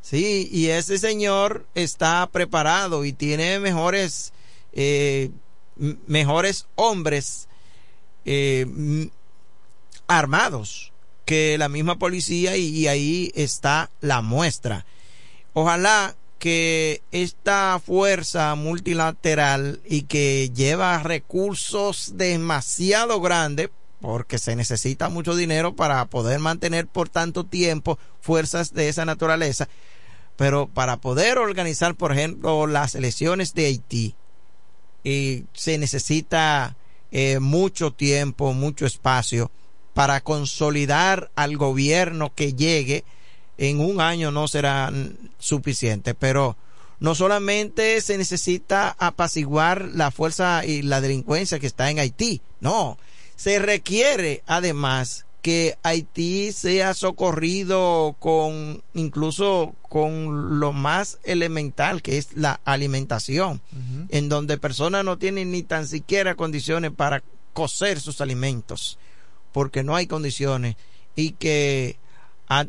[0.08, 4.32] sí y ese señor está preparado y tiene mejores
[4.72, 5.30] eh,
[6.06, 7.46] mejores hombres
[8.24, 9.10] eh,
[10.06, 10.92] armados
[11.26, 14.86] que la misma policía y, ahí está la muestra.
[15.52, 23.68] Ojalá que esta fuerza multilateral y que lleva recursos demasiado grandes,
[24.00, 29.68] porque se necesita mucho dinero para poder mantener por tanto tiempo fuerzas de esa naturaleza,
[30.38, 34.14] pero para poder organizar, por ejemplo, las elecciones de Haití,
[35.02, 36.76] y se necesita
[37.10, 39.50] eh, mucho tiempo, mucho espacio
[39.94, 43.04] para consolidar al gobierno que llegue
[43.56, 44.92] en un año no será
[45.40, 46.56] suficiente, pero
[47.00, 52.96] no solamente se necesita apaciguar la fuerza y la delincuencia que está en Haití, no,
[53.34, 62.36] se requiere además que Haití sea socorrido con incluso con lo más elemental que es
[62.36, 63.62] la alimentación,
[64.10, 67.22] en donde personas no tienen ni tan siquiera condiciones para
[67.54, 68.98] cocer sus alimentos
[69.52, 70.76] porque no hay condiciones
[71.16, 71.96] y que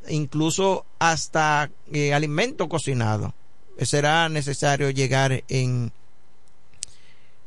[0.07, 3.33] incluso hasta eh, alimento cocinado
[3.81, 5.91] será necesario llegar en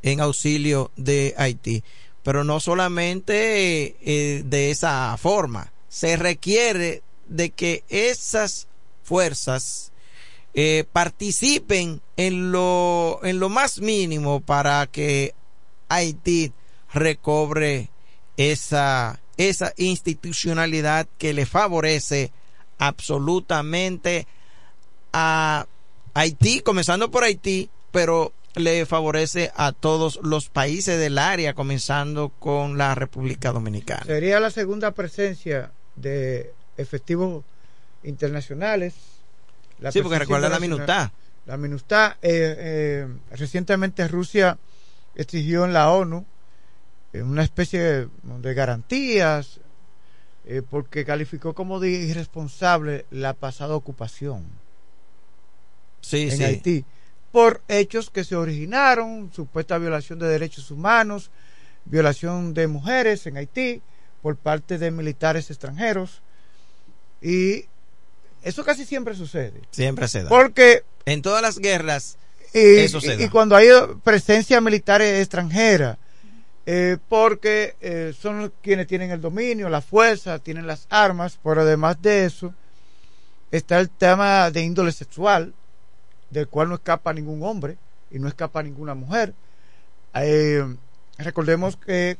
[0.02, 1.82] en auxilio de Haití
[2.22, 5.72] pero no solamente eh, de esa forma.
[5.88, 8.68] Se requiere de que esas
[9.02, 9.92] fuerzas
[10.54, 15.34] eh, participen en lo en lo más mínimo para que
[15.88, 16.52] Haití
[16.92, 17.90] recobre
[18.36, 22.32] esa esa institucionalidad que le favorece
[22.78, 24.26] absolutamente
[25.12, 25.66] a
[26.14, 32.78] Haití, comenzando por Haití, pero le favorece a todos los países del área, comenzando con
[32.78, 34.04] la República Dominicana.
[34.04, 37.44] Sería la segunda presencia de efectivos
[38.02, 38.94] internacionales.
[39.90, 41.12] sí, porque recuerda la MINUSTAH.
[41.46, 44.58] La MINUSTAH, eh, eh, recientemente Rusia
[45.14, 46.24] exigió en la ONU
[47.14, 48.08] una especie
[48.40, 49.60] de, garantías,
[50.46, 54.44] eh, porque calificó como de irresponsable la pasada ocupación
[56.00, 56.84] sí, en Haití
[57.32, 61.30] por hechos que se originaron, supuesta violación de derechos humanos,
[61.86, 63.82] violación de mujeres en Haití
[64.20, 66.22] por parte de militares extranjeros
[67.20, 67.64] y
[68.42, 69.62] eso casi siempre sucede.
[69.70, 70.28] Siempre se da.
[70.28, 72.18] Porque en todas las guerras
[72.52, 73.24] y, eso se da.
[73.24, 73.68] y cuando hay
[74.04, 75.98] presencia militar extranjera,
[76.66, 82.00] eh, porque eh, son quienes tienen el dominio, la fuerza, tienen las armas, pero además
[82.02, 82.54] de eso
[83.50, 85.54] está el tema de índole sexual,
[86.32, 87.76] del cual no escapa ningún hombre
[88.10, 89.34] y no escapa ninguna mujer.
[90.14, 90.64] Eh,
[91.18, 92.16] recordemos que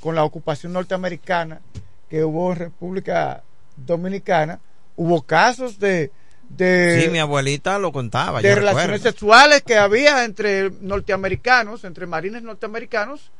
[0.00, 1.60] con la ocupación norteamericana
[2.10, 3.42] que hubo en República
[3.76, 4.60] Dominicana,
[4.96, 6.10] hubo casos de,
[6.50, 8.42] de, Sí, mi abuelita lo contaba.
[8.42, 9.10] de relaciones recuerdo.
[9.10, 13.30] sexuales que había entre norteamericanos, entre marines norteamericanos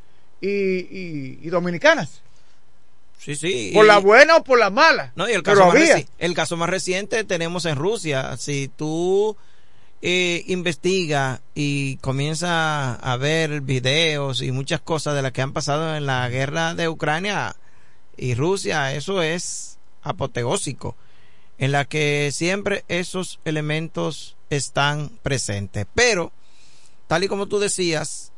[0.41, 2.23] y, y- y dominicanas.
[3.19, 3.71] Sí, sí.
[3.75, 5.13] Por y- la buena o por la mala.
[5.15, 5.77] No, y el caso, más
[6.19, 8.37] el caso más reciente tenemos en Rusia.
[8.39, 9.37] Si tú
[10.05, 15.95] eh, investigas y comienzas a ver videos y muchas cosas de las que han pasado
[15.95, 17.55] en la guerra de Ucrania
[18.17, 20.97] y Rusia, eso es apoteósico,
[21.57, 25.87] en la que siempre esos elementos están presentes.
[25.95, 26.33] Pero,
[27.07, 28.33] tal y como tú decías,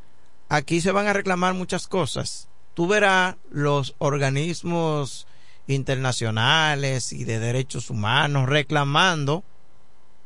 [0.50, 2.48] aquí se van a reclamar muchas cosas.
[2.74, 5.26] Tú verás los organismos
[5.66, 9.44] internacionales y de derechos humanos reclamando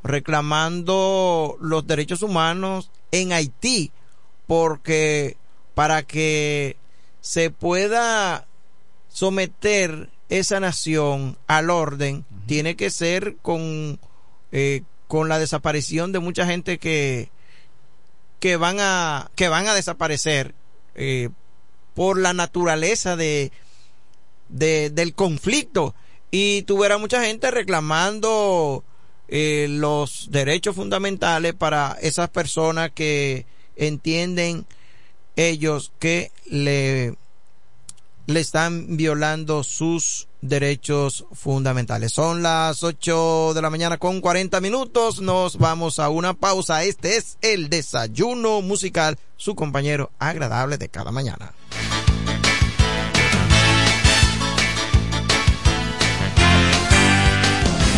[0.08, 3.92] reclamando los derechos humanos en Haití
[4.46, 5.36] porque
[5.74, 6.76] para que
[7.20, 8.46] se pueda
[9.08, 14.00] someter esa nación al orden tiene que ser con
[14.50, 17.30] eh, con la desaparición de mucha gente que
[18.40, 20.54] que van a que van a desaparecer
[20.94, 21.28] eh,
[21.94, 23.52] por la naturaleza de,
[24.48, 25.94] de del conflicto.
[26.30, 28.84] Y tuviera mucha gente reclamando
[29.28, 33.46] eh, los derechos fundamentales para esas personas que
[33.76, 34.66] entienden
[35.36, 37.16] ellos que le
[38.28, 42.12] le están violando sus derechos fundamentales.
[42.12, 45.22] Son las 8 de la mañana con 40 minutos.
[45.22, 46.84] Nos vamos a una pausa.
[46.84, 51.54] Este es el desayuno musical, su compañero agradable de cada mañana.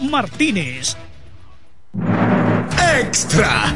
[0.00, 0.96] Martínez.
[2.98, 3.74] Extra,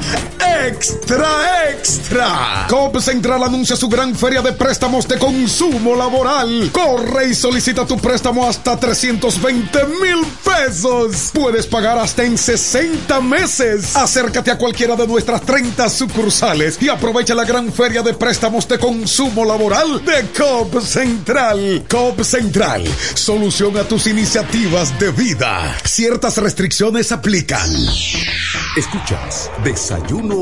[0.66, 2.66] extra, extra.
[2.68, 6.70] COP Central anuncia su gran feria de préstamos de consumo laboral.
[6.72, 11.30] Corre y solicita tu préstamo hasta 320 mil pesos.
[11.32, 13.96] Puedes pagar hasta en 60 meses.
[13.96, 18.78] Acércate a cualquiera de nuestras 30 sucursales y aprovecha la gran feria de préstamos de
[18.78, 21.84] consumo laboral de COP Central.
[21.88, 22.84] COP Central,
[23.14, 25.76] solución a tus iniciativas de vida.
[25.84, 27.70] Ciertas restricciones aplican.
[28.76, 30.41] Escuchas Desayuno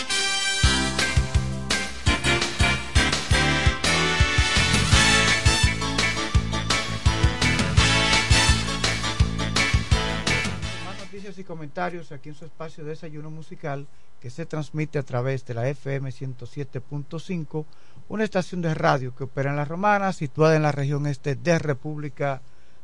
[11.79, 13.87] Aquí en su espacio de desayuno musical
[14.19, 17.65] que se transmite a través de la FM 107.5,
[18.09, 21.57] una estación de radio que opera en La Romana, situada en la región este de
[21.59, 22.41] República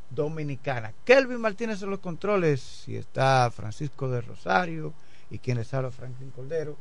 [0.10, 0.94] Dominicana.
[1.04, 4.94] Kelvin Martínez en los controles y está Francisco de Rosario
[5.30, 6.78] y quien les habla Franklin Cordero.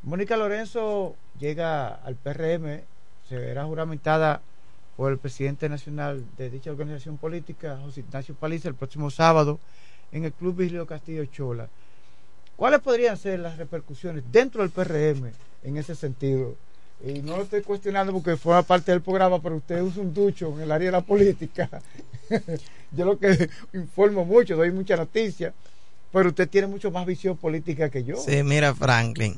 [0.08, 2.80] Mónica Lorenzo llega al PRM,
[3.28, 4.40] se verá juramentada
[4.96, 9.60] por el presidente nacional de dicha organización política, José Ignacio Paliza, el próximo sábado
[10.14, 11.68] en el Club Vigilio Castillo Chola.
[12.56, 15.30] ¿Cuáles podrían ser las repercusiones dentro del PRM
[15.66, 16.56] en ese sentido?
[17.06, 20.54] Y no lo estoy cuestionando porque forma parte del programa, pero usted usa un ducho
[20.56, 21.70] en el área de la política.
[22.94, 25.54] Yo lo que informo mucho, doy mucha noticia,
[26.14, 28.16] pero usted tiene mucho más visión política que yo.
[28.16, 29.38] Sí, mira, Franklin.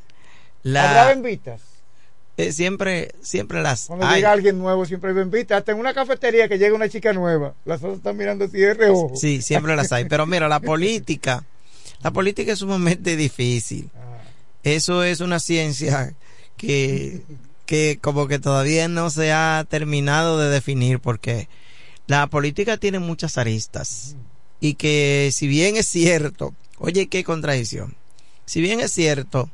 [0.64, 1.62] ¿Habrá benvitas?
[2.38, 4.16] Eh, siempre, siempre las Cuando hay.
[4.18, 5.60] llega alguien nuevo, siempre hay benvitas.
[5.60, 8.74] Hasta en una cafetería que llega una chica nueva, las otras están mirando así de
[8.74, 9.12] reojo.
[9.16, 10.06] Sí, siempre las hay.
[10.06, 11.44] Pero mira, la política,
[12.02, 13.90] la política es sumamente difícil.
[14.64, 16.14] Eso es una ciencia
[16.56, 17.22] que,
[17.66, 21.50] que como que todavía no se ha terminado de definir porque
[22.08, 24.16] la política tiene muchas aristas
[24.60, 27.96] y que si bien es cierto, oye, qué contradicción,
[28.46, 29.50] si bien es cierto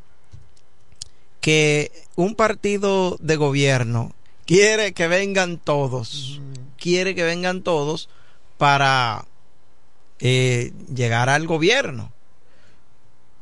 [1.46, 4.16] que un partido de gobierno
[4.48, 6.42] quiere que vengan todos,
[6.76, 8.10] quiere que vengan todos
[8.58, 9.28] para
[10.18, 12.12] eh, llegar al gobierno.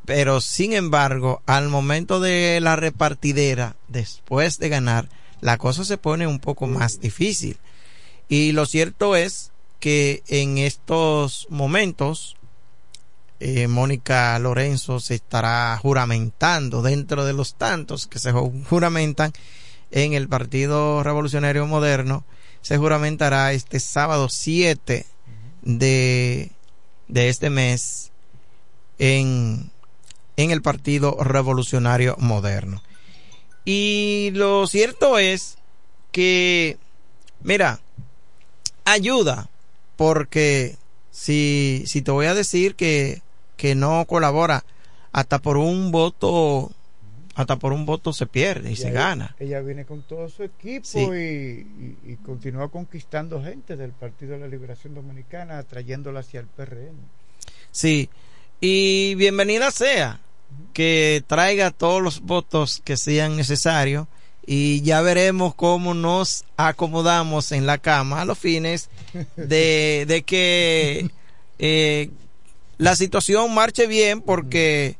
[0.03, 5.07] Pero sin embargo, al momento de la repartidera, después de ganar,
[5.39, 7.57] la cosa se pone un poco más difícil.
[8.27, 12.35] Y lo cierto es que en estos momentos,
[13.39, 19.31] eh, Mónica Lorenzo se estará juramentando dentro de los tantos que se ju- juramentan
[19.91, 22.23] en el Partido Revolucionario Moderno.
[22.61, 25.05] Se juramentará este sábado 7
[25.63, 26.51] de,
[27.07, 28.11] de este mes
[28.99, 29.69] en,
[30.37, 32.81] en el Partido Revolucionario Moderno.
[33.65, 35.57] Y lo cierto es
[36.11, 36.77] que,
[37.41, 37.79] mira,
[38.85, 39.49] ayuda,
[39.95, 40.75] porque
[41.13, 43.21] si, si te voy a decir que,
[43.55, 44.65] que no colabora,
[45.11, 46.71] hasta por un voto,
[47.35, 49.35] hasta por un voto se pierde y se Ella- gana.
[49.39, 50.99] Ella viene con todo su equipo Sí.
[51.01, 56.47] y, y- y continúa conquistando gente del Partido de la Liberación Dominicana, atrayéndola hacia el
[56.47, 56.97] PRM.
[57.71, 58.09] Sí,
[58.59, 60.19] y bienvenida sea
[60.73, 64.07] que traiga todos los votos que sean necesarios
[64.45, 68.89] y ya veremos cómo nos acomodamos en la cama a los fines
[69.37, 71.09] de, de que
[71.59, 72.09] eh,
[72.77, 74.97] la situación marche bien porque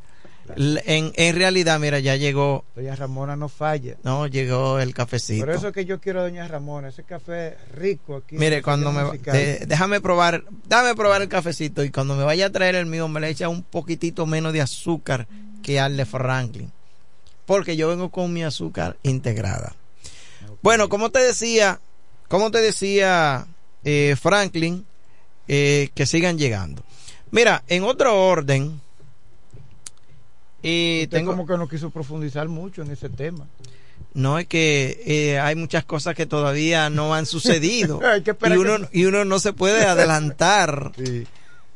[0.57, 3.95] en, en realidad, mira, ya llegó, Doña Ramona no falla.
[4.03, 5.45] no, llegó el cafecito.
[5.45, 8.37] Por eso que yo quiero a Doña Ramona, ese café rico aquí.
[8.37, 9.59] Mire, cuando me Musical.
[9.67, 13.19] déjame probar, dame probar el cafecito y cuando me vaya a traer el mío me
[13.21, 15.27] le echa un poquitito menos de azúcar
[15.61, 16.71] que al de Franklin,
[17.45, 19.73] porque yo vengo con mi azúcar integrada.
[20.61, 21.79] Bueno, como te decía,
[22.27, 23.45] como te decía
[23.83, 24.85] eh, Franklin,
[25.47, 26.83] eh, que sigan llegando.
[27.31, 28.79] Mira, en otro orden,
[30.61, 33.47] y Usted tengo como que no quiso profundizar mucho en ese tema.
[34.13, 38.35] no es que eh, hay muchas cosas que todavía no han sucedido Hay que y
[38.35, 40.93] que- uno, y uno no se puede adelantar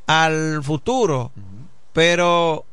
[0.06, 1.32] al futuro.
[1.94, 2.66] Pero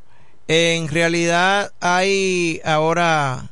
[0.47, 3.51] en realidad hay ahora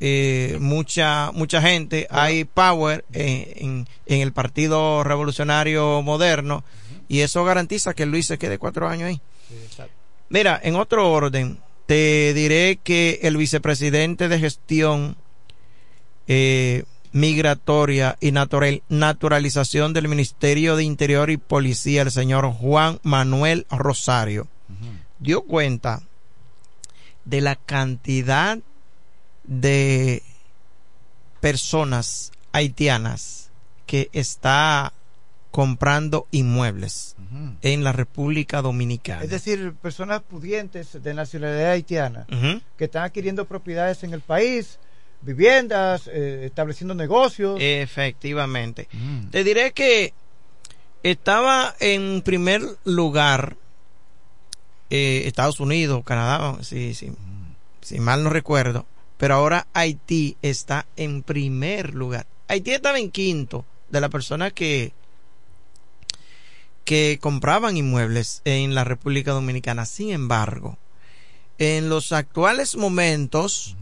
[0.00, 6.64] eh, mucha mucha gente, hay power eh, en, en el Partido Revolucionario Moderno
[7.08, 9.20] y eso garantiza que Luis se quede cuatro años ahí.
[10.28, 15.16] Mira, en otro orden, te diré que el vicepresidente de gestión
[16.28, 23.66] eh, Migratoria y natural, Naturalización del Ministerio de Interior y Policía, el señor Juan Manuel
[23.70, 24.46] Rosario,
[25.18, 26.02] dio cuenta
[27.30, 28.58] de la cantidad
[29.44, 30.22] de
[31.40, 33.50] personas haitianas
[33.86, 34.92] que está
[35.50, 37.16] comprando inmuebles
[37.62, 39.22] en la República Dominicana.
[39.22, 42.26] Es decir, personas pudientes de nacionalidad haitiana
[42.76, 44.78] que están adquiriendo propiedades en el país,
[45.22, 47.58] viviendas, eh, estableciendo negocios.
[47.60, 48.88] Efectivamente.
[49.30, 50.12] Te diré que
[51.02, 53.56] estaba en primer lugar
[54.90, 57.12] eh, Estados Unidos, Canadá, si, si,
[57.80, 58.86] si mal no recuerdo,
[59.16, 62.26] pero ahora Haití está en primer lugar.
[62.48, 64.92] Haití estaba en quinto de las personas que
[66.84, 69.86] que compraban inmuebles en la República Dominicana.
[69.86, 70.76] Sin embargo,
[71.58, 73.76] en los actuales momentos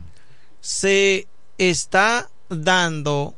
[0.61, 1.27] se
[1.57, 3.35] está dando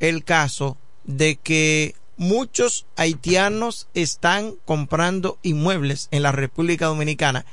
[0.00, 7.44] el caso de que muchos haitianos están comprando inmuebles en la República Dominicana.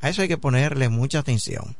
[0.00, 1.76] A eso hay que ponerle mucha atención.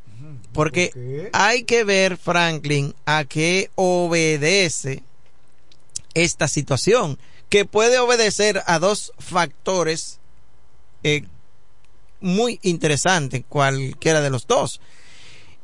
[0.52, 5.02] Porque hay que ver, Franklin, a qué obedece
[6.14, 10.20] esta situación, que puede obedecer a dos factores
[11.02, 11.24] eh,
[12.20, 14.80] muy interesantes, cualquiera de los dos.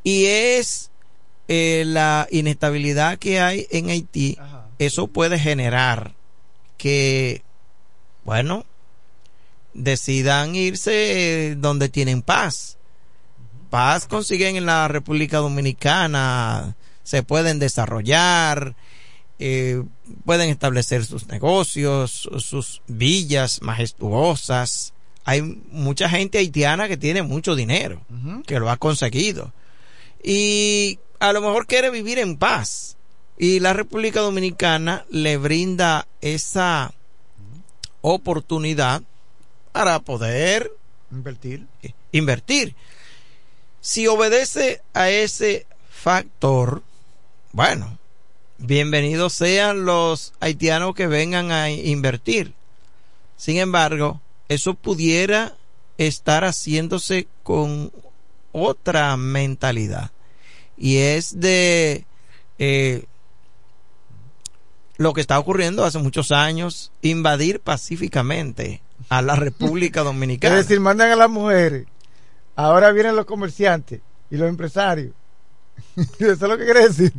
[0.03, 0.91] Y es
[1.49, 4.39] eh, la inestabilidad que hay en Haití.
[4.79, 6.15] Eso puede generar
[6.85, 7.41] que,
[8.27, 8.67] bueno,
[9.73, 12.77] decidan irse donde tienen paz.
[13.71, 18.77] Paz consiguen en la República Dominicana, se pueden desarrollar,
[19.39, 19.83] eh,
[20.27, 24.93] pueden establecer sus negocios, su- sus villas majestuosas.
[25.25, 28.03] Hay mucha gente haitiana que tiene mucho dinero,
[28.47, 29.55] que lo ha conseguido.
[30.23, 32.94] Y a lo mejor quiere vivir en paz.
[33.37, 36.93] Y la República Dominicana le brinda esa
[38.01, 39.03] oportunidad
[39.73, 40.71] para poder
[41.11, 41.67] invertir.
[42.13, 42.77] invertir.
[43.81, 46.83] Si obedece a ese factor,
[47.53, 47.99] bueno,
[48.59, 52.55] bienvenidos sean los haitianos que vengan a invertir.
[53.37, 55.57] Sin embargo, eso pudiera
[55.99, 57.93] estar haciéndose con
[58.53, 60.13] otra mentalidad.
[60.77, 62.05] Y es de
[62.59, 63.05] eh,
[65.05, 70.59] lo que está ocurriendo hace muchos años, invadir pacíficamente a la República Dominicana.
[70.59, 71.87] Es decir, mandan a las mujeres.
[72.57, 74.01] Ahora vienen los comerciantes
[74.31, 75.13] y los empresarios.
[76.19, 77.13] Eso es lo que quiere decir.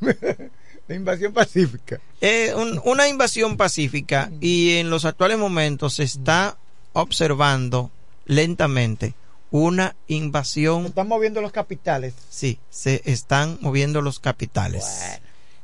[0.88, 2.00] La invasión pacífica.
[2.20, 6.56] Eh, un- una invasión pacífica y en los actuales momentos se está
[6.92, 7.90] observando
[8.26, 9.14] lentamente
[9.50, 10.86] una invasión.
[10.86, 12.14] Están moviendo los capitales.
[12.30, 14.84] Sí, se están moviendo los capitales.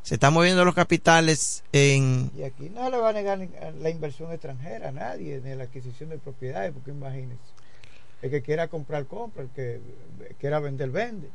[0.09, 2.31] Se están moviendo los capitales en...
[2.35, 3.47] Y aquí no le va a negar
[3.79, 7.53] la inversión extranjera a nadie, ni la adquisición de propiedades, porque imagínense.
[8.23, 9.83] El que quiera comprar, compra, el que
[10.41, 11.29] quiera vender, vende.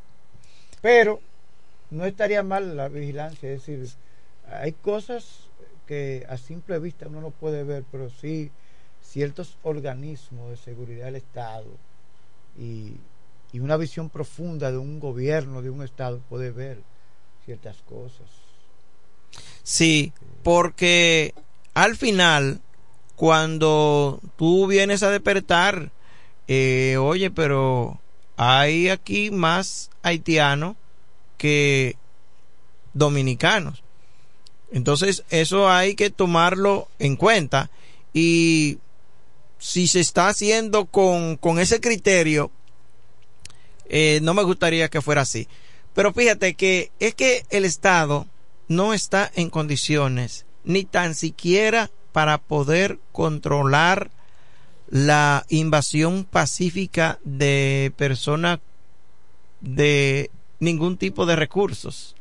[0.81, 1.19] Pero
[1.91, 3.87] no estaría mal la vigilancia, es decir,
[4.47, 5.49] hay cosas
[5.85, 8.49] que a simple vista uno no puede ver, pero sí
[9.03, 11.69] ciertos organismos de seguridad del Estado
[12.57, 12.93] y,
[13.51, 16.79] y una visión profunda de un gobierno, de un Estado, puede ver
[17.45, 18.42] ciertas cosas.
[19.63, 20.11] Sí,
[20.43, 21.33] porque
[21.73, 22.61] al final,
[23.15, 25.91] cuando tú vienes a despertar,
[26.47, 27.99] eh, oye, pero
[28.35, 30.75] hay aquí más haitianos
[31.37, 31.95] que
[32.93, 33.83] dominicanos.
[34.71, 37.69] Entonces, eso hay que tomarlo en cuenta.
[38.13, 38.79] Y
[39.59, 42.51] si se está haciendo con, con ese criterio,
[43.87, 45.47] eh, no me gustaría que fuera así.
[45.93, 48.25] Pero fíjate que es que el Estado
[48.67, 54.11] no está en condiciones ni tan siquiera para poder controlar
[54.89, 58.59] la invasión pacífica de personas
[59.61, 60.29] de
[60.59, 62.15] ningún tipo de recursos.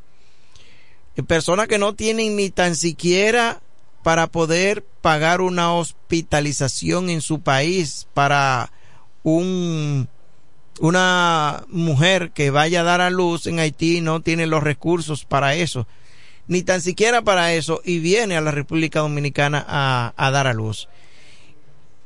[1.26, 3.60] Personas que no tienen ni tan siquiera
[4.02, 8.72] para poder pagar una hospitalización en su país para
[9.22, 10.08] un
[10.80, 15.54] una mujer que vaya a dar a luz en Haití no tiene los recursos para
[15.54, 15.86] eso,
[16.52, 20.88] ni tan siquiera para eso, y viene a la República Dominicana a, dar a luz.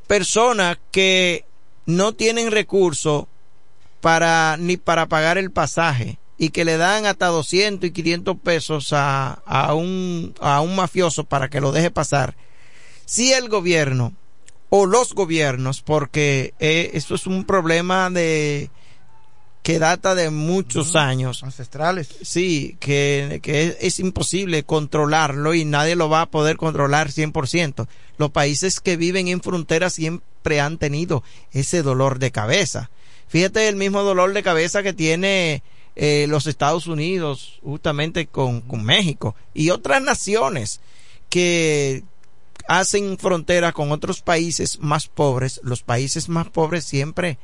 [0.06, 1.44] Personas que
[1.84, 3.24] no tienen recursos
[4.00, 8.92] para ni para pagar el pasaje y que le dan hasta 200 y 500 pesos
[8.92, 12.36] a, a, un, a un mafioso para que lo deje pasar.
[13.04, 14.14] Si el gobierno
[14.68, 18.70] o los gobiernos, porque eh, esto es un problema de
[19.66, 21.42] que data de muchos años.
[21.42, 22.08] Ancestrales.
[22.22, 27.88] Sí, que, que es, es imposible controlarlo y nadie lo va a poder controlar 100%.
[28.16, 32.90] Los países que viven en fronteras siempre han tenido ese dolor de cabeza.
[33.26, 35.64] Fíjate el mismo dolor de cabeza que tiene
[35.96, 40.78] eh, los Estados Unidos justamente con, con México y otras naciones
[41.28, 42.04] que
[42.68, 45.60] hacen frontera con otros países más pobres.
[45.64, 47.36] Los países más pobres siempre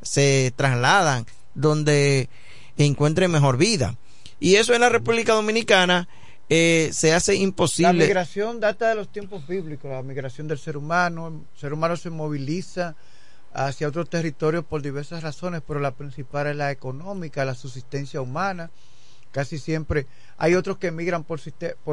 [0.00, 2.28] se trasladan donde
[2.76, 3.96] encuentren mejor vida.
[4.40, 6.08] Y eso en la República Dominicana
[6.48, 8.04] eh, se hace La imposible.
[8.04, 11.28] migración data de los tiempos bíblicos, la migración del ser humano.
[11.28, 12.96] El ser humano se moviliza
[13.54, 18.70] hacia otros territorios por diversas razones, pero la principal es la económica, la subsistencia humana.
[19.30, 20.06] Casi siempre
[20.36, 21.40] hay otros que emigran por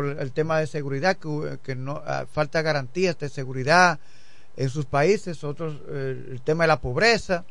[0.05, 3.99] el tema de seguridad, que, que no ah, falta garantías de seguridad
[4.57, 7.45] en sus países, otros eh, el tema de la pobreza,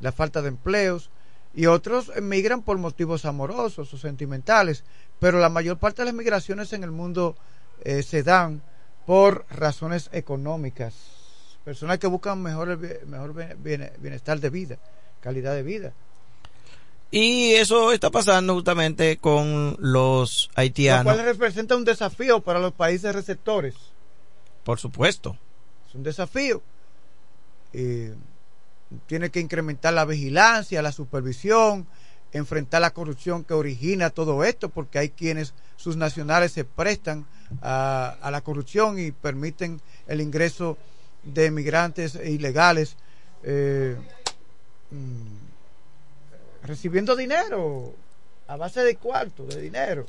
[0.00, 1.10] la falta de empleos,
[1.54, 4.84] y otros emigran por motivos amorosos o sentimentales,
[5.18, 7.36] pero la mayor parte de las migraciones en el mundo
[7.82, 8.62] eh, se dan
[9.06, 10.94] por razones económicas,
[11.64, 14.78] personas que buscan mejor, mejor bien- bien- bienestar de vida,
[15.20, 15.92] calidad de vida.
[17.10, 22.72] Y eso está pasando justamente con los Lo haitianos, cual representa un desafío para los
[22.72, 23.74] países receptores.
[24.62, 25.36] por supuesto.
[25.88, 26.62] Es un desafío.
[27.72, 28.14] Eh,
[29.06, 31.86] tiene que incrementar la vigilancia, la supervisión,
[32.32, 37.26] enfrentar la corrupción que origina todo esto, porque hay quienes, sus nacionales, se prestan
[37.62, 40.76] a, la corrupción y permiten el ingreso
[41.22, 42.96] de migrantes ilegales.
[43.42, 43.96] eh,
[44.90, 45.40] mm,
[46.62, 47.94] recibiendo dinero
[48.46, 50.06] a base de cuarto, de dinero.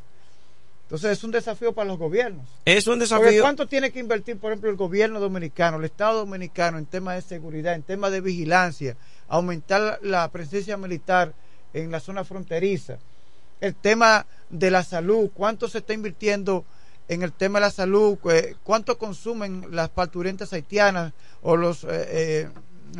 [0.91, 2.45] Entonces es un desafío para los gobiernos.
[2.65, 3.41] Es un Porque desafío.
[3.43, 7.21] ¿Cuánto tiene que invertir, por ejemplo, el gobierno dominicano, el Estado dominicano en temas de
[7.21, 8.97] seguridad, en temas de vigilancia,
[9.29, 11.33] aumentar la presencia militar
[11.73, 12.97] en la zona fronteriza?
[13.61, 16.65] El tema de la salud, ¿cuánto se está invirtiendo
[17.07, 18.17] en el tema de la salud?
[18.29, 22.49] Eh, ¿Cuánto consumen las parturientas haitianas o los eh, eh,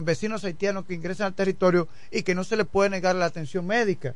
[0.01, 3.67] vecinos haitianos que ingresan al territorio y que no se les puede negar la atención
[3.67, 4.15] médica?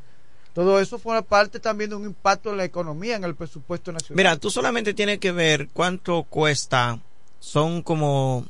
[0.55, 4.15] Todo eso forma parte también de un impacto en la economía, en el presupuesto nacional.
[4.15, 6.99] Mira, tú solamente tienes que ver cuánto cuesta.
[7.39, 8.45] Son como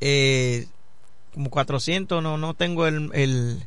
[0.00, 0.66] eh,
[1.34, 3.66] como 400, no no tengo el, el-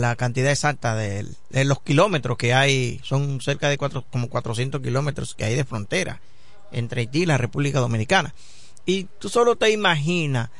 [0.00, 3.00] la cantidad exacta de, de los kilómetros que hay.
[3.04, 6.20] Son cerca de cuatro, como 400 kilómetros que hay de frontera
[6.72, 8.34] entre Haití y la República Dominicana.
[8.84, 10.50] Y tú solo te imaginas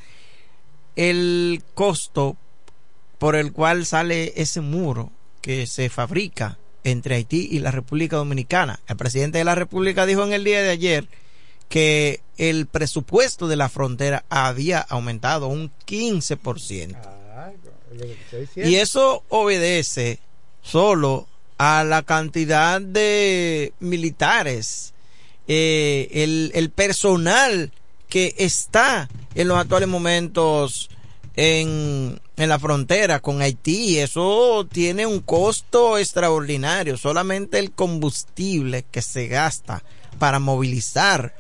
[0.95, 2.37] el costo
[3.19, 8.81] por el cual sale ese muro que se fabrica entre Haití y la República Dominicana.
[8.87, 11.09] El presidente de la República dijo en el día de ayer
[11.69, 16.97] que el presupuesto de la frontera había aumentado un 15%.
[18.57, 20.21] Y eso obedece
[20.63, 21.27] solo
[21.59, 24.95] a la cantidad de militares,
[25.49, 27.73] eh, el, el personal
[28.09, 30.89] que está en los actuales momentos
[31.41, 34.01] en, en la frontera con Haití.
[34.01, 36.97] Eso tiene un costo extraordinario.
[36.97, 39.85] Solamente el combustible que se gasta
[40.19, 41.37] para movilizar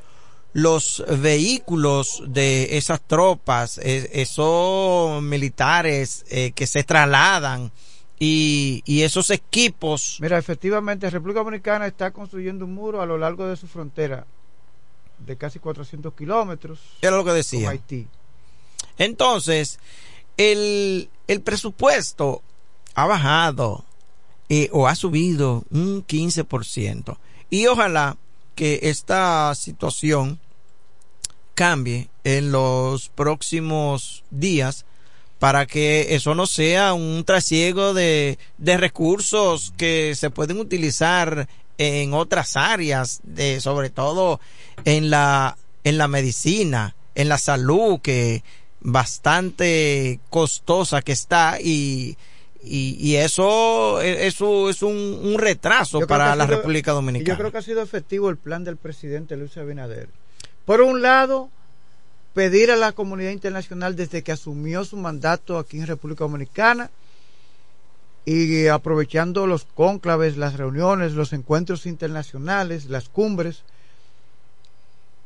[0.52, 7.72] los vehículos de esas tropas, eh, esos militares eh, que se trasladan
[8.20, 10.18] y, y esos equipos.
[10.20, 14.26] Mira, efectivamente, República Dominicana está construyendo un muro a lo largo de su frontera
[15.26, 16.78] de casi 400 kilómetros.
[17.02, 17.70] Era lo que con decía.
[17.70, 18.06] Haití.
[18.98, 19.78] Entonces,
[20.36, 22.42] el, el presupuesto
[22.94, 23.84] ha bajado
[24.48, 27.16] eh, o ha subido un 15%.
[27.50, 28.16] Y ojalá
[28.54, 30.40] que esta situación
[31.54, 34.84] cambie en los próximos días
[35.38, 41.48] para que eso no sea un trasiego de, de recursos que se pueden utilizar
[41.78, 44.40] en otras áreas, de, sobre todo
[44.84, 48.42] en la, en la medicina, en la salud, que
[48.80, 52.16] bastante costosa que está y,
[52.62, 57.34] y, y eso, eso es un, un retraso para la sido- República Dominicana.
[57.34, 60.08] Yo creo que ha sido efectivo el plan del presidente Luis Abinader.
[60.64, 61.50] Por un lado,
[62.34, 66.90] pedir a la comunidad internacional desde que asumió su mandato aquí en República Dominicana
[68.24, 73.62] y aprovechando los cónclaves, las reuniones, los encuentros internacionales, las cumbres,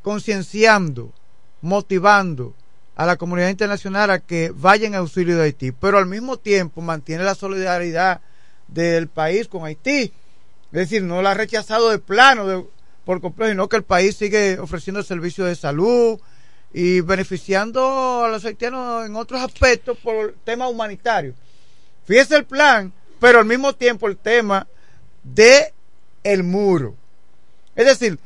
[0.03, 1.13] concienciando,
[1.61, 2.55] motivando
[2.95, 6.81] a la comunidad internacional a que vaya en auxilio de Haití, pero al mismo tiempo
[6.81, 8.21] mantiene la solidaridad
[8.69, 10.13] del país con Haití.
[10.73, 12.67] Es decir, no la ha rechazado de plano
[13.05, 16.19] por completo, sino que el país sigue ofreciendo servicios de salud
[16.73, 21.35] y beneficiando a los haitianos en otros aspectos por temas humanitarios.
[22.07, 24.67] Fíjese el plan, pero al mismo tiempo el tema
[25.23, 25.73] de
[26.23, 26.95] el muro.
[27.77, 28.19] Es decir,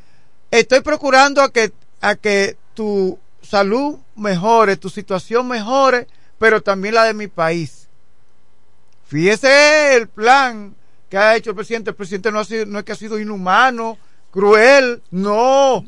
[0.51, 1.71] estoy procurando a que,
[2.01, 6.07] a que tu salud mejore, tu situación mejore,
[6.37, 7.87] pero también la de mi país.
[9.07, 10.75] Fíjese el plan
[11.09, 11.91] que ha hecho el presidente.
[11.91, 13.97] El presidente no, ha sido, no es que ha sido inhumano,
[14.31, 15.85] cruel, no.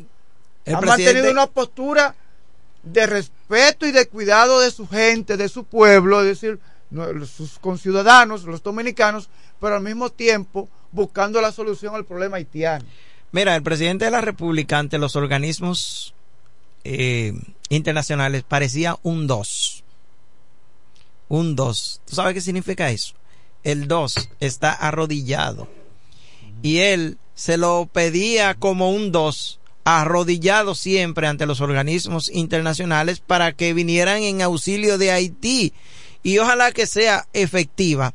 [0.65, 2.15] El ha presidente- mantenido una postura
[2.83, 6.59] de respeto y de cuidado de su gente, de su pueblo, es decir,
[7.27, 9.29] sus conciudadanos, los dominicanos,
[9.59, 12.85] pero al mismo tiempo buscando la solución al problema haitiano.
[13.31, 16.15] Mira, el presidente de la República ante los organismos
[16.83, 17.33] eh,
[17.69, 19.83] internacionales parecía un 2.
[21.29, 22.01] Un 2.
[22.05, 23.13] ¿Tú sabes qué significa eso?
[23.63, 25.67] El 2 está arrodillado.
[26.61, 33.53] Y él se lo pedía como un 2, arrodillado siempre ante los organismos internacionales para
[33.53, 35.73] que vinieran en auxilio de Haití.
[36.21, 38.13] Y ojalá que sea efectiva.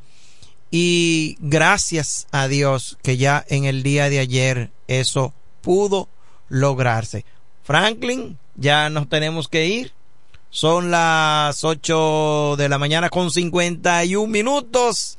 [0.71, 5.33] Y gracias a Dios que ya en el día de ayer eso
[5.63, 6.09] pudo
[6.49, 7.25] lograrse.
[7.63, 9.93] Franklin, ya nos tenemos que ir.
[10.51, 15.19] Son las 8 de la mañana con 51 minutos.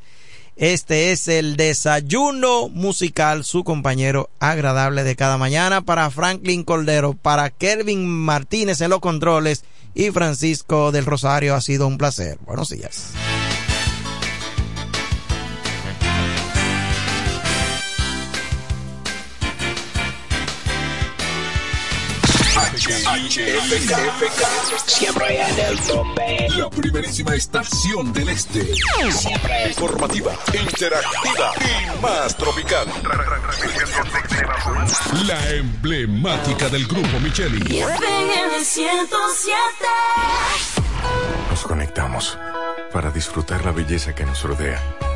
[0.56, 7.50] Este es el desayuno musical, su compañero agradable de cada mañana para Franklin Cordero, para
[7.50, 11.56] Kelvin Martínez en los controles y Francisco del Rosario.
[11.56, 12.38] Ha sido un placer.
[12.46, 13.12] Buenos días.
[23.16, 26.50] HFK, siempre en el tope.
[26.58, 28.76] La primerísima estación del este.
[29.10, 32.88] Siempre Informativa, interactiva y más tropical.
[35.26, 37.82] La emblemática del grupo Micheli.
[41.50, 42.38] Nos conectamos
[42.92, 44.82] para disfrutar la belleza que nos rodea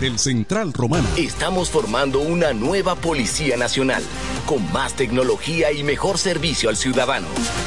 [0.00, 1.08] Del Central Romana.
[1.16, 4.02] Estamos formando una nueva Policía Nacional,
[4.46, 7.26] con más tecnología y mejor servicio al ciudadano.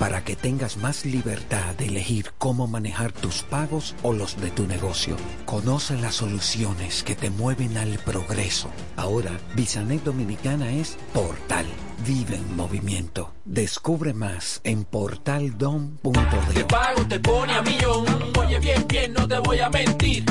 [0.00, 4.66] para que tengas más libertad de elegir cómo manejar tus pagos o los de tu
[4.66, 5.14] negocio.
[5.44, 8.70] Conoce las soluciones que te mueven al progreso.
[8.96, 11.66] Ahora, Bisanet Dominicana es portal.
[12.06, 13.34] Vive en movimiento.
[13.44, 16.54] Descubre más en portaldom.de.
[16.54, 18.06] Te pago, te pone a millón.
[18.38, 20.24] Oye, bien, bien, no te voy a mentir.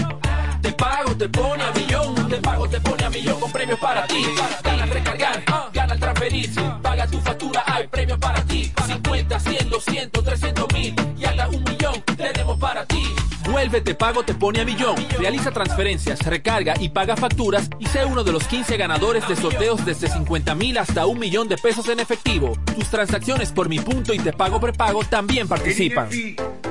[0.62, 2.30] Te pago, te pone a millón.
[2.30, 4.26] Te pago, te pone a millón con premios para ti.
[4.64, 6.50] Gana al recargar, gana al transferir.
[6.82, 8.72] Paga tu factura, hay premios para ti.
[8.86, 13.19] 50, 100, 200, 300 mil y hasta un millón tenemos para ti.
[13.52, 14.96] Vuelve Te Pago Te Pone a Millón.
[15.18, 19.84] Realiza transferencias, recarga y paga facturas y sé uno de los 15 ganadores de sorteos
[19.84, 22.54] desde 50 mil hasta un millón de pesos en efectivo.
[22.76, 26.10] Tus transacciones por Mi Punto y Te Pago Prepago también participan.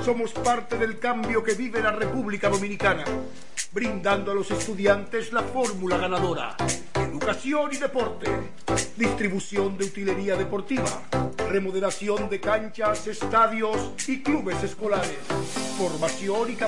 [0.04, 3.04] Somos parte del cambio que vive la República Dominicana,
[3.72, 6.56] brindando a los estudiantes la fórmula ganadora.
[6.94, 8.30] Educación y deporte,
[8.96, 11.02] distribución de utilería deportiva,
[11.50, 15.18] remodelación de canchas, estadios y clubes escolares,
[15.76, 16.67] formación y capacitación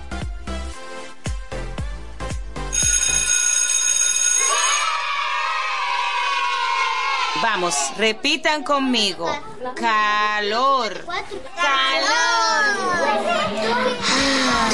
[7.41, 9.27] Vamos, repitan conmigo.
[9.75, 11.05] Calor.
[11.55, 13.01] Calor.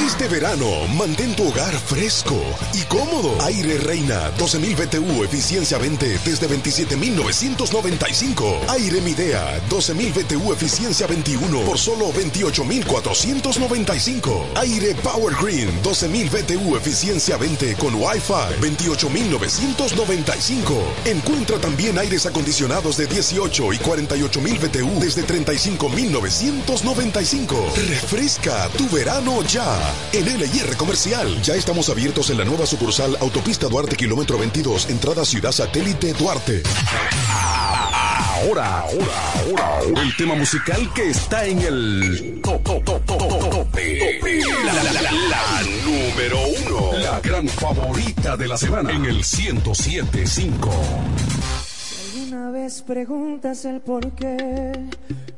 [0.06, 2.36] Este verano, mantén tu hogar fresco
[2.74, 3.36] y cómodo.
[3.46, 8.68] Aire Reina 12.000 BTU, eficiencia 20 desde 27.995.
[8.70, 14.48] Aire Midea 12.000 BTU, eficiencia 21 por solo 28.495.
[14.56, 20.84] Aire Power Green 12.000 BTU, eficiencia 20 con Wi-Fi 28.995.
[21.06, 27.76] Encuentra también aires acondicionados de 18 y 48.000 BTU desde 35.995.
[27.88, 29.78] Refresca tu verano ya.
[30.12, 35.24] En LIR Comercial, ya estamos abiertos en la nueva sucursal Autopista Duarte, kilómetro 22, entrada
[35.24, 36.64] Ciudad Satélite Duarte.
[38.42, 43.50] Ahora, ahora, ahora, el tema musical que está en el top, top, top, top, top,
[43.52, 44.00] tope.
[44.66, 50.72] La, la número uno, la gran favorita de la semana en el 1075.
[52.48, 54.72] Alguna vez preguntas el por qué,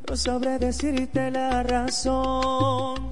[0.08, 3.10] no sabré decirte la razón.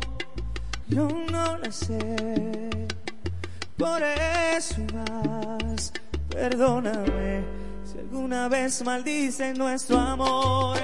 [0.88, 2.70] Yo no la sé,
[3.76, 5.92] por eso más,
[6.30, 7.44] perdóname.
[7.92, 10.78] Si alguna vez maldicen nuestro amor,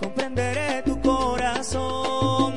[0.00, 2.54] comprenderé tu corazón.